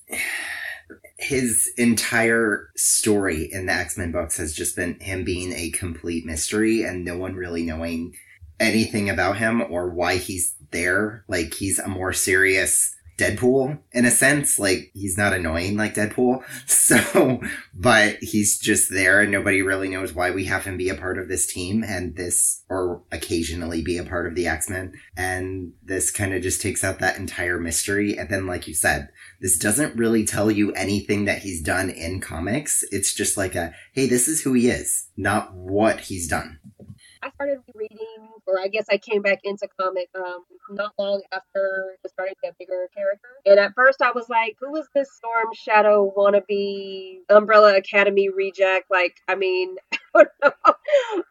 his 1.18 1.68
entire 1.78 2.70
story 2.76 3.50
in 3.52 3.66
the 3.66 3.74
X 3.74 3.98
Men 3.98 4.12
books 4.12 4.38
has 4.38 4.54
just 4.54 4.76
been 4.76 5.00
him 5.00 5.24
being 5.24 5.52
a 5.52 5.72
complete 5.72 6.28
mystery 6.28 6.84
and 6.84 7.04
no 7.04 7.18
one 7.18 7.34
really 7.34 7.64
knowing 7.64 8.14
anything 8.60 9.10
about 9.10 9.38
him 9.38 9.64
or 9.64 9.90
why 9.90 10.18
he's 10.18 10.54
there. 10.70 11.26
Like 11.28 11.56
he's 11.56 11.80
a 11.80 11.88
more 11.88 12.14
serious 12.14 12.95
Deadpool 13.18 13.80
in 13.92 14.06
a 14.06 14.12
sense. 14.12 14.60
Like 14.60 14.92
he's 14.94 15.18
not 15.18 15.34
annoying 15.34 15.78
like 15.78 15.96
Deadpool. 15.96 16.44
So, 16.86 17.42
but 17.74 18.18
he's 18.18 18.60
just 18.60 18.92
there 18.92 19.20
and 19.20 19.32
nobody 19.32 19.64
really 19.64 19.90
knows 19.90 20.14
why 20.14 20.30
we 20.30 20.46
have 20.46 20.66
him 20.66 20.78
be 20.78 20.90
a 20.90 20.96
part 20.96 21.18
of 21.18 21.28
this 21.28 21.52
team 21.52 21.84
and 21.84 22.16
this, 22.16 22.62
or 22.70 23.02
occasionally 23.12 23.82
be 23.82 23.98
a 23.98 24.04
part 24.04 24.28
of 24.28 24.36
the 24.36 24.46
X-Men. 24.46 24.94
And 25.18 25.74
this 25.82 26.12
kind 26.12 26.36
of 26.36 26.44
just 26.44 26.62
takes 26.62 26.84
out 26.84 27.00
that 27.00 27.18
entire 27.18 27.60
mystery. 27.60 28.18
And 28.18 28.30
then, 28.30 28.46
like 28.46 28.68
you 28.68 28.76
said, 28.76 29.10
this 29.42 29.58
doesn't 29.58 29.96
really 29.96 30.26
tell 30.26 30.52
you 30.52 30.74
anything 30.74 31.26
that 31.26 31.40
he's 31.40 31.62
done 31.62 31.90
in 31.90 32.22
comics. 32.22 32.84
It's 32.92 33.16
just 33.16 33.36
like 33.36 33.56
a, 33.56 33.74
hey, 33.94 34.06
this 34.06 34.28
is 34.28 34.42
who 34.42 34.54
he 34.54 34.70
is, 34.70 35.08
not 35.18 35.56
what 35.56 36.02
he's 36.02 36.28
done. 36.28 36.60
I 37.26 37.32
started 37.32 37.58
reading, 37.74 38.30
or 38.46 38.60
I 38.60 38.68
guess 38.68 38.86
I 38.92 38.98
came 39.00 39.24
back 39.24 39.40
into 39.44 39.68
comic 39.80 40.10
um, 40.16 40.44
not 40.70 40.92
long 41.00 41.24
after 41.34 41.94
it 41.94 42.00
was 42.04 42.12
starting 42.12 42.36
to 42.36 42.40
get 42.44 42.58
bigger 42.60 42.88
character. 42.96 43.28
And 43.48 43.60
at 43.60 43.74
first 43.74 44.00
I 44.04 44.12
was 44.14 44.30
like, 44.30 44.58
who 44.62 44.76
is 44.76 44.88
this 44.94 45.10
Storm 45.12 45.48
Shadow 45.56 46.14
wannabe 46.16 47.22
Umbrella 47.30 47.76
Academy 47.78 48.30
reject? 48.30 48.92
Like, 48.92 49.16
I 49.28 49.34
mean, 49.34 49.76
I 50.16 50.24
don't 50.24 50.30
know. 50.44 50.74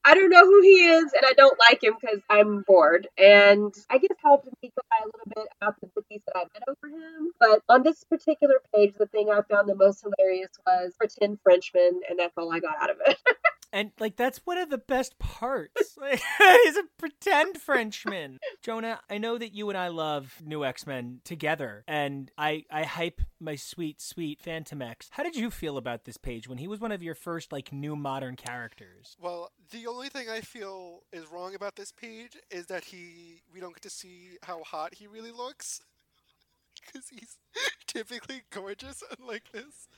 I 0.04 0.14
don't 0.14 0.30
know 0.30 0.44
who 0.44 0.62
he 0.62 0.84
is, 0.84 1.04
and 1.04 1.22
I 1.24 1.32
don't 1.32 1.58
like 1.70 1.82
him 1.82 1.94
because 2.00 2.20
I'm 2.28 2.64
bored. 2.66 3.06
And 3.16 3.72
I 3.88 3.98
guess 3.98 4.10
helped 4.22 4.48
me 4.62 4.72
by 4.76 4.96
a 5.00 5.06
little 5.06 5.32
bit 5.34 5.46
about 5.60 5.80
the 5.80 5.86
bookies 5.94 6.22
that 6.26 6.36
I 6.36 6.40
read 6.42 6.64
over 6.68 6.88
him. 6.88 7.30
But 7.38 7.62
on 7.68 7.82
this 7.84 8.02
particular 8.04 8.56
page, 8.74 8.94
the 8.98 9.06
thing 9.06 9.30
I 9.30 9.42
found 9.48 9.68
the 9.68 9.76
most 9.76 10.02
hilarious 10.02 10.50
was 10.66 10.94
pretend 10.98 11.38
Frenchman, 11.42 12.00
and 12.10 12.18
that's 12.18 12.34
all 12.36 12.52
I 12.52 12.58
got 12.58 12.82
out 12.82 12.90
of 12.90 12.96
it. 13.06 13.16
And 13.74 13.90
like 13.98 14.14
that's 14.14 14.38
one 14.44 14.56
of 14.56 14.70
the 14.70 14.78
best 14.78 15.18
parts. 15.18 15.72
Like, 16.04 16.20
he's 16.64 16.76
a 16.76 16.82
pretend 16.98 17.58
Frenchman. 17.58 18.38
Jonah, 18.62 19.00
I 19.08 19.16
know 19.16 19.38
that 19.38 19.54
you 19.54 19.70
and 19.70 19.78
I 19.78 19.88
love 19.88 20.34
New 20.44 20.62
X 20.64 20.86
Men 20.86 21.20
together, 21.24 21.82
and 21.88 22.30
I 22.36 22.64
I 22.70 22.82
hype 22.82 23.22
my 23.40 23.54
sweet 23.56 24.02
sweet 24.02 24.42
Fantomex. 24.42 25.08
How 25.10 25.22
did 25.22 25.34
you 25.34 25.50
feel 25.50 25.78
about 25.78 26.04
this 26.04 26.18
page 26.18 26.46
when 26.46 26.58
he 26.58 26.68
was 26.68 26.80
one 26.80 26.92
of 26.92 27.02
your 27.02 27.14
first 27.14 27.52
like 27.52 27.72
new 27.72 27.96
modern 27.96 28.36
characters? 28.36 29.16
Well, 29.18 29.50
the 29.70 29.86
only 29.86 30.10
thing 30.10 30.28
I 30.28 30.40
feel 30.40 31.04
is 31.10 31.26
wrong 31.32 31.54
about 31.54 31.76
this 31.76 31.90
page 31.90 32.36
is 32.50 32.66
that 32.66 32.84
he 32.84 33.40
we 33.52 33.60
don't 33.60 33.74
get 33.74 33.82
to 33.82 33.90
see 33.90 34.36
how 34.42 34.62
hot 34.62 34.94
he 34.94 35.06
really 35.06 35.32
looks. 35.32 35.80
because 36.86 37.08
he's 37.08 37.38
typically 37.86 38.42
gorgeous 38.50 39.02
and 39.10 39.26
like 39.26 39.50
this 39.52 39.88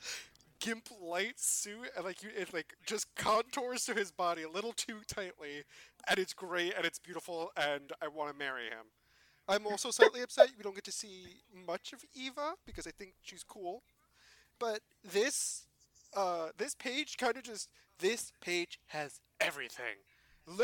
gimp 0.60 0.88
light 1.00 1.38
suit 1.38 1.90
and 1.96 2.04
like 2.04 2.22
you 2.22 2.30
it 2.36 2.52
like 2.52 2.74
just 2.86 3.14
contours 3.16 3.84
to 3.84 3.94
his 3.94 4.10
body 4.10 4.42
a 4.42 4.48
little 4.48 4.72
too 4.72 5.00
tightly 5.06 5.64
and 6.08 6.18
it's 6.18 6.32
great 6.32 6.74
and 6.76 6.84
it's 6.84 6.98
beautiful 6.98 7.50
and 7.56 7.92
I 8.02 8.08
want 8.08 8.32
to 8.32 8.38
marry 8.38 8.64
him. 8.64 8.86
I'm 9.48 9.66
also 9.66 9.90
slightly 9.90 10.22
upset 10.22 10.50
we 10.56 10.62
don't 10.62 10.74
get 10.74 10.84
to 10.84 10.92
see 10.92 11.42
much 11.66 11.92
of 11.92 12.04
Eva 12.14 12.54
because 12.64 12.86
I 12.86 12.90
think 12.90 13.14
she's 13.22 13.44
cool. 13.44 13.82
But 14.58 14.80
this 15.04 15.66
uh 16.14 16.48
this 16.56 16.74
page 16.74 17.16
kind 17.16 17.36
of 17.36 17.42
just 17.42 17.68
this 17.98 18.32
page 18.40 18.78
has 18.88 19.20
everything. 19.40 19.96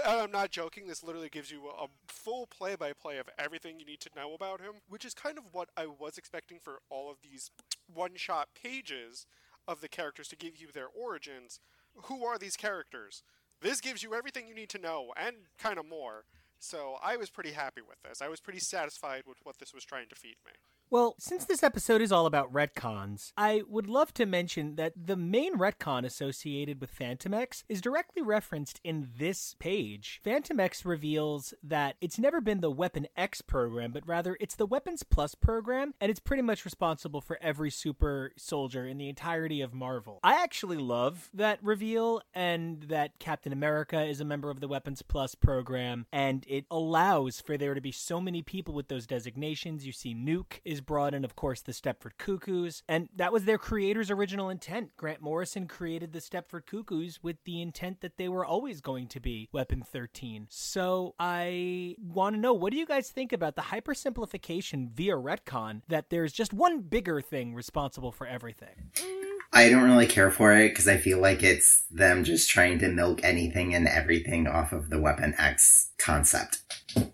I'm 0.07 0.31
not 0.31 0.51
joking. 0.51 0.87
This 0.87 1.03
literally 1.03 1.29
gives 1.29 1.51
you 1.51 1.63
a 1.67 1.87
full 2.07 2.47
play-by-play 2.47 3.19
of 3.19 3.29
everything 3.37 3.81
you 3.81 3.87
need 3.87 4.01
to 4.01 4.11
know 4.15 4.33
about 4.33 4.61
him, 4.61 4.75
which 4.89 5.05
is 5.05 5.13
kind 5.13 5.39
of 5.39 5.45
what 5.51 5.71
I 5.77 5.87
was 5.87 6.19
expecting 6.19 6.61
for 6.61 6.79
all 6.89 7.11
of 7.11 7.17
these 7.21 7.51
one-shot 7.93 8.51
pages 8.55 9.27
of 9.67 9.81
the 9.81 9.89
characters 9.89 10.29
to 10.29 10.37
give 10.37 10.57
you 10.57 10.69
their 10.73 10.89
origins. 10.89 11.61
Who 12.05 12.25
are 12.25 12.39
these 12.39 12.57
characters? 12.57 13.23
This 13.61 13.81
gives 13.81 14.03
you 14.03 14.15
everything 14.15 14.49
you 14.49 14.55
need 14.55 14.71
to 14.71 14.79
know 14.79 15.13
and 15.17 15.37
kind 15.59 15.79
of 15.79 15.89
more. 15.89 16.25
So 16.59 16.97
I 17.03 17.17
was 17.17 17.31
pretty 17.31 17.53
happy 17.53 17.81
with 17.81 18.03
this. 18.03 18.23
I 18.23 18.29
was 18.29 18.41
pretty 18.41 18.61
satisfied 18.61 19.23
with 19.27 19.39
what 19.45 19.59
this 19.59 19.75
was 19.75 19.85
trying 19.85 20.09
to 20.09 20.15
feed 20.15 20.37
me. 20.45 20.53
Well, 20.93 21.15
since 21.19 21.47
this 21.47 21.63
episode 21.63 22.03
is 22.03 22.13
all 22.13 22.27
about 22.27 22.53
retcons, 22.53 23.33
I 23.35 23.63
would 23.67 23.87
love 23.87 24.13
to 24.13 24.27
mention 24.27 24.77
that 24.77 24.93
the 24.95 25.17
main 25.17 25.57
retcon 25.57 26.05
associated 26.05 26.83
with 26.83 26.95
Fantomex 26.95 27.65
is 27.67 27.81
directly 27.81 28.21
referenced 28.21 28.79
in 28.85 29.09
this 29.17 29.57
page. 29.59 30.21
Fantomex 30.23 30.85
reveals 30.85 31.55
that 31.63 31.97
it's 32.03 32.19
never 32.19 32.43
been 32.43 32.61
the 32.61 32.71
Weapon 32.71 33.07
X 33.17 33.41
program, 33.41 33.93
but 33.93 34.07
rather 34.07 34.37
it's 34.39 34.55
the 34.55 34.67
Weapons 34.67 35.03
Plus 35.03 35.35
program, 35.35 35.95
and 35.99 36.11
it's 36.11 36.21
pretty 36.21 36.43
much 36.43 36.67
responsible 36.67 37.23
for 37.23 37.39
every 37.41 37.71
super 37.71 38.33
soldier 38.37 38.87
in 38.87 38.99
the 38.99 39.09
entirety 39.09 39.63
of 39.63 39.73
Marvel. 39.73 40.21
I 40.23 40.43
actually 40.43 40.77
love 40.77 41.31
that 41.33 41.59
reveal 41.63 42.21
and 42.35 42.83
that 42.83 43.19
Captain 43.19 43.55
America 43.55 44.05
is 44.05 44.21
a 44.21 44.27
member 44.27 44.51
of 44.51 44.61
the 44.61 44.69
Weapons 44.69 45.01
Plus 45.01 45.35
program, 45.35 46.05
and 46.13 46.45
it 46.47 46.67
allows 46.71 47.41
for 47.41 47.57
there 47.57 47.73
to 47.73 47.81
be 47.81 47.93
so 47.93 48.21
many 48.21 48.43
people 48.43 48.75
with 48.75 48.89
those 48.89 49.07
designations. 49.07 49.87
You 49.87 49.93
see 49.93 50.15
Nuke 50.15 50.61
is 50.67 50.82
brought 50.87 51.15
in, 51.15 51.25
of 51.25 51.37
course, 51.37 51.61
the 51.61 51.73
Stepford 51.73 52.19
Cuckoos, 52.19 52.83
and 52.89 53.09
that 53.17 53.33
was 53.33 53.45
their 53.45 53.59
creator's 53.59 54.11
original 54.11 54.49
intent. 54.51 54.97
Grant 54.97 55.21
Morrison 55.21 55.67
created 55.67 56.13
the 56.13 56.21
Stepford 56.21 56.67
Cuckoos 56.67 57.23
with 57.23 57.37
the 57.45 57.61
intent 57.61 58.01
that 58.01 58.17
they 58.17 58.29
were 58.29 58.45
always 58.45 58.81
going 58.81 59.09
to 59.09 59.21
be 59.21 59.49
Weapon 59.53 59.83
13. 59.83 60.47
So 60.51 61.15
I 61.19 61.97
want 61.99 62.37
to 62.37 62.41
know 62.41 62.53
what 62.53 62.73
do 62.73 62.79
you 62.79 62.87
guys 62.87 63.11
think 63.11 63.33
about 63.33 63.57
the 63.57 63.63
hypersimplification 63.63 64.91
via 64.91 65.17
retcon 65.17 65.83
that 65.89 66.11
there's 66.11 66.33
just 66.33 66.53
one 66.53 66.81
bigger 66.81 67.21
thing 67.21 67.55
responsible 67.55 68.13
for 68.13 68.27
everything? 68.27 68.91
Mm, 68.95 69.32
I 69.55 69.69
don't 69.69 69.85
really 69.85 70.07
care 70.07 70.31
for 70.31 70.57
it 70.57 70.71
because 70.71 70.89
I 70.89 70.97
feel 70.97 71.21
like 71.21 71.43
it's 71.43 71.85
them 71.91 72.25
just 72.25 72.49
trying 72.49 72.79
to 72.79 72.89
milk 72.89 73.21
anything 73.23 73.75
and 73.75 73.87
everything 73.87 74.47
off 74.47 74.73
of 74.73 74.89
the 74.89 74.99
Weapon 74.99 75.35
X 75.39 75.91
concept. 75.99 76.63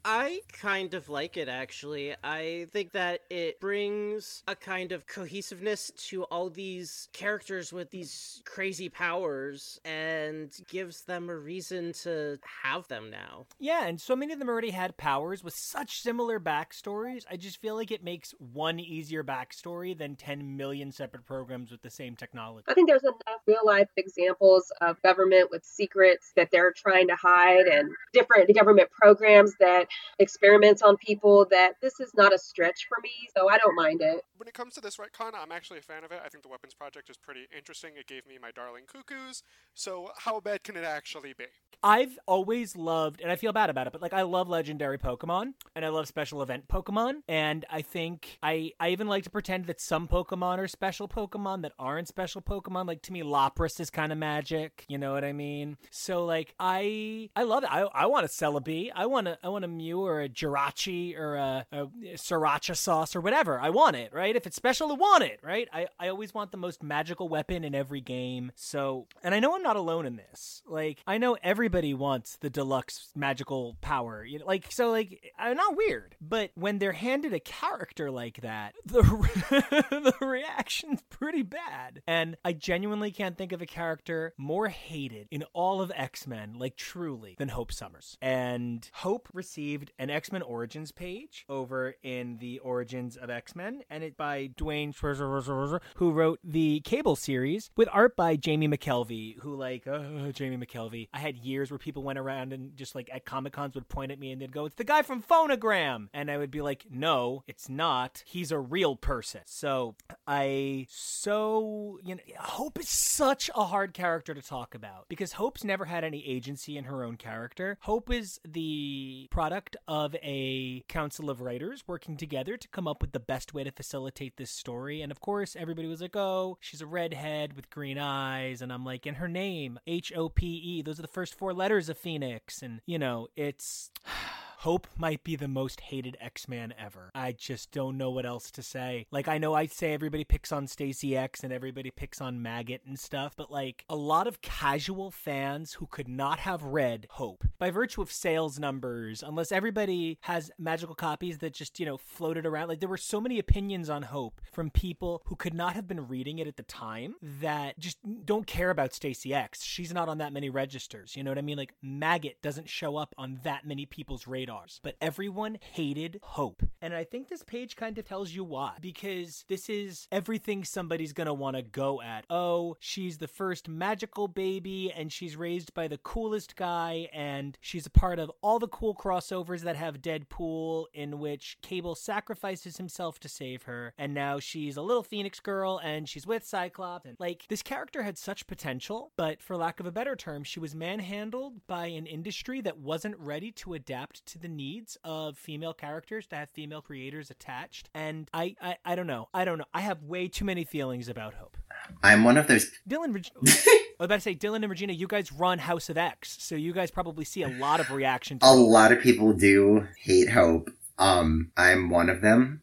I 0.04 0.40
kind 0.52 0.94
of 0.94 1.08
like 1.08 1.36
it 1.36 1.48
actually. 1.48 2.14
I 2.22 2.66
think 2.72 2.92
that 2.92 3.20
it 3.28 3.60
brings 3.60 4.42
a 4.46 4.54
kind 4.54 4.92
of 4.92 5.06
cohesiveness 5.06 5.90
to 6.08 6.24
all 6.24 6.48
these 6.48 7.08
characters 7.12 7.72
with 7.72 7.90
these 7.90 8.40
crazy 8.44 8.88
powers 8.88 9.80
and 9.84 10.50
gives 10.68 11.02
them 11.02 11.28
a 11.28 11.36
reason 11.36 11.92
to 12.04 12.38
have 12.62 12.88
them 12.88 13.10
now. 13.10 13.46
Yeah, 13.58 13.86
and 13.86 14.00
so 14.00 14.16
many 14.16 14.32
of 14.32 14.38
them 14.38 14.48
already 14.48 14.70
had 14.70 14.96
powers 14.96 15.44
with 15.44 15.54
such 15.56 16.00
similar 16.00 16.40
backstories. 16.40 17.24
I 17.30 17.36
just 17.36 17.60
feel 17.60 17.74
like 17.74 17.90
it 17.90 18.02
makes 18.02 18.32
one 18.38 18.80
easier 18.80 19.22
backstory 19.22 19.96
than 19.96 20.16
10 20.16 20.56
million 20.56 20.92
separate 20.92 21.26
programs 21.26 21.70
with 21.70 21.82
the 21.82 21.90
same 21.90 22.14
technology. 22.14 22.27
I 22.36 22.74
think 22.74 22.88
there's 22.88 23.02
enough 23.02 23.40
real 23.46 23.64
life 23.64 23.88
examples 23.96 24.72
of 24.80 25.00
government 25.02 25.50
with 25.50 25.64
secrets 25.64 26.32
that 26.36 26.48
they're 26.50 26.72
trying 26.72 27.08
to 27.08 27.16
hide 27.16 27.66
and 27.66 27.90
different 28.12 28.54
government 28.54 28.90
programs 28.90 29.54
that 29.60 29.88
experiments 30.18 30.82
on 30.82 30.96
people 30.96 31.46
that 31.50 31.74
this 31.80 32.00
is 32.00 32.12
not 32.14 32.34
a 32.34 32.38
stretch 32.38 32.86
for 32.88 32.98
me, 33.02 33.10
so 33.36 33.48
I 33.48 33.58
don't 33.58 33.74
mind 33.74 34.00
it. 34.02 34.24
When 34.36 34.48
it 34.48 34.54
comes 34.54 34.74
to 34.74 34.80
this 34.80 34.96
retcon, 34.96 35.32
I'm 35.34 35.52
actually 35.52 35.78
a 35.78 35.82
fan 35.82 36.04
of 36.04 36.12
it. 36.12 36.20
I 36.24 36.28
think 36.28 36.42
the 36.42 36.48
weapons 36.48 36.74
project 36.74 37.10
is 37.10 37.16
pretty 37.16 37.46
interesting. 37.56 37.92
It 37.98 38.06
gave 38.06 38.26
me 38.26 38.38
my 38.40 38.50
darling 38.50 38.84
cuckoos. 38.86 39.42
So 39.74 40.10
how 40.16 40.40
bad 40.40 40.64
can 40.64 40.76
it 40.76 40.84
actually 40.84 41.34
be? 41.36 41.46
I've 41.82 42.18
always 42.26 42.76
loved, 42.76 43.20
and 43.20 43.30
I 43.30 43.36
feel 43.36 43.52
bad 43.52 43.70
about 43.70 43.86
it, 43.86 43.92
but 43.92 44.02
like 44.02 44.12
I 44.12 44.22
love 44.22 44.48
legendary 44.48 44.98
Pokemon 44.98 45.52
and 45.76 45.84
I 45.84 45.88
love 45.88 46.08
special 46.08 46.42
event 46.42 46.66
Pokemon. 46.68 47.22
And 47.28 47.64
I 47.70 47.82
think 47.82 48.38
I, 48.42 48.72
I 48.80 48.90
even 48.90 49.06
like 49.06 49.24
to 49.24 49.30
pretend 49.30 49.66
that 49.66 49.80
some 49.80 50.08
Pokemon 50.08 50.58
are 50.58 50.68
special 50.68 51.08
Pokemon 51.08 51.62
that 51.62 51.72
aren't 51.78 52.08
special 52.18 52.42
Pokemon. 52.42 52.88
Like 52.88 53.02
to 53.02 53.12
me, 53.12 53.22
Lapras 53.22 53.78
is 53.78 53.90
kind 53.90 54.10
of 54.10 54.18
magic. 54.18 54.84
You 54.88 54.98
know 54.98 55.12
what 55.12 55.24
I 55.24 55.32
mean? 55.32 55.76
So 55.90 56.24
like 56.24 56.52
I 56.58 57.30
I 57.36 57.44
love 57.44 57.62
it. 57.62 57.72
I, 57.72 57.82
I 57.94 58.06
want 58.06 58.24
a 58.24 58.28
Celebi. 58.28 58.90
I 58.92 59.06
want 59.06 59.28
a 59.28 59.38
I 59.44 59.48
want 59.48 59.64
a 59.64 59.68
Mew 59.68 60.00
or 60.00 60.22
a 60.22 60.28
Jirachi 60.28 61.16
or 61.16 61.36
a, 61.36 61.66
a 61.70 61.86
Sriracha 62.14 62.76
sauce 62.76 63.14
or 63.14 63.20
whatever. 63.20 63.60
I 63.60 63.70
want 63.70 63.94
it, 63.94 64.12
right? 64.12 64.34
If 64.34 64.46
it's 64.46 64.56
special, 64.56 64.90
I 64.90 64.94
want 64.94 65.22
it, 65.22 65.38
right? 65.42 65.68
I, 65.72 65.86
I 65.98 66.08
always 66.08 66.34
want 66.34 66.50
the 66.50 66.56
most 66.56 66.82
magical 66.82 67.28
weapon 67.28 67.64
in 67.64 67.74
every 67.74 68.00
game. 68.00 68.50
So, 68.56 69.06
and 69.22 69.34
I 69.34 69.40
know 69.40 69.54
I'm 69.54 69.62
not 69.62 69.76
alone 69.76 70.06
in 70.06 70.16
this. 70.16 70.62
Like, 70.66 70.98
I 71.06 71.18
know 71.18 71.36
everybody 71.42 71.94
wants 71.94 72.36
the 72.36 72.50
deluxe 72.50 73.10
magical 73.14 73.76
power. 73.80 74.24
You 74.24 74.40
know, 74.40 74.46
like, 74.46 74.70
so, 74.70 74.90
like, 74.90 75.32
I'm 75.38 75.56
not 75.56 75.76
weird. 75.76 76.16
But 76.20 76.50
when 76.54 76.78
they're 76.78 76.92
handed 76.92 77.32
a 77.32 77.40
character 77.40 78.10
like 78.10 78.40
that, 78.40 78.74
the, 78.84 79.02
the 80.20 80.26
reaction's 80.26 81.02
pretty 81.10 81.42
bad. 81.42 82.02
And 82.08 82.38
I 82.42 82.54
genuinely 82.54 83.10
can't 83.10 83.36
think 83.36 83.52
of 83.52 83.60
a 83.60 83.66
character 83.66 84.32
more 84.38 84.68
hated 84.68 85.28
in 85.30 85.44
all 85.52 85.82
of 85.82 85.92
X 85.94 86.26
Men, 86.26 86.54
like, 86.56 86.74
truly, 86.74 87.36
than 87.38 87.50
Hope 87.50 87.70
Summers. 87.70 88.16
And 88.22 88.88
Hope 88.94 89.28
received 89.34 89.92
an 89.98 90.08
X 90.08 90.32
Men 90.32 90.40
Origins 90.40 90.90
page 90.90 91.44
over 91.50 91.96
in 92.02 92.38
the 92.38 92.60
Origins 92.60 93.18
of 93.18 93.28
X 93.28 93.54
Men, 93.54 93.82
and 93.90 94.02
it 94.02 94.16
by 94.16 94.48
Dwayne 94.56 94.96
Schwarzer, 94.96 95.80
who 95.96 96.12
wrote 96.12 96.40
the 96.42 96.80
Cable 96.80 97.14
series 97.14 97.70
with 97.76 97.90
art 97.92 98.16
by 98.16 98.36
Jamie 98.36 98.68
McKelvey, 98.68 99.38
who 99.40 99.54
like 99.54 99.86
uh, 99.86 100.32
Jamie 100.32 100.56
McKelvey. 100.56 101.08
I 101.12 101.18
had 101.18 101.36
years 101.36 101.70
where 101.70 101.76
people 101.76 102.02
went 102.02 102.18
around 102.18 102.54
and 102.54 102.74
just 102.74 102.94
like 102.94 103.10
at 103.12 103.26
Comic 103.26 103.52
Cons 103.52 103.74
would 103.74 103.90
point 103.90 104.12
at 104.12 104.18
me 104.18 104.32
and 104.32 104.40
they'd 104.40 104.50
go, 104.50 104.64
"It's 104.64 104.76
the 104.76 104.84
guy 104.84 105.02
from 105.02 105.22
Phonogram," 105.22 106.08
and 106.14 106.30
I 106.30 106.38
would 106.38 106.50
be 106.50 106.62
like, 106.62 106.86
"No, 106.90 107.44
it's 107.46 107.68
not. 107.68 108.22
He's 108.24 108.50
a 108.50 108.58
real 108.58 108.96
person." 108.96 109.42
So 109.44 109.94
I 110.26 110.86
so 110.88 111.97
you 112.04 112.14
know, 112.14 112.22
Hope 112.38 112.78
is 112.78 112.88
such 112.88 113.50
a 113.54 113.64
hard 113.64 113.94
character 113.94 114.34
to 114.34 114.42
talk 114.42 114.74
about 114.74 115.06
because 115.08 115.32
Hope's 115.32 115.64
never 115.64 115.84
had 115.84 116.04
any 116.04 116.26
agency 116.26 116.76
in 116.76 116.84
her 116.84 117.04
own 117.04 117.16
character. 117.16 117.78
Hope 117.80 118.10
is 118.10 118.40
the 118.46 119.28
product 119.30 119.76
of 119.86 120.14
a 120.22 120.84
council 120.88 121.30
of 121.30 121.40
writers 121.40 121.84
working 121.86 122.16
together 122.16 122.56
to 122.56 122.68
come 122.68 122.88
up 122.88 123.00
with 123.00 123.12
the 123.12 123.20
best 123.20 123.54
way 123.54 123.64
to 123.64 123.70
facilitate 123.70 124.36
this 124.36 124.50
story. 124.50 125.02
And 125.02 125.12
of 125.12 125.20
course, 125.20 125.56
everybody 125.56 125.88
was 125.88 126.00
like, 126.00 126.16
oh, 126.16 126.58
she's 126.60 126.80
a 126.80 126.86
redhead 126.86 127.54
with 127.54 127.70
green 127.70 127.98
eyes. 127.98 128.62
And 128.62 128.72
I'm 128.72 128.84
like, 128.84 129.06
and 129.06 129.16
her 129.16 129.28
name, 129.28 129.78
H 129.86 130.12
O 130.14 130.28
P 130.28 130.46
E, 130.46 130.82
those 130.82 130.98
are 130.98 131.02
the 131.02 131.08
first 131.08 131.34
four 131.34 131.52
letters 131.52 131.88
of 131.88 131.98
Phoenix. 131.98 132.62
And, 132.62 132.80
you 132.86 132.98
know, 132.98 133.28
it's. 133.36 133.90
Hope 134.62 134.88
might 134.96 135.22
be 135.22 135.36
the 135.36 135.46
most 135.46 135.80
hated 135.80 136.16
X-Man 136.20 136.74
ever. 136.76 137.12
I 137.14 137.30
just 137.30 137.70
don't 137.70 137.96
know 137.96 138.10
what 138.10 138.26
else 138.26 138.50
to 138.50 138.62
say. 138.62 139.06
Like 139.12 139.28
I 139.28 139.38
know 139.38 139.54
I 139.54 139.66
say 139.66 139.92
everybody 139.92 140.24
picks 140.24 140.50
on 140.50 140.66
Stacy 140.66 141.16
X 141.16 141.44
and 141.44 141.52
everybody 141.52 141.92
picks 141.92 142.20
on 142.20 142.42
Maggott 142.42 142.80
and 142.84 142.98
stuff, 142.98 143.34
but 143.36 143.52
like 143.52 143.84
a 143.88 143.94
lot 143.94 144.26
of 144.26 144.42
casual 144.42 145.12
fans 145.12 145.74
who 145.74 145.86
could 145.86 146.08
not 146.08 146.40
have 146.40 146.64
read 146.64 147.06
Hope 147.10 147.44
by 147.56 147.70
virtue 147.70 148.02
of 148.02 148.10
sales 148.10 148.58
numbers, 148.58 149.22
unless 149.22 149.52
everybody 149.52 150.18
has 150.22 150.50
magical 150.58 150.96
copies 150.96 151.38
that 151.38 151.54
just, 151.54 151.78
you 151.78 151.86
know, 151.86 151.96
floated 151.96 152.44
around. 152.44 152.66
Like 152.66 152.80
there 152.80 152.88
were 152.88 152.96
so 152.96 153.20
many 153.20 153.38
opinions 153.38 153.88
on 153.88 154.02
Hope 154.02 154.40
from 154.52 154.70
people 154.70 155.22
who 155.26 155.36
could 155.36 155.54
not 155.54 155.74
have 155.74 155.86
been 155.86 156.08
reading 156.08 156.40
it 156.40 156.48
at 156.48 156.56
the 156.56 156.64
time 156.64 157.14
that 157.22 157.78
just 157.78 157.98
don't 158.24 158.48
care 158.48 158.70
about 158.70 158.92
Stacy 158.92 159.32
X. 159.32 159.62
She's 159.62 159.94
not 159.94 160.08
on 160.08 160.18
that 160.18 160.32
many 160.32 160.50
registers. 160.50 161.14
You 161.14 161.22
know 161.22 161.30
what 161.30 161.38
I 161.38 161.42
mean? 161.42 161.58
Like 161.58 161.74
Maggott 161.80 162.42
doesn't 162.42 162.68
show 162.68 162.96
up 162.96 163.14
on 163.16 163.38
that 163.44 163.64
many 163.64 163.86
people's 163.86 164.26
radars. 164.48 164.80
But 164.82 164.96
everyone 165.00 165.58
hated 165.72 166.20
Hope. 166.22 166.62
And 166.80 166.94
I 166.94 167.04
think 167.04 167.28
this 167.28 167.42
page 167.42 167.76
kind 167.76 167.98
of 167.98 168.04
tells 168.04 168.32
you 168.32 168.44
why. 168.44 168.74
Because 168.80 169.44
this 169.48 169.68
is 169.68 170.06
everything 170.10 170.64
somebody's 170.64 171.12
want 171.18 171.56
to 171.56 171.62
go 171.62 172.00
at. 172.00 172.24
Oh, 172.30 172.76
she's 172.80 173.18
the 173.18 173.28
first 173.28 173.68
magical 173.68 174.28
baby 174.28 174.92
and 174.94 175.12
she's 175.12 175.36
raised 175.36 175.74
by 175.74 175.88
the 175.88 175.98
coolest 175.98 176.56
guy 176.56 177.08
and 177.12 177.58
she's 177.60 177.86
a 177.86 177.90
part 177.90 178.18
of 178.18 178.30
all 178.40 178.58
the 178.58 178.68
cool 178.68 178.94
crossovers 178.94 179.62
that 179.62 179.76
have 179.76 180.00
Deadpool 180.00 180.86
in 180.94 181.18
which 181.18 181.58
Cable 181.60 181.94
sacrifices 181.94 182.76
himself 182.76 183.18
to 183.20 183.28
save 183.28 183.64
her. 183.64 183.94
And 183.98 184.14
now 184.14 184.38
she's 184.38 184.76
a 184.76 184.82
little 184.82 185.02
Phoenix 185.02 185.40
girl 185.40 185.80
and 185.82 186.08
she's 186.08 186.26
with 186.26 186.46
Cyclops. 186.46 187.04
And 187.04 187.16
like 187.18 187.44
this 187.48 187.62
character 187.62 188.02
had 188.02 188.16
such 188.16 188.46
potential, 188.46 189.12
but 189.16 189.42
for 189.42 189.56
lack 189.56 189.80
of 189.80 189.86
a 189.86 189.92
better 189.92 190.16
term, 190.16 190.44
she 190.44 190.60
was 190.60 190.74
manhandled 190.74 191.66
by 191.66 191.86
an 191.86 192.06
industry 192.06 192.60
that 192.62 192.78
wasn't 192.78 193.18
ready 193.18 193.50
to 193.52 193.74
adapt 193.74 194.24
to 194.26 194.37
to 194.38 194.48
the 194.48 194.54
needs 194.54 194.96
of 195.04 195.36
female 195.36 195.74
characters 195.74 196.26
to 196.28 196.36
have 196.36 196.50
female 196.50 196.80
creators 196.80 197.30
attached. 197.30 197.88
And 197.94 198.28
I, 198.32 198.56
I, 198.60 198.76
I 198.84 198.94
don't 198.94 199.06
know. 199.06 199.28
I 199.34 199.44
don't 199.44 199.58
know. 199.58 199.64
I 199.74 199.80
have 199.80 200.02
way 200.02 200.28
too 200.28 200.44
many 200.44 200.64
feelings 200.64 201.08
about 201.08 201.34
Hope. 201.34 201.56
I'm 202.02 202.24
one 202.24 202.36
of 202.36 202.46
those. 202.46 202.70
Dylan, 202.88 203.14
Reg- 203.14 203.30
I 203.36 203.80
was 203.98 204.06
about 204.06 204.16
to 204.16 204.20
say, 204.20 204.34
Dylan 204.34 204.56
and 204.56 204.70
Regina, 204.70 204.92
you 204.92 205.06
guys 205.06 205.32
run 205.32 205.58
House 205.58 205.88
of 205.88 205.98
X, 205.98 206.36
so 206.40 206.54
you 206.54 206.72
guys 206.72 206.90
probably 206.90 207.24
see 207.24 207.42
a 207.42 207.48
lot 207.48 207.80
of 207.80 207.90
reaction. 207.90 208.38
To 208.38 208.46
A 208.46 208.52
lot 208.52 208.92
of 208.92 209.00
people 209.00 209.32
do 209.32 209.86
hate 209.98 210.30
Hope. 210.30 210.70
Um, 210.98 211.52
I'm 211.56 211.90
one 211.90 212.08
of 212.10 212.20
them. 212.20 212.62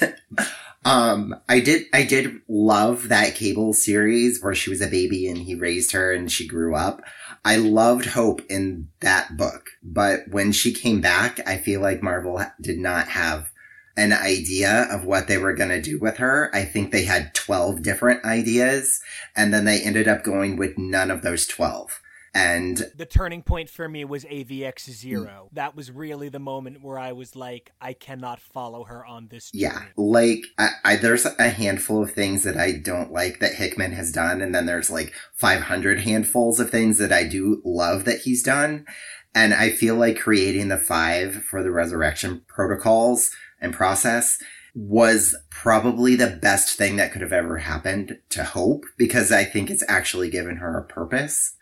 um, 0.84 1.34
I 1.48 1.60
did, 1.60 1.86
I 1.92 2.04
did 2.04 2.40
love 2.48 3.08
that 3.08 3.34
cable 3.34 3.72
series 3.72 4.42
where 4.42 4.54
she 4.54 4.70
was 4.70 4.80
a 4.80 4.86
baby 4.86 5.28
and 5.28 5.38
he 5.38 5.54
raised 5.54 5.92
her 5.92 6.12
and 6.12 6.30
she 6.30 6.46
grew 6.46 6.74
up. 6.74 7.02
I 7.44 7.56
loved 7.56 8.06
Hope 8.06 8.42
in 8.50 8.88
that 9.00 9.36
book, 9.36 9.70
but 9.82 10.28
when 10.28 10.52
she 10.52 10.72
came 10.72 11.00
back, 11.00 11.40
I 11.48 11.56
feel 11.56 11.80
like 11.80 12.02
Marvel 12.02 12.44
did 12.60 12.78
not 12.78 13.08
have 13.08 13.50
an 13.96 14.12
idea 14.12 14.86
of 14.90 15.04
what 15.04 15.26
they 15.26 15.38
were 15.38 15.54
going 15.54 15.70
to 15.70 15.80
do 15.80 15.98
with 15.98 16.18
her. 16.18 16.50
I 16.54 16.64
think 16.64 16.90
they 16.90 17.04
had 17.04 17.34
12 17.34 17.82
different 17.82 18.24
ideas 18.24 19.00
and 19.34 19.52
then 19.52 19.64
they 19.64 19.80
ended 19.80 20.08
up 20.08 20.22
going 20.22 20.56
with 20.56 20.78
none 20.78 21.10
of 21.10 21.22
those 21.22 21.46
12. 21.46 21.99
And 22.32 22.80
the 22.94 23.06
turning 23.06 23.42
point 23.42 23.68
for 23.68 23.88
me 23.88 24.04
was 24.04 24.24
AVX 24.24 24.88
Zero. 24.90 25.48
That 25.52 25.74
was 25.74 25.90
really 25.90 26.28
the 26.28 26.38
moment 26.38 26.80
where 26.80 26.98
I 26.98 27.10
was 27.10 27.34
like, 27.34 27.72
I 27.80 27.92
cannot 27.92 28.38
follow 28.38 28.84
her 28.84 29.04
on 29.04 29.28
this. 29.28 29.50
Yeah, 29.52 29.82
like 29.96 30.44
I, 30.56 30.68
I, 30.84 30.96
there's 30.96 31.26
a 31.26 31.48
handful 31.48 32.02
of 32.02 32.12
things 32.12 32.44
that 32.44 32.56
I 32.56 32.72
don't 32.72 33.12
like 33.12 33.40
that 33.40 33.54
Hickman 33.54 33.92
has 33.92 34.12
done, 34.12 34.40
and 34.40 34.54
then 34.54 34.66
there's 34.66 34.90
like 34.90 35.12
500 35.34 36.00
handfuls 36.00 36.60
of 36.60 36.70
things 36.70 36.98
that 36.98 37.12
I 37.12 37.24
do 37.24 37.60
love 37.64 38.04
that 38.04 38.20
he's 38.20 38.44
done. 38.44 38.86
And 39.34 39.52
I 39.52 39.70
feel 39.70 39.96
like 39.96 40.18
creating 40.18 40.68
the 40.68 40.78
five 40.78 41.44
for 41.44 41.62
the 41.62 41.70
resurrection 41.70 42.42
protocols 42.48 43.30
and 43.60 43.72
process 43.72 44.38
was 44.74 45.36
probably 45.50 46.14
the 46.14 46.38
best 46.40 46.76
thing 46.76 46.96
that 46.96 47.12
could 47.12 47.22
have 47.22 47.32
ever 47.32 47.58
happened 47.58 48.18
to 48.30 48.44
Hope 48.44 48.84
because 48.96 49.32
I 49.32 49.44
think 49.44 49.70
it's 49.70 49.84
actually 49.88 50.30
given 50.30 50.56
her 50.56 50.78
a 50.78 50.84
purpose. 50.84 51.54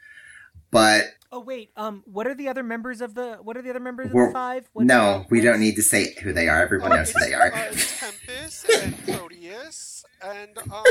But 0.71 1.05
Oh 1.31 1.41
wait, 1.41 1.71
um, 1.77 2.03
what 2.07 2.27
are 2.27 2.35
the 2.35 2.49
other 2.49 2.63
members 2.63 3.01
of 3.03 3.15
the? 3.15 3.37
What 3.43 3.57
are 3.57 3.63
the 3.63 3.71
other 3.71 3.81
members 3.81 4.07
of 4.07 4.13
the 4.13 4.31
five? 4.33 4.69
What- 4.73 4.87
no, 4.87 5.27
we 5.31 5.41
don't 5.41 5.61
need 5.61 5.77
to 5.77 5.83
say 5.83 6.15
who 6.23 6.33
they 6.33 6.49
are. 6.49 6.63
Everyone 6.63 6.91
knows 6.91 7.11
who 7.11 7.21
they 7.27 7.35
are. 7.35 7.53
Uh, 7.53 7.67
it's 7.71 8.01
Tempest 8.01 8.69
and 8.71 9.05
Proteus 9.07 10.05
and 10.23 10.57
um, 10.73 10.85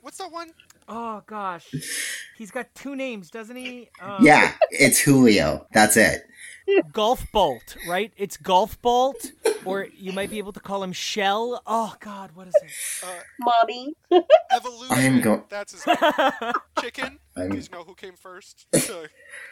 what's 0.00 0.18
that 0.18 0.30
one? 0.30 0.50
Oh 0.88 1.22
gosh, 1.26 1.66
he's 2.36 2.50
got 2.50 2.74
two 2.74 2.94
names, 2.96 3.30
doesn't 3.30 3.56
he? 3.56 3.90
Um, 4.00 4.24
Yeah, 4.24 4.52
it's 4.70 5.00
Julio. 5.00 5.66
That's 5.72 5.96
it. 5.96 6.22
Goldballs, 6.92 7.76
right? 7.88 8.12
It's 8.16 8.36
Goldballs, 8.36 9.30
or 9.64 9.86
you 9.96 10.12
might 10.12 10.30
be 10.30 10.38
able 10.38 10.52
to 10.52 10.60
call 10.60 10.82
him 10.82 10.92
Shell. 10.92 11.62
Oh 11.66 11.94
God, 12.00 12.30
what 12.34 12.48
is 12.48 12.54
it? 12.62 12.70
Uh, 13.06 13.20
Mommy. 13.40 13.94
Evolution. 14.50 14.96
I'm 14.96 15.20
go- 15.20 15.44
That's 15.48 15.72
his 15.72 15.86
name. 15.86 15.96
Chicken. 16.80 17.18
I'm- 17.36 17.50
Please 17.50 17.70
know 17.70 17.84
who 17.84 17.94
came 17.94 18.14
first 18.16 18.66
to 18.72 19.08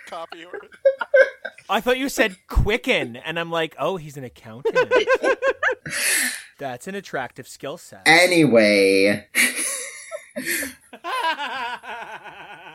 copy 0.06 0.44
or. 0.44 0.52
I 1.70 1.80
thought 1.80 1.98
you 1.98 2.08
said 2.08 2.36
Quicken, 2.48 3.16
and 3.16 3.38
I'm 3.38 3.50
like, 3.50 3.76
oh, 3.78 3.96
he's 3.98 4.16
an 4.16 4.24
accountant. 4.24 4.76
That's 6.58 6.88
an 6.88 6.94
attractive 6.94 7.46
skill 7.46 7.76
set. 7.78 8.02
Anyway, 8.06 9.28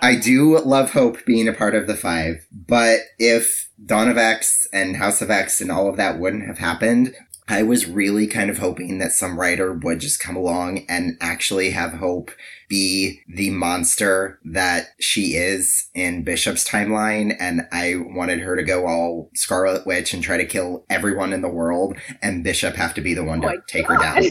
I 0.04 0.16
do 0.18 0.60
love 0.60 0.92
Hope 0.92 1.24
being 1.26 1.48
a 1.48 1.54
part 1.54 1.76
of 1.76 1.88
the 1.88 1.96
five, 1.96 2.46
but 2.52 3.00
if 3.20 3.70
Dawn 3.86 4.10
of 4.10 4.18
X 4.18 4.68
and 4.74 4.98
House 4.98 5.22
of 5.22 5.32
X 5.32 5.62
and 5.62 5.72
all 5.72 5.88
of 5.88 5.96
that 5.96 6.20
wouldn't 6.20 6.46
have 6.46 6.58
happened, 6.58 7.16
I 7.48 7.64
was 7.64 7.88
really 7.88 8.28
kind 8.28 8.50
of 8.50 8.58
hoping 8.58 8.98
that 8.98 9.14
some 9.14 9.40
writer 9.40 9.72
would 9.74 10.00
just 10.02 10.20
come 10.20 10.36
along 10.36 10.86
and 10.90 11.18
actually 11.22 11.70
have 11.72 11.94
Hope 11.94 12.32
be 12.68 13.22
the 13.34 13.50
monster 13.52 14.40
that 14.44 14.88
she 15.00 15.36
is 15.36 15.88
in 15.94 16.24
Bishop's 16.24 16.68
timeline. 16.68 17.34
And 17.40 17.62
I 17.72 17.96
wanted 17.98 18.40
her 18.42 18.58
to 18.58 18.64
go 18.64 18.86
all 18.88 19.30
Scarlet 19.36 19.86
Witch 19.88 20.14
and 20.14 20.22
try 20.22 20.36
to 20.36 20.46
kill 20.46 20.86
everyone 20.90 21.32
in 21.32 21.42
the 21.42 21.50
world, 21.50 21.98
and 22.22 22.44
Bishop 22.44 22.76
have 22.76 22.94
to 22.96 23.02
be 23.02 23.14
the 23.14 23.24
one 23.24 23.40
to 23.42 23.48
Oh 23.48 23.52
my 23.52 23.58
take 23.68 23.88
her 23.88 23.98
down. 23.98 24.24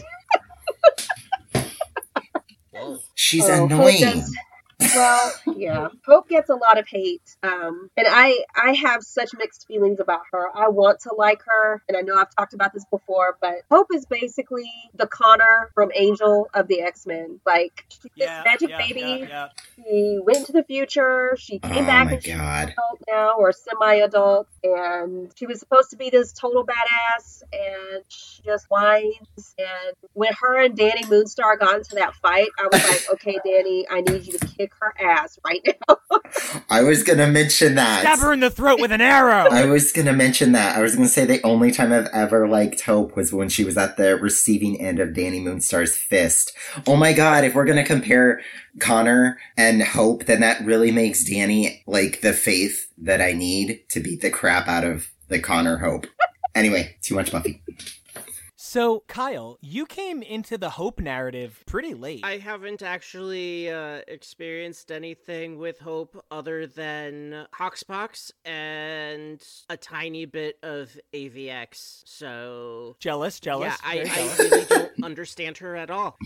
She's 3.14 3.44
Oh, 3.48 3.52
Hope 3.68 3.70
annoying. 3.70 4.00
does- 4.00 4.36
well, 4.94 5.32
yeah. 5.56 5.88
Hope 6.06 6.28
gets 6.28 6.50
a 6.50 6.54
lot 6.54 6.78
of 6.78 6.86
hate. 6.88 7.36
Um, 7.42 7.88
and 7.96 8.06
I 8.08 8.44
I 8.54 8.72
have 8.74 9.02
such 9.02 9.30
mixed 9.36 9.66
feelings 9.66 10.00
about 10.00 10.22
her. 10.32 10.46
I 10.54 10.68
want 10.68 11.00
to 11.00 11.14
like 11.16 11.42
her, 11.46 11.82
and 11.88 11.96
I 11.96 12.00
know 12.00 12.16
I've 12.16 12.34
talked 12.36 12.54
about 12.54 12.72
this 12.72 12.84
before, 12.90 13.36
but 13.40 13.56
Hope 13.70 13.88
is 13.94 14.06
basically 14.06 14.70
the 14.94 15.06
Connor 15.06 15.70
from 15.74 15.90
Angel 15.94 16.48
of 16.54 16.68
the 16.68 16.82
X 16.82 17.06
Men. 17.06 17.40
Like 17.46 17.84
she's 17.88 18.10
this 18.16 18.30
magic 18.44 18.70
yeah, 18.70 18.78
baby. 18.78 19.00
yeah, 19.00 19.26
yeah. 19.28 19.48
She 19.76 20.18
went 20.22 20.46
to 20.46 20.52
the 20.52 20.64
future. 20.64 21.36
She 21.38 21.58
came 21.58 21.84
Oh 21.84 21.86
back 21.86 22.06
my 22.06 22.12
and 22.12 22.22
she's 22.22 22.34
God. 22.34 22.68
adult 22.68 23.02
now 23.08 23.34
or 23.38 23.52
semi-adult, 23.52 24.48
and 24.62 25.32
she 25.36 25.46
was 25.46 25.58
supposed 25.60 25.90
to 25.90 25.96
be 25.96 26.10
this 26.10 26.32
total 26.32 26.64
badass, 26.64 27.42
and 27.52 28.04
she 28.08 28.42
just 28.42 28.66
whines. 28.68 29.54
And 29.58 29.96
when 30.14 30.32
her 30.40 30.64
and 30.64 30.76
Dani 30.76 31.02
Moonstar 31.04 31.58
got 31.58 31.76
into 31.76 31.94
that 31.96 32.14
fight, 32.16 32.48
I 32.58 32.68
was 32.70 32.88
like, 32.88 33.12
okay, 33.14 33.38
Dani, 33.46 33.84
I 33.90 34.00
need 34.00 34.26
you 34.26 34.38
to 34.38 34.46
kick 34.46 34.71
her 34.80 34.94
ass 35.00 35.38
right 35.44 35.60
now. 35.88 35.98
I 36.70 36.82
was 36.82 37.02
gonna 37.02 37.26
mention 37.26 37.74
that. 37.76 38.00
Stab 38.00 38.18
her 38.20 38.32
in 38.32 38.40
the 38.40 38.50
throat 38.50 38.80
with 38.80 38.92
an 38.92 39.00
arrow. 39.00 39.48
I 39.50 39.66
was 39.66 39.92
gonna 39.92 40.12
mention 40.12 40.52
that. 40.52 40.76
I 40.76 40.80
was 40.80 40.94
gonna 40.94 41.08
say 41.08 41.24
the 41.24 41.42
only 41.42 41.70
time 41.70 41.92
I've 41.92 42.08
ever 42.12 42.48
liked 42.48 42.82
Hope 42.82 43.16
was 43.16 43.32
when 43.32 43.48
she 43.48 43.64
was 43.64 43.76
at 43.76 43.96
the 43.96 44.16
receiving 44.16 44.80
end 44.80 44.98
of 44.98 45.10
Dani 45.10 45.42
Moonstar's 45.42 45.96
fist. 45.96 46.52
Oh 46.86 46.96
my 46.96 47.12
god, 47.12 47.44
if 47.44 47.54
we're 47.54 47.64
gonna 47.66 47.84
compare 47.84 48.40
Connor 48.78 49.38
and 49.56 49.82
Hope, 49.82 50.24
then 50.26 50.40
that 50.40 50.64
really 50.64 50.90
makes 50.90 51.24
Dani 51.24 51.82
like 51.86 52.20
the 52.20 52.32
faith 52.32 52.88
that 52.98 53.20
I 53.20 53.32
need 53.32 53.84
to 53.90 54.00
beat 54.00 54.20
the 54.20 54.30
crap 54.30 54.68
out 54.68 54.84
of 54.84 55.08
the 55.28 55.38
Connor 55.38 55.78
Hope. 55.78 56.06
Anyway, 56.54 56.96
too 57.02 57.14
much 57.14 57.32
Buffy. 57.32 57.62
So, 58.72 59.04
Kyle, 59.06 59.58
you 59.60 59.84
came 59.84 60.22
into 60.22 60.56
the 60.56 60.70
Hope 60.70 60.98
narrative 60.98 61.62
pretty 61.66 61.92
late. 61.92 62.24
I 62.24 62.38
haven't 62.38 62.80
actually 62.80 63.70
uh, 63.70 64.00
experienced 64.08 64.90
anything 64.90 65.58
with 65.58 65.78
Hope 65.78 66.24
other 66.30 66.66
than 66.66 67.48
Hoxpox 67.54 68.30
and 68.46 69.46
a 69.68 69.76
tiny 69.76 70.24
bit 70.24 70.56
of 70.62 70.98
AVX. 71.12 72.00
So 72.06 72.96
jealous, 72.98 73.40
jealous. 73.40 73.74
yeah, 73.84 73.90
I, 73.90 74.04
very 74.04 74.08
I 74.08 74.36
really 74.38 74.64
don't 74.64 74.92
understand 75.04 75.58
her 75.58 75.76
at 75.76 75.90
all. 75.90 76.16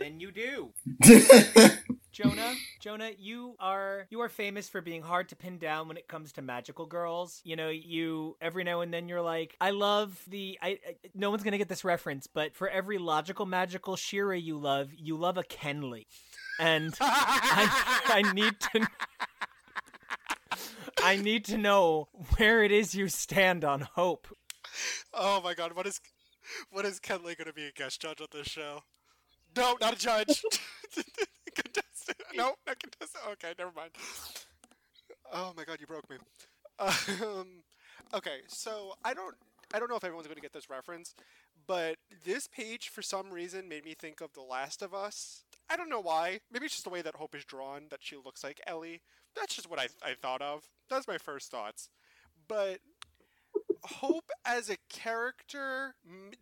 then 0.00 0.18
you 0.18 0.32
do. 0.32 0.70
Jonah, 2.18 2.52
Jonah, 2.80 3.10
you 3.16 3.54
are 3.60 4.08
you 4.10 4.20
are 4.22 4.28
famous 4.28 4.68
for 4.68 4.80
being 4.80 5.02
hard 5.02 5.28
to 5.28 5.36
pin 5.36 5.58
down 5.58 5.86
when 5.86 5.96
it 5.96 6.08
comes 6.08 6.32
to 6.32 6.42
magical 6.42 6.84
girls. 6.84 7.40
You 7.44 7.54
know, 7.54 7.68
you 7.68 8.36
every 8.40 8.64
now 8.64 8.80
and 8.80 8.92
then 8.92 9.08
you're 9.08 9.22
like, 9.22 9.56
I 9.60 9.70
love 9.70 10.20
the 10.26 10.58
I, 10.60 10.68
I 10.68 10.96
no 11.14 11.30
one's 11.30 11.44
going 11.44 11.52
to 11.52 11.58
get 11.58 11.68
this 11.68 11.84
reference, 11.84 12.26
but 12.26 12.56
for 12.56 12.68
every 12.68 12.98
logical 12.98 13.46
magical 13.46 13.94
Shira 13.94 14.36
you 14.36 14.58
love, 14.58 14.90
you 14.96 15.16
love 15.16 15.38
a 15.38 15.44
Kenley. 15.44 16.06
And 16.58 16.92
I, 17.00 18.02
I 18.06 18.32
need 18.32 18.58
to 18.72 18.88
I 21.00 21.18
need 21.18 21.44
to 21.44 21.56
know 21.56 22.08
where 22.36 22.64
it 22.64 22.72
is 22.72 22.96
you 22.96 23.06
stand 23.08 23.64
on 23.64 23.82
hope. 23.94 24.26
Oh 25.14 25.40
my 25.40 25.54
god, 25.54 25.76
what 25.76 25.86
is 25.86 26.00
what 26.72 26.84
is 26.84 26.98
Kenley 26.98 27.36
going 27.36 27.46
to 27.46 27.52
be 27.52 27.66
a 27.66 27.72
guest 27.72 28.02
judge 28.02 28.20
on 28.20 28.26
this 28.32 28.48
show? 28.48 28.82
No, 29.56 29.76
not 29.80 29.94
a 29.94 29.98
judge. 29.98 30.42
No. 32.38 32.54
Okay, 33.32 33.52
never 33.58 33.72
mind. 33.74 33.90
Oh 35.32 35.52
my 35.56 35.64
god, 35.64 35.78
you 35.80 35.86
broke 35.86 36.08
me. 36.08 36.16
Um, 36.78 37.64
okay, 38.14 38.38
so 38.46 38.94
I 39.04 39.12
don't 39.12 39.34
I 39.74 39.80
don't 39.80 39.90
know 39.90 39.96
if 39.96 40.04
everyone's 40.04 40.28
going 40.28 40.36
to 40.36 40.42
get 40.42 40.52
this 40.52 40.70
reference, 40.70 41.14
but 41.66 41.96
this 42.24 42.46
page 42.46 42.88
for 42.90 43.02
some 43.02 43.30
reason 43.30 43.68
made 43.68 43.84
me 43.84 43.94
think 43.98 44.20
of 44.20 44.32
The 44.34 44.42
Last 44.42 44.82
of 44.82 44.94
Us. 44.94 45.42
I 45.68 45.76
don't 45.76 45.90
know 45.90 46.00
why. 46.00 46.38
Maybe 46.52 46.66
it's 46.66 46.74
just 46.74 46.84
the 46.84 46.90
way 46.90 47.02
that 47.02 47.16
Hope 47.16 47.34
is 47.34 47.44
drawn 47.44 47.86
that 47.90 48.00
she 48.02 48.16
looks 48.16 48.44
like 48.44 48.60
Ellie. 48.66 49.02
That's 49.34 49.56
just 49.56 49.68
what 49.68 49.80
I 49.80 49.88
I 50.02 50.14
thought 50.14 50.40
of. 50.40 50.68
That's 50.88 51.08
my 51.08 51.18
first 51.18 51.50
thoughts. 51.50 51.88
But 52.46 52.78
Hope 53.82 54.30
as 54.44 54.70
a 54.70 54.76
character, 54.88 55.94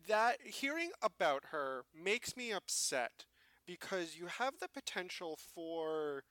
that 0.06 0.38
hearing 0.44 0.90
about 1.02 1.44
her 1.52 1.84
makes 1.94 2.36
me 2.36 2.52
upset 2.52 3.24
because 3.66 4.16
you 4.16 4.26
have 4.26 4.54
the 4.60 4.68
potential 4.68 5.38
for 5.54 6.24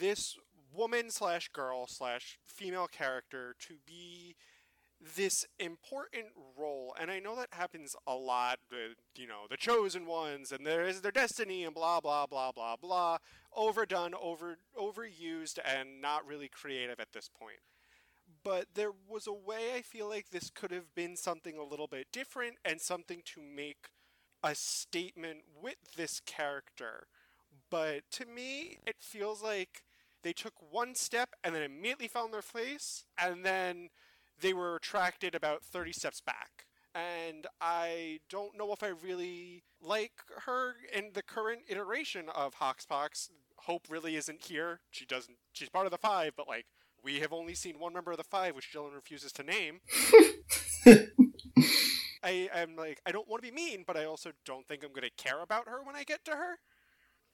this 0.00 0.36
woman 0.72 1.10
slash 1.10 1.48
girl 1.48 1.86
slash 1.88 2.38
female 2.46 2.86
character 2.86 3.54
to 3.58 3.74
be 3.86 4.36
this 5.16 5.46
important 5.58 6.26
role. 6.58 6.94
And 7.00 7.10
i 7.10 7.18
know 7.18 7.34
that 7.36 7.48
happens 7.52 7.96
a 8.06 8.14
lot 8.14 8.58
with 8.70 8.98
you 9.16 9.26
know 9.26 9.46
the 9.48 9.56
chosen 9.56 10.06
ones 10.06 10.52
and 10.52 10.66
there 10.66 10.86
is 10.86 11.00
their 11.00 11.10
destiny 11.10 11.64
and 11.64 11.74
blah 11.74 12.00
blah 12.00 12.26
blah 12.26 12.52
blah 12.52 12.76
blah 12.76 13.18
overdone 13.54 14.14
over 14.14 14.58
overused 14.78 15.58
and 15.64 16.00
not 16.00 16.26
really 16.26 16.48
creative 16.48 17.00
at 17.00 17.12
this 17.12 17.28
point. 17.28 17.60
But 18.44 18.66
there 18.74 18.92
was 19.08 19.26
a 19.26 19.32
way 19.32 19.74
I 19.74 19.82
feel 19.82 20.08
like 20.08 20.30
this 20.30 20.50
could 20.50 20.70
have 20.70 20.94
been 20.94 21.16
something 21.16 21.56
a 21.58 21.64
little 21.64 21.88
bit 21.88 22.08
different 22.12 22.56
and 22.64 22.80
something 22.80 23.22
to 23.34 23.42
make 23.42 23.88
a 24.42 24.54
statement 24.54 25.40
with 25.60 25.76
this 25.96 26.20
character. 26.20 27.06
But 27.70 28.02
to 28.12 28.26
me, 28.26 28.78
it 28.86 28.96
feels 28.98 29.42
like 29.42 29.84
they 30.22 30.32
took 30.32 30.54
one 30.70 30.94
step 30.94 31.30
and 31.42 31.54
then 31.54 31.62
immediately 31.62 32.08
found 32.08 32.32
their 32.32 32.42
place, 32.42 33.04
and 33.18 33.44
then 33.44 33.90
they 34.40 34.52
were 34.52 34.74
retracted 34.74 35.34
about 35.34 35.62
30 35.62 35.92
steps 35.92 36.20
back. 36.20 36.66
And 36.94 37.46
I 37.60 38.20
don't 38.28 38.58
know 38.58 38.72
if 38.72 38.82
I 38.82 38.88
really 38.88 39.62
like 39.80 40.12
her 40.46 40.74
in 40.92 41.10
the 41.14 41.22
current 41.22 41.62
iteration 41.68 42.28
of 42.34 42.56
Hoxpox. 42.56 43.30
Hope 43.58 43.86
really 43.88 44.16
isn't 44.16 44.44
here. 44.46 44.80
She 44.90 45.06
doesn't. 45.06 45.36
She's 45.52 45.68
part 45.68 45.86
of 45.86 45.92
the 45.92 45.98
five, 45.98 46.32
but 46.36 46.48
like 46.48 46.66
we 47.02 47.20
have 47.20 47.32
only 47.32 47.54
seen 47.54 47.78
one 47.78 47.92
member 47.92 48.10
of 48.10 48.16
the 48.16 48.24
five, 48.24 48.56
which 48.56 48.72
Dylan 48.72 48.94
refuses 48.94 49.32
to 49.32 49.42
name. 49.44 49.80
I 52.22 52.48
am 52.54 52.76
like, 52.76 53.00
I 53.06 53.12
don't 53.12 53.28
want 53.28 53.42
to 53.42 53.50
be 53.50 53.54
mean, 53.54 53.84
but 53.86 53.96
I 53.96 54.04
also 54.04 54.32
don't 54.44 54.66
think 54.66 54.84
I'm 54.84 54.92
going 54.92 55.08
to 55.08 55.22
care 55.22 55.40
about 55.40 55.68
her 55.68 55.82
when 55.82 55.96
I 55.96 56.04
get 56.04 56.24
to 56.26 56.32
her. 56.32 56.58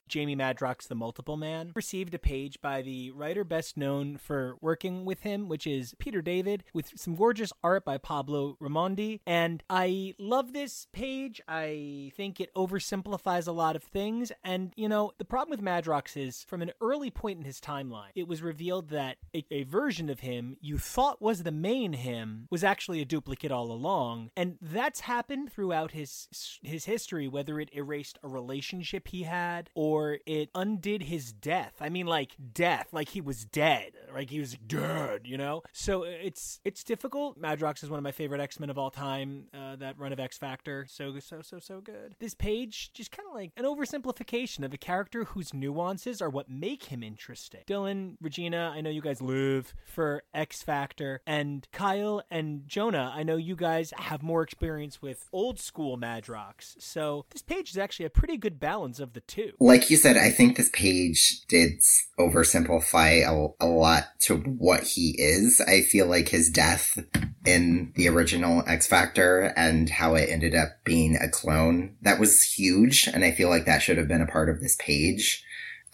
Jamie 0.09 0.37
Madrox, 0.37 0.87
the 0.87 0.95
Multiple 0.95 1.37
Man, 1.37 1.73
received 1.75 2.15
a 2.15 2.19
page 2.19 2.61
by 2.61 2.83
the 2.83 3.11
writer 3.11 3.45
best 3.45 3.77
known 3.77 4.17
for 4.17 4.57
working 4.61 5.05
with 5.05 5.21
him, 5.21 5.49
which 5.49 5.67
is 5.67 5.95
Peter 5.99 6.23
David, 6.23 6.65
with 6.73 6.93
some 6.97 7.15
gorgeous 7.15 7.53
art 7.63 7.85
by 7.85 7.99
Pablo 7.99 8.57
Raimondi. 8.61 9.21
And 9.27 9.63
I 9.69 10.15
love 10.19 10.53
this 10.53 10.87
page. 10.93 11.41
I 11.49 12.13
think 12.17 12.41
it 12.41 12.55
oversimplifies 12.55 13.49
a 13.49 13.53
lot 13.53 13.77
of 13.77 13.83
things. 13.83 14.33
And, 14.45 14.73
you 14.77 14.89
know, 14.89 15.13
the 15.19 15.25
problem 15.25 15.51
with 15.51 15.65
Madrox 15.65 16.17
is 16.17 16.45
from 16.49 16.63
an 16.63 16.73
early 16.81 17.11
point 17.11 17.39
in 17.39 17.45
his 17.45 17.61
timeline, 17.61 18.11
it 18.15 18.29
was 18.29 18.43
revealed 18.43 18.91
that 18.91 19.17
a, 19.35 19.45
a 19.51 19.65
version 19.65 20.09
of 20.09 20.21
him 20.21 20.57
you 20.61 20.79
thought 20.79 21.21
was 21.23 21.43
the 21.43 21.53
main 21.53 21.93
him 21.93 22.47
was 22.51 22.65
actually 22.65 23.01
a 23.01 23.05
duplicate 23.05 23.53
all 23.53 23.73
along. 23.73 24.31
And 24.37 24.57
that's 24.61 25.01
happened 25.01 25.53
throughout 25.53 25.93
his 25.93 26.29
his 26.63 26.85
history, 26.85 27.29
whether 27.29 27.59
it 27.61 27.71
erased 27.73 28.19
a 28.23 28.29
relationship 28.29 29.09
he 29.09 29.23
had 29.23 29.71
or 29.75 29.96
or 29.97 30.19
it 30.27 30.51
undid 30.55 31.05
his 31.05 31.33
death. 31.33 31.73
I 31.81 31.89
mean, 31.89 32.07
like 32.07 32.33
death, 32.53 32.89
like 32.93 33.09
he 33.09 33.23
was 33.23 33.47
dead, 33.47 33.93
like 34.15 34.29
he 34.29 34.41
was 34.41 34.57
dead, 34.67 35.23
you 35.25 35.39
know. 35.39 35.63
So 35.73 36.03
it's 36.03 36.61
it's 36.65 36.85
difficult. 36.85 37.41
Madrox 37.41 37.83
is 37.83 37.89
one 37.89 37.99
of 37.99 38.05
my 38.05 38.13
favorite 38.13 38.41
X 38.41 38.61
Men 38.61 38.69
of 38.69 38.77
all 38.77 38.91
time. 38.91 39.47
Uh, 39.55 39.77
that 39.77 39.99
run 39.99 40.13
of 40.13 40.21
X 40.21 40.37
Factor, 40.37 40.87
so 40.89 41.19
so 41.19 41.41
so 41.41 41.59
so 41.59 41.81
good. 41.81 42.15
This 42.19 42.35
page 42.35 42.93
just 42.93 43.11
kind 43.11 43.27
of 43.27 43.35
like 43.35 43.53
an 43.57 43.65
oversimplification 43.65 44.65
of 44.65 44.75
a 44.75 44.79
character 44.79 45.25
whose 45.25 45.55
nuances 45.55 46.21
are 46.21 46.29
what 46.29 46.51
make 46.51 46.85
him 46.85 47.03
interesting. 47.03 47.63
Dylan, 47.67 48.17
Regina, 48.21 48.73
I 48.75 48.83
know 48.83 48.91
you 48.91 49.01
guys 49.01 49.23
live 49.23 49.75
for 49.87 50.25
X 50.35 50.63
Factor, 50.63 51.23
and 51.27 51.67
Kyle 51.73 52.23
and 52.31 52.69
Jonah, 52.69 53.13
I 53.15 53.23
know 53.23 53.37
you 53.37 53.57
guys 53.57 53.93
have 53.97 54.23
more 54.23 54.43
experience 54.43 55.01
with 55.01 55.29
old 55.33 55.59
school 55.59 55.97
Madrox. 55.97 56.77
So 56.79 57.25
this 57.31 57.43
page 57.43 57.71
is 57.71 57.79
actually 57.79 58.07
a 58.07 58.11
pretty 58.11 58.37
good 58.37 58.61
balance 58.61 59.01
of 59.01 59.15
the 59.15 59.21
two. 59.21 59.53
Like 59.59 59.86
you 59.91 59.97
said, 59.97 60.17
I 60.17 60.31
think 60.31 60.57
this 60.57 60.71
page 60.71 61.45
did 61.49 61.81
oversimplify 62.19 63.27
a, 63.27 63.65
a 63.65 63.67
lot 63.67 64.05
to 64.21 64.37
what 64.37 64.83
he 64.85 65.15
is. 65.19 65.61
I 65.61 65.83
feel 65.83 66.07
like 66.07 66.29
his 66.29 66.51
death 66.51 66.99
in 67.45 67.93
the 67.95 68.09
original 68.09 68.63
X 68.67 68.87
Factor 68.87 69.53
and 69.57 69.89
how 69.89 70.15
it 70.15 70.29
ended 70.31 70.55
up 70.55 70.85
being 70.85 71.17
a 71.17 71.29
clone, 71.29 71.97
that 72.03 72.19
was 72.21 72.43
huge. 72.43 73.07
And 73.07 73.25
I 73.25 73.33
feel 73.33 73.49
like 73.49 73.67
that 73.67 73.83
should 73.83 73.99
have 73.99 74.09
been 74.09 74.23
a 74.23 74.27
part 74.27 74.49
of 74.49 74.61
this 74.61 74.77
page. 74.77 75.45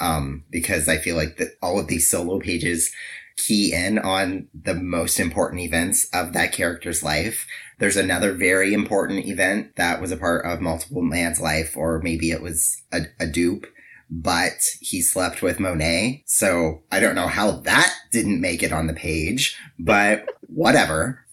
Um, 0.00 0.44
because 0.50 0.88
I 0.88 0.96
feel 0.96 1.14
like 1.14 1.36
that 1.36 1.56
all 1.62 1.78
of 1.78 1.86
these 1.86 2.10
solo 2.10 2.40
pages 2.40 2.92
key 3.36 3.74
in 3.74 3.98
on 3.98 4.48
the 4.54 4.74
most 4.74 5.20
important 5.20 5.60
events 5.60 6.08
of 6.12 6.32
that 6.32 6.52
character's 6.52 7.02
life. 7.02 7.46
There's 7.78 7.96
another 7.96 8.32
very 8.32 8.74
important 8.74 9.26
event 9.26 9.76
that 9.76 10.00
was 10.00 10.12
a 10.12 10.16
part 10.16 10.44
of 10.44 10.60
multiple 10.60 11.02
man's 11.02 11.40
life, 11.40 11.76
or 11.76 12.00
maybe 12.02 12.30
it 12.30 12.42
was 12.42 12.82
a, 12.92 13.02
a 13.20 13.26
dupe 13.26 13.66
but 14.14 14.62
he 14.80 15.00
slept 15.00 15.40
with 15.40 15.58
Monet. 15.58 16.22
So 16.26 16.82
I 16.92 17.00
don't 17.00 17.14
know 17.14 17.28
how 17.28 17.52
that 17.62 17.94
didn't 18.10 18.42
make 18.42 18.62
it 18.62 18.72
on 18.72 18.86
the 18.86 18.92
page, 18.92 19.58
but 19.78 20.28
whatever. 20.48 21.24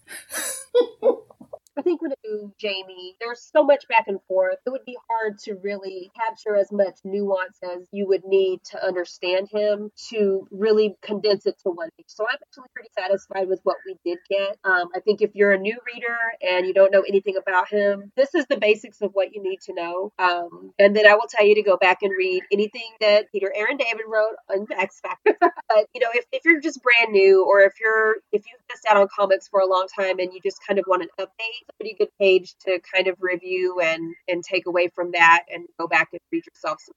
I 1.79 1.81
think 1.81 2.01
with 2.01 2.11
Jamie, 2.59 3.15
there's 3.21 3.41
so 3.41 3.63
much 3.63 3.87
back 3.87 4.03
and 4.07 4.19
forth. 4.27 4.57
It 4.65 4.69
would 4.69 4.83
be 4.85 4.97
hard 5.09 5.39
to 5.45 5.55
really 5.63 6.11
capture 6.13 6.57
as 6.57 6.73
much 6.73 6.99
nuance 7.05 7.57
as 7.63 7.87
you 7.93 8.05
would 8.05 8.25
need 8.25 8.59
to 8.71 8.85
understand 8.85 9.47
him 9.49 9.89
to 10.09 10.45
really 10.51 10.97
condense 11.01 11.45
it 11.45 11.55
to 11.63 11.69
one 11.69 11.87
page. 11.97 12.07
So 12.09 12.25
I'm 12.25 12.35
actually 12.35 12.67
pretty 12.73 12.89
satisfied 12.99 13.47
with 13.47 13.61
what 13.63 13.77
we 13.85 13.95
did 14.03 14.17
get. 14.29 14.57
Um, 14.65 14.89
I 14.93 14.99
think 14.99 15.21
if 15.21 15.31
you're 15.35 15.53
a 15.53 15.57
new 15.57 15.77
reader 15.87 16.17
and 16.41 16.67
you 16.67 16.73
don't 16.73 16.91
know 16.91 17.03
anything 17.07 17.37
about 17.37 17.69
him, 17.69 18.11
this 18.17 18.35
is 18.35 18.45
the 18.49 18.57
basics 18.57 18.99
of 19.01 19.11
what 19.13 19.33
you 19.33 19.41
need 19.41 19.61
to 19.61 19.73
know. 19.73 20.11
Um, 20.19 20.73
and 20.79 20.93
then 20.93 21.07
I 21.07 21.13
will 21.13 21.27
tell 21.29 21.47
you 21.47 21.55
to 21.55 21.63
go 21.63 21.77
back 21.77 21.99
and 22.01 22.11
read 22.11 22.43
anything 22.51 22.91
that 22.99 23.31
Peter 23.31 23.53
Allen 23.55 23.77
David 23.77 24.03
wrote 24.05 24.35
on 24.49 24.67
X 24.77 24.99
Factor. 24.99 25.37
but 25.39 25.87
you 25.93 26.01
know, 26.01 26.09
if, 26.13 26.25
if 26.33 26.41
you're 26.43 26.59
just 26.59 26.83
brand 26.83 27.13
new 27.13 27.45
or 27.45 27.61
if 27.61 27.71
you're 27.79 28.15
if 28.33 28.43
you've 28.45 28.61
missed 28.69 28.85
out 28.89 28.97
on 28.97 29.07
comics 29.15 29.47
for 29.47 29.61
a 29.61 29.65
long 29.65 29.87
time 29.97 30.19
and 30.19 30.33
you 30.33 30.41
just 30.43 30.59
kind 30.67 30.77
of 30.77 30.83
want 30.85 31.03
an 31.03 31.09
update, 31.21 31.68
pretty 31.77 31.95
good 31.97 32.09
page 32.19 32.55
to 32.65 32.79
kind 32.93 33.07
of 33.07 33.15
review 33.19 33.79
and 33.81 34.15
and 34.27 34.43
take 34.43 34.65
away 34.65 34.89
from 34.93 35.11
that 35.11 35.43
and 35.53 35.65
go 35.79 35.87
back 35.87 36.09
and 36.11 36.21
read 36.31 36.43
yourself 36.45 36.79
some 36.81 36.95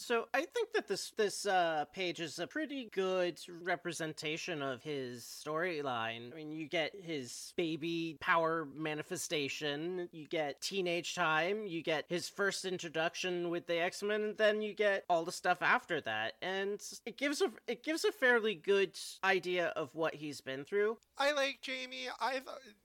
so 0.00 0.28
I 0.32 0.46
think 0.46 0.72
that 0.74 0.88
this 0.88 1.12
this 1.18 1.44
uh, 1.44 1.84
page 1.92 2.20
is 2.20 2.38
a 2.38 2.46
pretty 2.46 2.88
good 2.90 3.38
representation 3.62 4.62
of 4.62 4.82
his 4.82 5.24
storyline. 5.24 6.32
I 6.32 6.36
mean, 6.36 6.52
you 6.52 6.66
get 6.66 6.92
his 7.02 7.52
baby 7.54 8.16
power 8.18 8.66
manifestation, 8.74 10.08
you 10.10 10.26
get 10.26 10.62
teenage 10.62 11.14
time, 11.14 11.66
you 11.66 11.82
get 11.82 12.06
his 12.08 12.30
first 12.30 12.64
introduction 12.64 13.50
with 13.50 13.66
the 13.66 13.78
X 13.78 14.02
Men, 14.02 14.22
and 14.22 14.38
then 14.38 14.62
you 14.62 14.72
get 14.72 15.04
all 15.10 15.26
the 15.26 15.32
stuff 15.32 15.58
after 15.60 16.00
that, 16.00 16.32
and 16.40 16.80
it 17.04 17.18
gives 17.18 17.42
a 17.42 17.52
it 17.66 17.84
gives 17.84 18.06
a 18.06 18.12
fairly 18.12 18.54
good 18.54 18.98
idea 19.22 19.66
of 19.76 19.94
what 19.94 20.14
he's 20.14 20.40
been 20.40 20.64
through. 20.64 20.96
I 21.18 21.32
like 21.32 21.58
Jamie. 21.60 22.08
I 22.18 22.40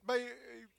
my 0.06 0.20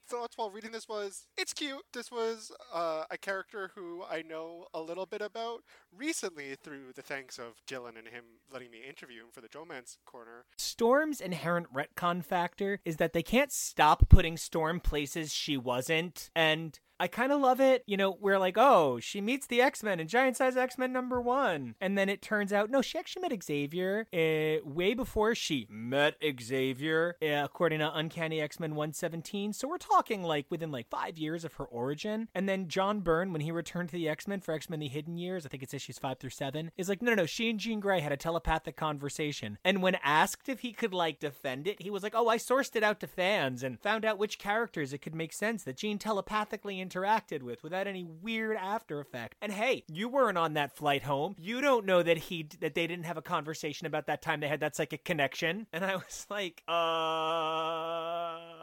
thoughts 0.07 0.37
while 0.37 0.49
reading 0.49 0.71
this 0.71 0.87
was 0.87 1.27
it's 1.37 1.53
cute. 1.53 1.83
This 1.93 2.11
was 2.11 2.51
uh, 2.73 3.03
a 3.11 3.17
character 3.17 3.71
who 3.75 4.03
I 4.09 4.21
know 4.21 4.67
a 4.73 4.81
little 4.81 5.05
bit 5.05 5.21
about 5.21 5.63
recently 5.95 6.55
through 6.55 6.93
the 6.95 7.01
thanks 7.01 7.37
of 7.37 7.61
Dylan 7.67 7.97
and 7.97 8.07
him 8.07 8.23
letting 8.51 8.71
me 8.71 8.79
interview 8.87 9.21
him 9.21 9.27
for 9.31 9.41
the 9.41 9.49
Jomance 9.49 9.97
Corner. 10.05 10.45
Storm's 10.57 11.21
inherent 11.21 11.67
retcon 11.73 12.23
factor 12.23 12.79
is 12.85 12.97
that 12.97 13.13
they 13.13 13.23
can't 13.23 13.51
stop 13.51 14.09
putting 14.09 14.37
Storm 14.37 14.79
places 14.79 15.33
she 15.33 15.57
wasn't, 15.57 16.29
and 16.35 16.79
I 16.99 17.07
kind 17.07 17.31
of 17.31 17.41
love 17.41 17.59
it. 17.59 17.83
You 17.85 17.97
know, 17.97 18.17
we're 18.19 18.39
like, 18.39 18.57
oh, 18.57 18.99
she 18.99 19.21
meets 19.21 19.47
the 19.47 19.61
X 19.61 19.83
Men 19.83 19.99
in 19.99 20.07
Giant 20.07 20.37
Size 20.37 20.57
X 20.57 20.77
Men 20.77 20.91
number 20.91 21.21
one. 21.21 21.75
And 21.79 21.97
then 21.97 22.09
it 22.09 22.21
turns 22.21 22.51
out, 22.51 22.69
no, 22.69 22.81
she 22.81 22.97
actually 22.97 23.27
met 23.27 23.43
Xavier 23.43 24.07
uh, 24.13 24.67
way 24.67 24.93
before 24.93 25.35
she 25.35 25.67
met 25.69 26.15
Xavier, 26.41 27.15
uh, 27.21 27.43
according 27.43 27.79
to 27.79 27.95
Uncanny 27.95 28.41
X 28.41 28.59
Men 28.59 28.71
117. 28.71 29.53
So 29.53 29.67
we're 29.67 29.77
talking 29.77 30.23
like 30.23 30.45
within 30.49 30.71
like 30.71 30.89
five 30.89 31.17
years 31.17 31.43
of 31.43 31.53
her 31.55 31.65
origin. 31.65 32.27
And 32.33 32.47
then 32.47 32.67
John 32.67 33.01
Byrne, 33.01 33.31
when 33.31 33.41
he 33.41 33.51
returned 33.51 33.89
to 33.89 33.95
the 33.95 34.09
X 34.09 34.27
Men 34.27 34.41
for 34.41 34.53
X 34.53 34.69
Men 34.69 34.79
The 34.79 34.87
Hidden 34.87 35.17
Years, 35.17 35.45
I 35.45 35.49
think 35.49 35.63
it's 35.63 35.73
issues 35.73 35.99
five 35.99 36.19
through 36.19 36.31
seven, 36.31 36.71
is 36.77 36.89
like, 36.89 37.01
no, 37.01 37.11
no, 37.11 37.15
no, 37.15 37.25
she 37.25 37.49
and 37.49 37.59
Jean 37.59 37.79
Grey 37.79 37.99
had 37.99 38.11
a 38.11 38.17
telepathic 38.17 38.75
conversation. 38.75 39.57
And 39.63 39.81
when 39.81 39.97
asked 40.03 40.49
if 40.49 40.59
he 40.59 40.73
could 40.73 40.93
like 40.93 41.19
defend 41.19 41.67
it, 41.67 41.81
he 41.81 41.89
was 41.89 42.03
like, 42.03 42.15
oh, 42.15 42.27
I 42.27 42.37
sourced 42.37 42.75
it 42.75 42.83
out 42.83 42.99
to 43.01 43.07
fans 43.07 43.63
and 43.63 43.79
found 43.79 44.05
out 44.05 44.17
which 44.17 44.39
characters 44.39 44.93
it 44.93 45.01
could 45.01 45.15
make 45.15 45.33
sense 45.33 45.63
that 45.63 45.77
Jean 45.77 45.97
telepathically 45.97 46.79
interacted 46.87 47.41
with 47.43 47.63
without 47.63 47.87
any 47.87 48.03
weird 48.03 48.57
after 48.57 48.99
effect. 48.99 49.35
And 49.41 49.51
hey, 49.51 49.83
you 49.87 50.09
weren't 50.09 50.37
on 50.37 50.53
that 50.53 50.75
flight 50.75 51.03
home. 51.03 51.35
You 51.39 51.61
don't 51.61 51.85
know 51.85 52.03
that 52.03 52.17
he 52.17 52.47
that 52.59 52.75
they 52.75 52.87
didn't 52.87 53.05
have 53.05 53.17
a 53.17 53.21
conversation 53.21 53.87
about 53.87 54.07
that 54.07 54.21
time 54.21 54.39
they 54.39 54.47
had 54.47 54.61
that 54.61 54.75
psychic 54.75 55.03
connection. 55.03 55.67
And 55.73 55.85
I 55.85 55.95
was 55.95 56.27
like, 56.29 56.63
uh 56.67 58.57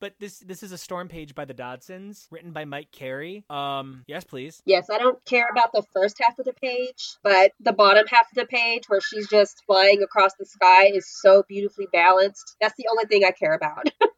but 0.00 0.14
this 0.18 0.38
this 0.40 0.62
is 0.62 0.72
a 0.72 0.78
storm 0.78 1.08
page 1.08 1.34
by 1.34 1.44
the 1.44 1.54
Dodsons, 1.54 2.26
written 2.30 2.52
by 2.52 2.64
Mike 2.64 2.90
Carey. 2.90 3.44
Um, 3.50 4.04
yes, 4.08 4.24
please. 4.24 4.62
Yes, 4.64 4.88
I 4.90 4.98
don't 4.98 5.22
care 5.26 5.46
about 5.50 5.72
the 5.72 5.82
first 5.92 6.16
half 6.20 6.38
of 6.38 6.46
the 6.46 6.54
page, 6.54 7.16
but 7.22 7.52
the 7.60 7.72
bottom 7.72 8.06
half 8.06 8.26
of 8.30 8.34
the 8.34 8.46
page 8.46 8.84
where 8.88 9.00
she's 9.00 9.28
just 9.28 9.62
flying 9.66 10.02
across 10.02 10.32
the 10.38 10.46
sky 10.46 10.86
is 10.86 11.06
so 11.06 11.44
beautifully 11.46 11.86
balanced. 11.92 12.56
That's 12.60 12.74
the 12.76 12.88
only 12.90 13.04
thing 13.04 13.24
I 13.24 13.30
care 13.30 13.54
about. 13.54 13.90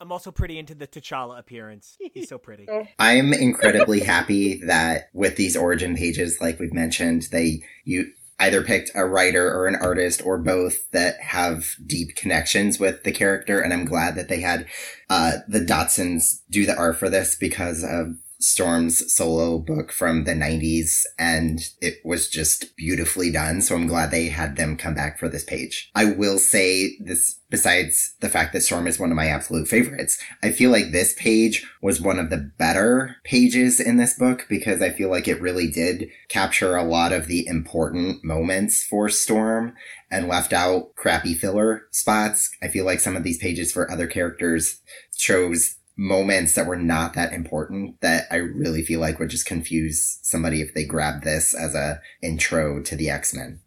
I'm 0.00 0.12
also 0.12 0.30
pretty 0.30 0.58
into 0.58 0.74
the 0.74 0.86
T'Challa 0.86 1.38
appearance. 1.38 1.96
He's 2.14 2.28
so 2.28 2.38
pretty. 2.38 2.66
I'm 2.98 3.32
incredibly 3.32 4.00
happy 4.00 4.60
that 4.64 5.10
with 5.12 5.36
these 5.36 5.56
origin 5.56 5.96
pages, 5.96 6.38
like 6.40 6.58
we've 6.58 6.72
mentioned, 6.72 7.28
they 7.32 7.62
you 7.84 8.12
either 8.40 8.62
picked 8.62 8.92
a 8.94 9.04
writer 9.04 9.48
or 9.48 9.66
an 9.66 9.74
artist 9.74 10.22
or 10.24 10.38
both 10.38 10.90
that 10.92 11.20
have 11.20 11.74
deep 11.84 12.14
connections 12.14 12.78
with 12.78 13.02
the 13.02 13.10
character. 13.10 13.60
And 13.60 13.72
I'm 13.72 13.84
glad 13.84 14.14
that 14.14 14.28
they 14.28 14.40
had 14.40 14.66
uh, 15.10 15.38
the 15.48 15.60
Dodsons 15.60 16.42
do 16.48 16.64
the 16.64 16.76
art 16.76 16.96
for 16.96 17.08
this 17.08 17.34
because 17.34 17.82
of 17.82 18.16
Storm's 18.40 19.12
solo 19.12 19.58
book 19.58 19.90
from 19.90 20.24
the 20.24 20.32
90s 20.32 21.02
and 21.18 21.60
it 21.80 21.96
was 22.04 22.28
just 22.28 22.76
beautifully 22.76 23.32
done. 23.32 23.60
So 23.60 23.74
I'm 23.74 23.88
glad 23.88 24.10
they 24.10 24.28
had 24.28 24.56
them 24.56 24.76
come 24.76 24.94
back 24.94 25.18
for 25.18 25.28
this 25.28 25.42
page. 25.42 25.90
I 25.94 26.04
will 26.04 26.38
say 26.38 26.96
this, 27.00 27.40
besides 27.50 28.14
the 28.20 28.28
fact 28.28 28.52
that 28.52 28.60
Storm 28.60 28.86
is 28.86 28.98
one 28.98 29.10
of 29.10 29.16
my 29.16 29.26
absolute 29.26 29.66
favorites, 29.66 30.22
I 30.40 30.52
feel 30.52 30.70
like 30.70 30.92
this 30.92 31.14
page 31.14 31.66
was 31.82 32.00
one 32.00 32.20
of 32.20 32.30
the 32.30 32.52
better 32.58 33.16
pages 33.24 33.80
in 33.80 33.96
this 33.96 34.16
book 34.16 34.46
because 34.48 34.80
I 34.82 34.90
feel 34.90 35.10
like 35.10 35.26
it 35.26 35.40
really 35.40 35.68
did 35.68 36.08
capture 36.28 36.76
a 36.76 36.84
lot 36.84 37.12
of 37.12 37.26
the 37.26 37.44
important 37.46 38.22
moments 38.22 38.84
for 38.84 39.08
Storm 39.08 39.74
and 40.10 40.28
left 40.28 40.52
out 40.52 40.94
crappy 40.94 41.34
filler 41.34 41.88
spots. 41.90 42.50
I 42.62 42.68
feel 42.68 42.84
like 42.84 43.00
some 43.00 43.16
of 43.16 43.24
these 43.24 43.38
pages 43.38 43.72
for 43.72 43.90
other 43.90 44.06
characters 44.06 44.80
chose 45.16 45.77
moments 45.98 46.54
that 46.54 46.66
were 46.66 46.76
not 46.76 47.14
that 47.14 47.32
important 47.32 48.00
that 48.00 48.26
I 48.30 48.36
really 48.36 48.82
feel 48.82 49.00
like 49.00 49.18
would 49.18 49.30
just 49.30 49.46
confuse 49.46 50.20
somebody 50.22 50.62
if 50.62 50.72
they 50.72 50.84
grabbed 50.84 51.24
this 51.24 51.52
as 51.52 51.74
a 51.74 52.00
intro 52.22 52.80
to 52.84 52.96
the 52.96 53.10
X-Men. 53.10 53.60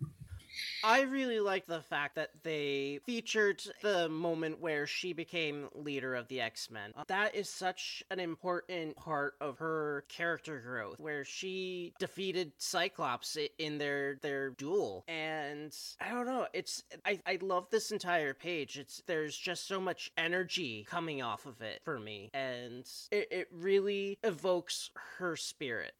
I 0.83 1.01
really 1.01 1.39
like 1.39 1.67
the 1.67 1.81
fact 1.81 2.15
that 2.15 2.31
they 2.43 2.99
featured 3.05 3.61
the 3.81 4.09
moment 4.09 4.59
where 4.59 4.87
she 4.87 5.13
became 5.13 5.69
leader 5.75 6.15
of 6.15 6.27
the 6.27 6.41
X 6.41 6.69
Men. 6.71 6.93
Uh, 6.95 7.03
that 7.07 7.35
is 7.35 7.49
such 7.49 8.03
an 8.09 8.19
important 8.19 8.95
part 8.95 9.35
of 9.39 9.59
her 9.59 10.05
character 10.09 10.59
growth, 10.59 10.99
where 10.99 11.23
she 11.23 11.93
defeated 11.99 12.53
Cyclops 12.57 13.37
in 13.57 13.77
their 13.77 14.15
their 14.21 14.51
duel. 14.51 15.03
And 15.07 15.75
I 15.99 16.09
don't 16.09 16.25
know, 16.25 16.47
it's 16.53 16.83
I, 17.05 17.19
I 17.25 17.37
love 17.41 17.67
this 17.69 17.91
entire 17.91 18.33
page. 18.33 18.77
It's 18.77 19.03
there's 19.05 19.37
just 19.37 19.67
so 19.67 19.79
much 19.79 20.11
energy 20.17 20.85
coming 20.89 21.21
off 21.21 21.45
of 21.45 21.61
it 21.61 21.81
for 21.83 21.99
me, 21.99 22.29
and 22.33 22.87
it, 23.11 23.27
it 23.31 23.47
really 23.51 24.17
evokes 24.23 24.89
her 25.19 25.35
spirit. 25.35 25.93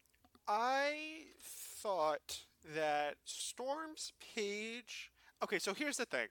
I 0.48 1.24
thought 1.40 2.40
that 2.74 3.16
Storm's 3.24 4.12
page. 4.34 5.10
Okay, 5.42 5.58
so 5.58 5.74
here's 5.74 5.96
the 5.96 6.04
thing 6.04 6.28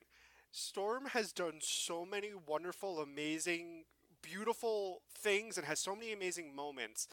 Storm 0.51 1.05
has 1.07 1.31
done 1.31 1.59
so 1.61 2.05
many 2.05 2.31
wonderful, 2.47 2.99
amazing, 2.99 3.85
beautiful 4.21 5.01
things 5.17 5.57
and 5.57 5.65
has 5.65 5.79
so 5.79 5.95
many 5.95 6.13
amazing 6.13 6.55
moments 6.55 7.07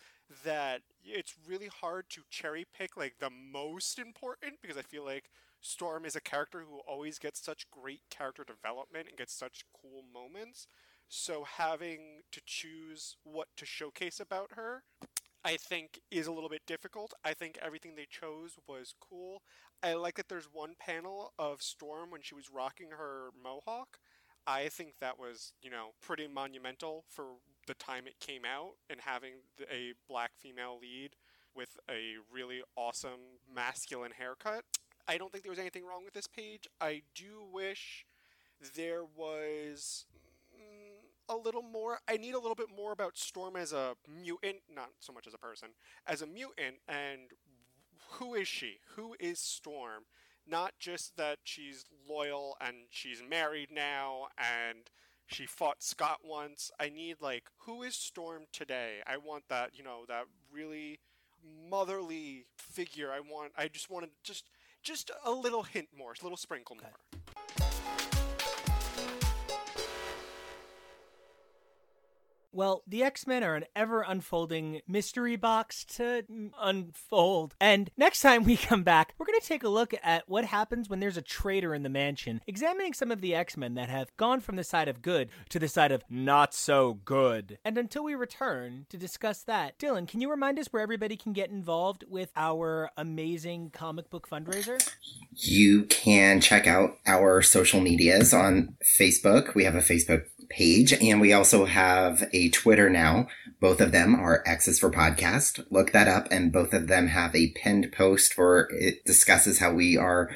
that 0.44 0.82
it's 1.04 1.34
really 1.46 1.68
hard 1.68 2.04
to 2.10 2.22
cherry 2.28 2.66
pick 2.76 2.96
like 2.96 3.14
the 3.18 3.30
most 3.30 3.98
important 3.98 4.54
because 4.60 4.76
I 4.76 4.82
feel 4.82 5.04
like 5.04 5.30
Storm 5.60 6.04
is 6.04 6.14
a 6.16 6.20
character 6.20 6.60
who 6.60 6.78
always 6.86 7.18
gets 7.18 7.40
such 7.40 7.70
great 7.70 8.02
character 8.10 8.44
development 8.44 9.08
and 9.08 9.16
gets 9.16 9.32
such 9.34 9.64
cool 9.72 10.02
moments. 10.12 10.66
So 11.08 11.44
having 11.44 12.20
to 12.32 12.40
choose 12.44 13.16
what 13.24 13.48
to 13.56 13.64
showcase 13.64 14.20
about 14.20 14.50
her 14.52 14.82
I 15.44 15.56
think 15.56 16.00
is 16.10 16.26
a 16.26 16.32
little 16.32 16.48
bit 16.48 16.62
difficult. 16.66 17.14
I 17.24 17.32
think 17.34 17.58
everything 17.62 17.94
they 17.94 18.06
chose 18.08 18.56
was 18.66 18.94
cool. 19.00 19.42
I 19.82 19.94
like 19.94 20.16
that 20.16 20.28
there's 20.28 20.48
one 20.52 20.74
panel 20.78 21.32
of 21.38 21.62
Storm 21.62 22.10
when 22.10 22.22
she 22.22 22.34
was 22.34 22.50
rocking 22.50 22.90
her 22.90 23.30
mohawk. 23.42 23.98
I 24.46 24.68
think 24.68 24.94
that 25.00 25.18
was, 25.18 25.52
you 25.62 25.70
know, 25.70 25.90
pretty 26.00 26.26
monumental 26.26 27.04
for 27.08 27.24
the 27.66 27.74
time 27.74 28.06
it 28.06 28.18
came 28.18 28.42
out 28.44 28.72
and 28.88 29.00
having 29.00 29.34
a 29.70 29.92
black 30.08 30.32
female 30.36 30.78
lead 30.80 31.10
with 31.54 31.76
a 31.90 32.14
really 32.32 32.62
awesome 32.76 33.38
masculine 33.54 34.12
haircut. 34.12 34.64
I 35.06 35.18
don't 35.18 35.30
think 35.30 35.44
there 35.44 35.52
was 35.52 35.58
anything 35.58 35.84
wrong 35.84 36.04
with 36.04 36.14
this 36.14 36.26
page. 36.26 36.66
I 36.80 37.02
do 37.14 37.44
wish 37.50 38.06
there 38.74 39.04
was 39.04 40.06
a 41.28 41.36
little 41.36 41.62
more. 41.62 41.98
I 42.08 42.16
need 42.16 42.34
a 42.34 42.38
little 42.38 42.54
bit 42.54 42.68
more 42.74 42.92
about 42.92 43.16
Storm 43.16 43.56
as 43.56 43.72
a 43.72 43.94
mutant, 44.08 44.58
not 44.74 44.90
so 45.00 45.12
much 45.12 45.26
as 45.26 45.34
a 45.34 45.38
person, 45.38 45.70
as 46.06 46.22
a 46.22 46.26
mutant, 46.26 46.76
and 46.88 47.32
who 48.12 48.34
is 48.34 48.48
she? 48.48 48.78
Who 48.96 49.14
is 49.20 49.38
Storm? 49.38 50.04
Not 50.46 50.74
just 50.78 51.16
that 51.16 51.38
she's 51.44 51.84
loyal 52.08 52.56
and 52.60 52.76
she's 52.90 53.22
married 53.28 53.68
now 53.70 54.28
and 54.38 54.90
she 55.26 55.44
fought 55.44 55.82
Scott 55.82 56.20
once. 56.24 56.70
I 56.80 56.88
need 56.88 57.16
like 57.20 57.44
who 57.66 57.82
is 57.82 57.94
Storm 57.94 58.44
today? 58.50 59.00
I 59.06 59.18
want 59.18 59.44
that, 59.48 59.72
you 59.74 59.84
know, 59.84 60.04
that 60.08 60.24
really 60.50 61.00
motherly 61.68 62.46
figure. 62.56 63.12
I 63.12 63.20
want 63.20 63.52
I 63.56 63.68
just 63.68 63.90
wanted 63.90 64.10
just 64.24 64.48
just 64.82 65.10
a 65.24 65.30
little 65.30 65.64
hint 65.64 65.88
more, 65.96 66.12
a 66.18 66.24
little 66.24 66.38
sprinkle 66.38 66.76
more. 66.76 68.17
Well, 72.58 72.82
the 72.88 73.04
X 73.04 73.24
Men 73.24 73.44
are 73.44 73.54
an 73.54 73.66
ever 73.76 74.02
unfolding 74.02 74.80
mystery 74.88 75.36
box 75.36 75.84
to 75.94 76.24
unfold. 76.60 77.54
And 77.60 77.88
next 77.96 78.20
time 78.20 78.42
we 78.42 78.56
come 78.56 78.82
back, 78.82 79.14
we're 79.16 79.26
going 79.26 79.38
to 79.38 79.46
take 79.46 79.62
a 79.62 79.68
look 79.68 79.94
at 80.02 80.28
what 80.28 80.44
happens 80.44 80.88
when 80.88 80.98
there's 80.98 81.16
a 81.16 81.22
traitor 81.22 81.72
in 81.72 81.84
the 81.84 81.88
mansion, 81.88 82.40
examining 82.48 82.94
some 82.94 83.12
of 83.12 83.20
the 83.20 83.32
X 83.32 83.56
Men 83.56 83.74
that 83.74 83.88
have 83.88 84.08
gone 84.16 84.40
from 84.40 84.56
the 84.56 84.64
side 84.64 84.88
of 84.88 85.02
good 85.02 85.30
to 85.50 85.60
the 85.60 85.68
side 85.68 85.92
of 85.92 86.02
not 86.10 86.52
so 86.52 86.94
good. 87.04 87.60
And 87.64 87.78
until 87.78 88.02
we 88.02 88.16
return 88.16 88.86
to 88.88 88.96
discuss 88.96 89.44
that, 89.44 89.78
Dylan, 89.78 90.08
can 90.08 90.20
you 90.20 90.28
remind 90.28 90.58
us 90.58 90.66
where 90.72 90.82
everybody 90.82 91.16
can 91.16 91.32
get 91.32 91.50
involved 91.50 92.02
with 92.08 92.32
our 92.34 92.90
amazing 92.96 93.70
comic 93.70 94.10
book 94.10 94.28
fundraiser? 94.28 94.84
You 95.32 95.84
can 95.84 96.40
check 96.40 96.66
out 96.66 96.98
our 97.06 97.40
social 97.40 97.80
medias 97.80 98.34
on 98.34 98.76
Facebook. 98.82 99.54
We 99.54 99.62
have 99.62 99.76
a 99.76 99.78
Facebook 99.78 100.24
page 100.48 100.92
and 100.94 101.20
we 101.20 101.32
also 101.32 101.64
have 101.64 102.28
a 102.32 102.47
Twitter 102.48 102.90
now. 102.90 103.28
Both 103.60 103.80
of 103.80 103.92
them 103.92 104.14
are 104.14 104.42
X's 104.46 104.78
for 104.78 104.90
Podcast. 104.90 105.64
Look 105.70 105.92
that 105.92 106.08
up 106.08 106.28
and 106.30 106.52
both 106.52 106.72
of 106.72 106.86
them 106.88 107.08
have 107.08 107.34
a 107.34 107.52
pinned 107.52 107.92
post 107.92 108.36
where 108.36 108.68
it 108.70 109.04
discusses 109.04 109.58
how 109.58 109.72
we 109.72 109.96
are 109.96 110.30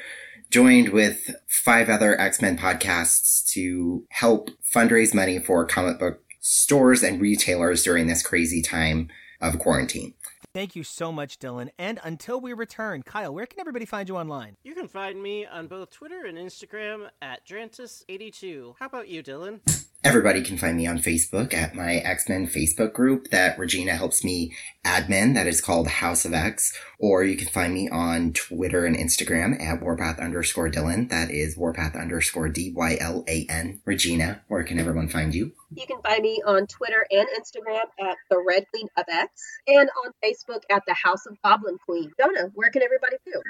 joined 0.49 0.89
with 0.89 1.35
five 1.47 1.89
other 1.89 2.19
X-Men 2.19 2.57
podcasts 2.57 3.43
to 3.53 4.05
help 4.09 4.49
fundraise 4.63 5.13
money 5.13 5.39
for 5.39 5.65
comic 5.65 5.99
book 5.99 6.23
stores 6.39 7.01
and 7.01 7.19
retailers 7.21 7.83
during 7.83 8.07
this 8.07 8.21
crazy 8.21 8.61
time 8.61 9.09
of 9.41 9.57
quarantine. 9.57 10.13
Thank 10.53 10.75
you 10.75 10.83
so 10.83 11.11
much, 11.11 11.39
Dylan. 11.39 11.69
And 11.79 11.99
until 12.03 12.39
we 12.39 12.53
return, 12.53 13.01
Kyle, 13.01 13.33
where 13.33 13.47
can 13.47 13.59
everybody 13.59 13.85
find 13.85 14.07
you 14.07 14.17
online? 14.17 14.55
You 14.63 14.75
can 14.75 14.87
find 14.87 15.21
me 15.21 15.47
on 15.47 15.65
both 15.65 15.89
Twitter 15.89 16.25
and 16.25 16.37
Instagram 16.37 17.09
at 17.23 17.47
Drantis82. 17.47 18.75
How 18.79 18.85
about 18.85 19.07
you, 19.07 19.23
Dylan? 19.23 19.61
Everybody 20.05 20.41
can 20.41 20.57
find 20.57 20.75
me 20.75 20.85
on 20.85 20.97
Facebook 20.97 21.53
at 21.53 21.75
my 21.75 21.95
X-Men 21.95 22.47
Facebook 22.47 22.91
group 22.91 23.29
that 23.29 23.57
Regina 23.57 23.95
helps 23.95 24.21
me 24.21 24.53
admin 24.83 25.33
that 25.33 25.47
is 25.47 25.61
called 25.61 25.87
House 25.87 26.25
of 26.25 26.33
X. 26.33 26.77
Or 26.99 27.23
you 27.23 27.37
can 27.37 27.47
find 27.47 27.73
me 27.73 27.87
on 27.87 28.33
Twitter 28.33 28.85
and 28.85 28.97
Instagram 28.97 29.61
at 29.61 29.81
Warpath 29.81 30.19
underscore 30.19 30.69
Dylan. 30.69 31.07
That 31.09 31.31
is 31.31 31.55
Warpath 31.55 31.95
underscore 31.95 32.49
D-Y-L-A-N. 32.49 33.79
Regina, 33.85 34.41
where 34.49 34.65
can 34.65 34.77
everyone 34.77 35.07
find 35.07 35.33
you? 35.33 35.53
You 35.73 35.87
can 35.87 36.01
find 36.01 36.21
me 36.21 36.41
on 36.45 36.67
Twitter 36.67 37.05
and 37.09 37.27
Instagram 37.39 37.85
at 38.05 38.17
the 38.29 38.43
Red 38.45 38.65
Queen 38.71 38.89
of 38.97 39.05
X 39.07 39.31
and 39.69 39.89
on 40.03 40.11
Facebook 40.21 40.63
at 40.69 40.83
the 40.85 40.95
House 40.95 41.25
of 41.25 41.41
Goblin 41.45 41.77
Queen. 41.77 42.11
Jonah, 42.19 42.51
where 42.53 42.71
can 42.71 42.81
everybody 42.83 43.15
do? 43.25 43.41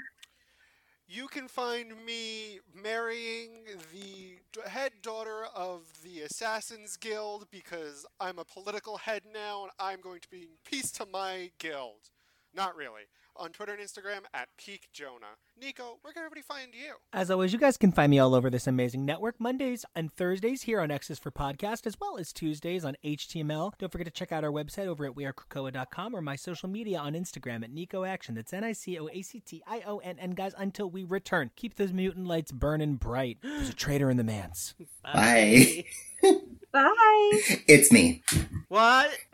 you 1.14 1.28
can 1.28 1.48
find 1.48 1.94
me 2.06 2.60
marrying 2.82 3.52
the 3.92 4.68
head 4.68 4.92
daughter 5.04 5.46
of 5.56 5.82
the 6.04 6.23
Assassins 6.34 6.98
Guild 6.98 7.46
because 7.52 8.08
I'm 8.20 8.40
a 8.40 8.44
political 8.44 8.98
head 8.98 9.22
now 9.32 9.66
and 9.66 9.72
I'm 9.78 10.02
going 10.02 10.20
to 10.20 10.28
bring 10.30 10.48
peace 10.66 10.90
to 10.94 11.06
my 11.06 11.52
guild. 11.60 12.10
Not 12.56 12.76
really 12.76 13.04
on 13.36 13.52
Twitter 13.52 13.74
and 13.74 13.82
Instagram 13.82 14.22
at 14.34 14.50
Peak 14.58 14.90
Jonah. 14.94 15.38
Nico, 15.60 15.98
where 16.02 16.14
can 16.14 16.22
everybody 16.22 16.42
find 16.42 16.74
you? 16.74 16.96
As 17.12 17.32
always, 17.32 17.54
you 17.54 17.60
guys 17.60 17.78
can 17.78 17.92
find 17.92 18.12
me 18.12 18.20
all 18.20 18.36
over 18.36 18.50
this 18.50 18.68
amazing 18.68 19.06
network 19.06 19.40
Mondays 19.40 19.86
and 19.96 20.14
Thursdays 20.14 20.64
here 20.64 20.80
on 20.80 20.92
X's 20.92 21.20
for 21.20 21.32
Podcast, 21.32 21.88
as 21.88 22.00
well 22.00 22.18
as 22.18 22.32
Tuesdays 22.32 22.86
on 22.86 22.96
HTML. 23.04 23.72
Don't 23.78 23.92
forget 23.92 24.06
to 24.06 24.12
check 24.12 24.32
out 24.32 24.44
our 24.44 24.52
website 24.52 24.88
over 24.88 25.06
at 25.06 25.16
wearekrakoa.com 25.16 26.16
or 26.16 26.22
my 26.22 26.36
social 26.36 26.70
media 26.70 27.00
on 27.00 27.14
Instagram 27.14 27.64
at 27.64 27.72
Nico 27.72 28.04
Action. 28.04 28.36
That's 28.36 28.54
N 28.54 28.64
I 28.64 28.74
C 28.74 29.00
O 29.00 29.08
A 29.12 29.22
C 29.22 29.40
T 29.40 29.64
I 29.68 29.82
O 29.86 29.98
N. 30.00 30.18
And 30.20 30.36
guys, 30.36 30.54
until 30.58 30.90
we 30.90 31.04
return, 31.04 31.52
keep 31.56 31.76
those 31.76 31.94
mutant 31.94 32.28
lights 32.28 32.52
burning 32.52 32.96
bright. 32.96 33.40
There's 33.42 33.70
a 33.70 33.74
traitor 33.74 34.10
in 34.10 34.18
the 34.18 34.24
manse. 34.24 34.76
Bye. 35.04 35.86
Bye. 36.72 37.42
It's 37.68 37.92
me. 37.92 38.24
What? 38.68 39.12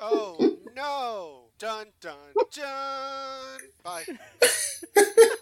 oh, 0.00 0.56
no 0.74 1.49
dun 1.60 1.86
dun 2.00 2.32
dun. 2.52 3.60
Bye. 3.84 4.04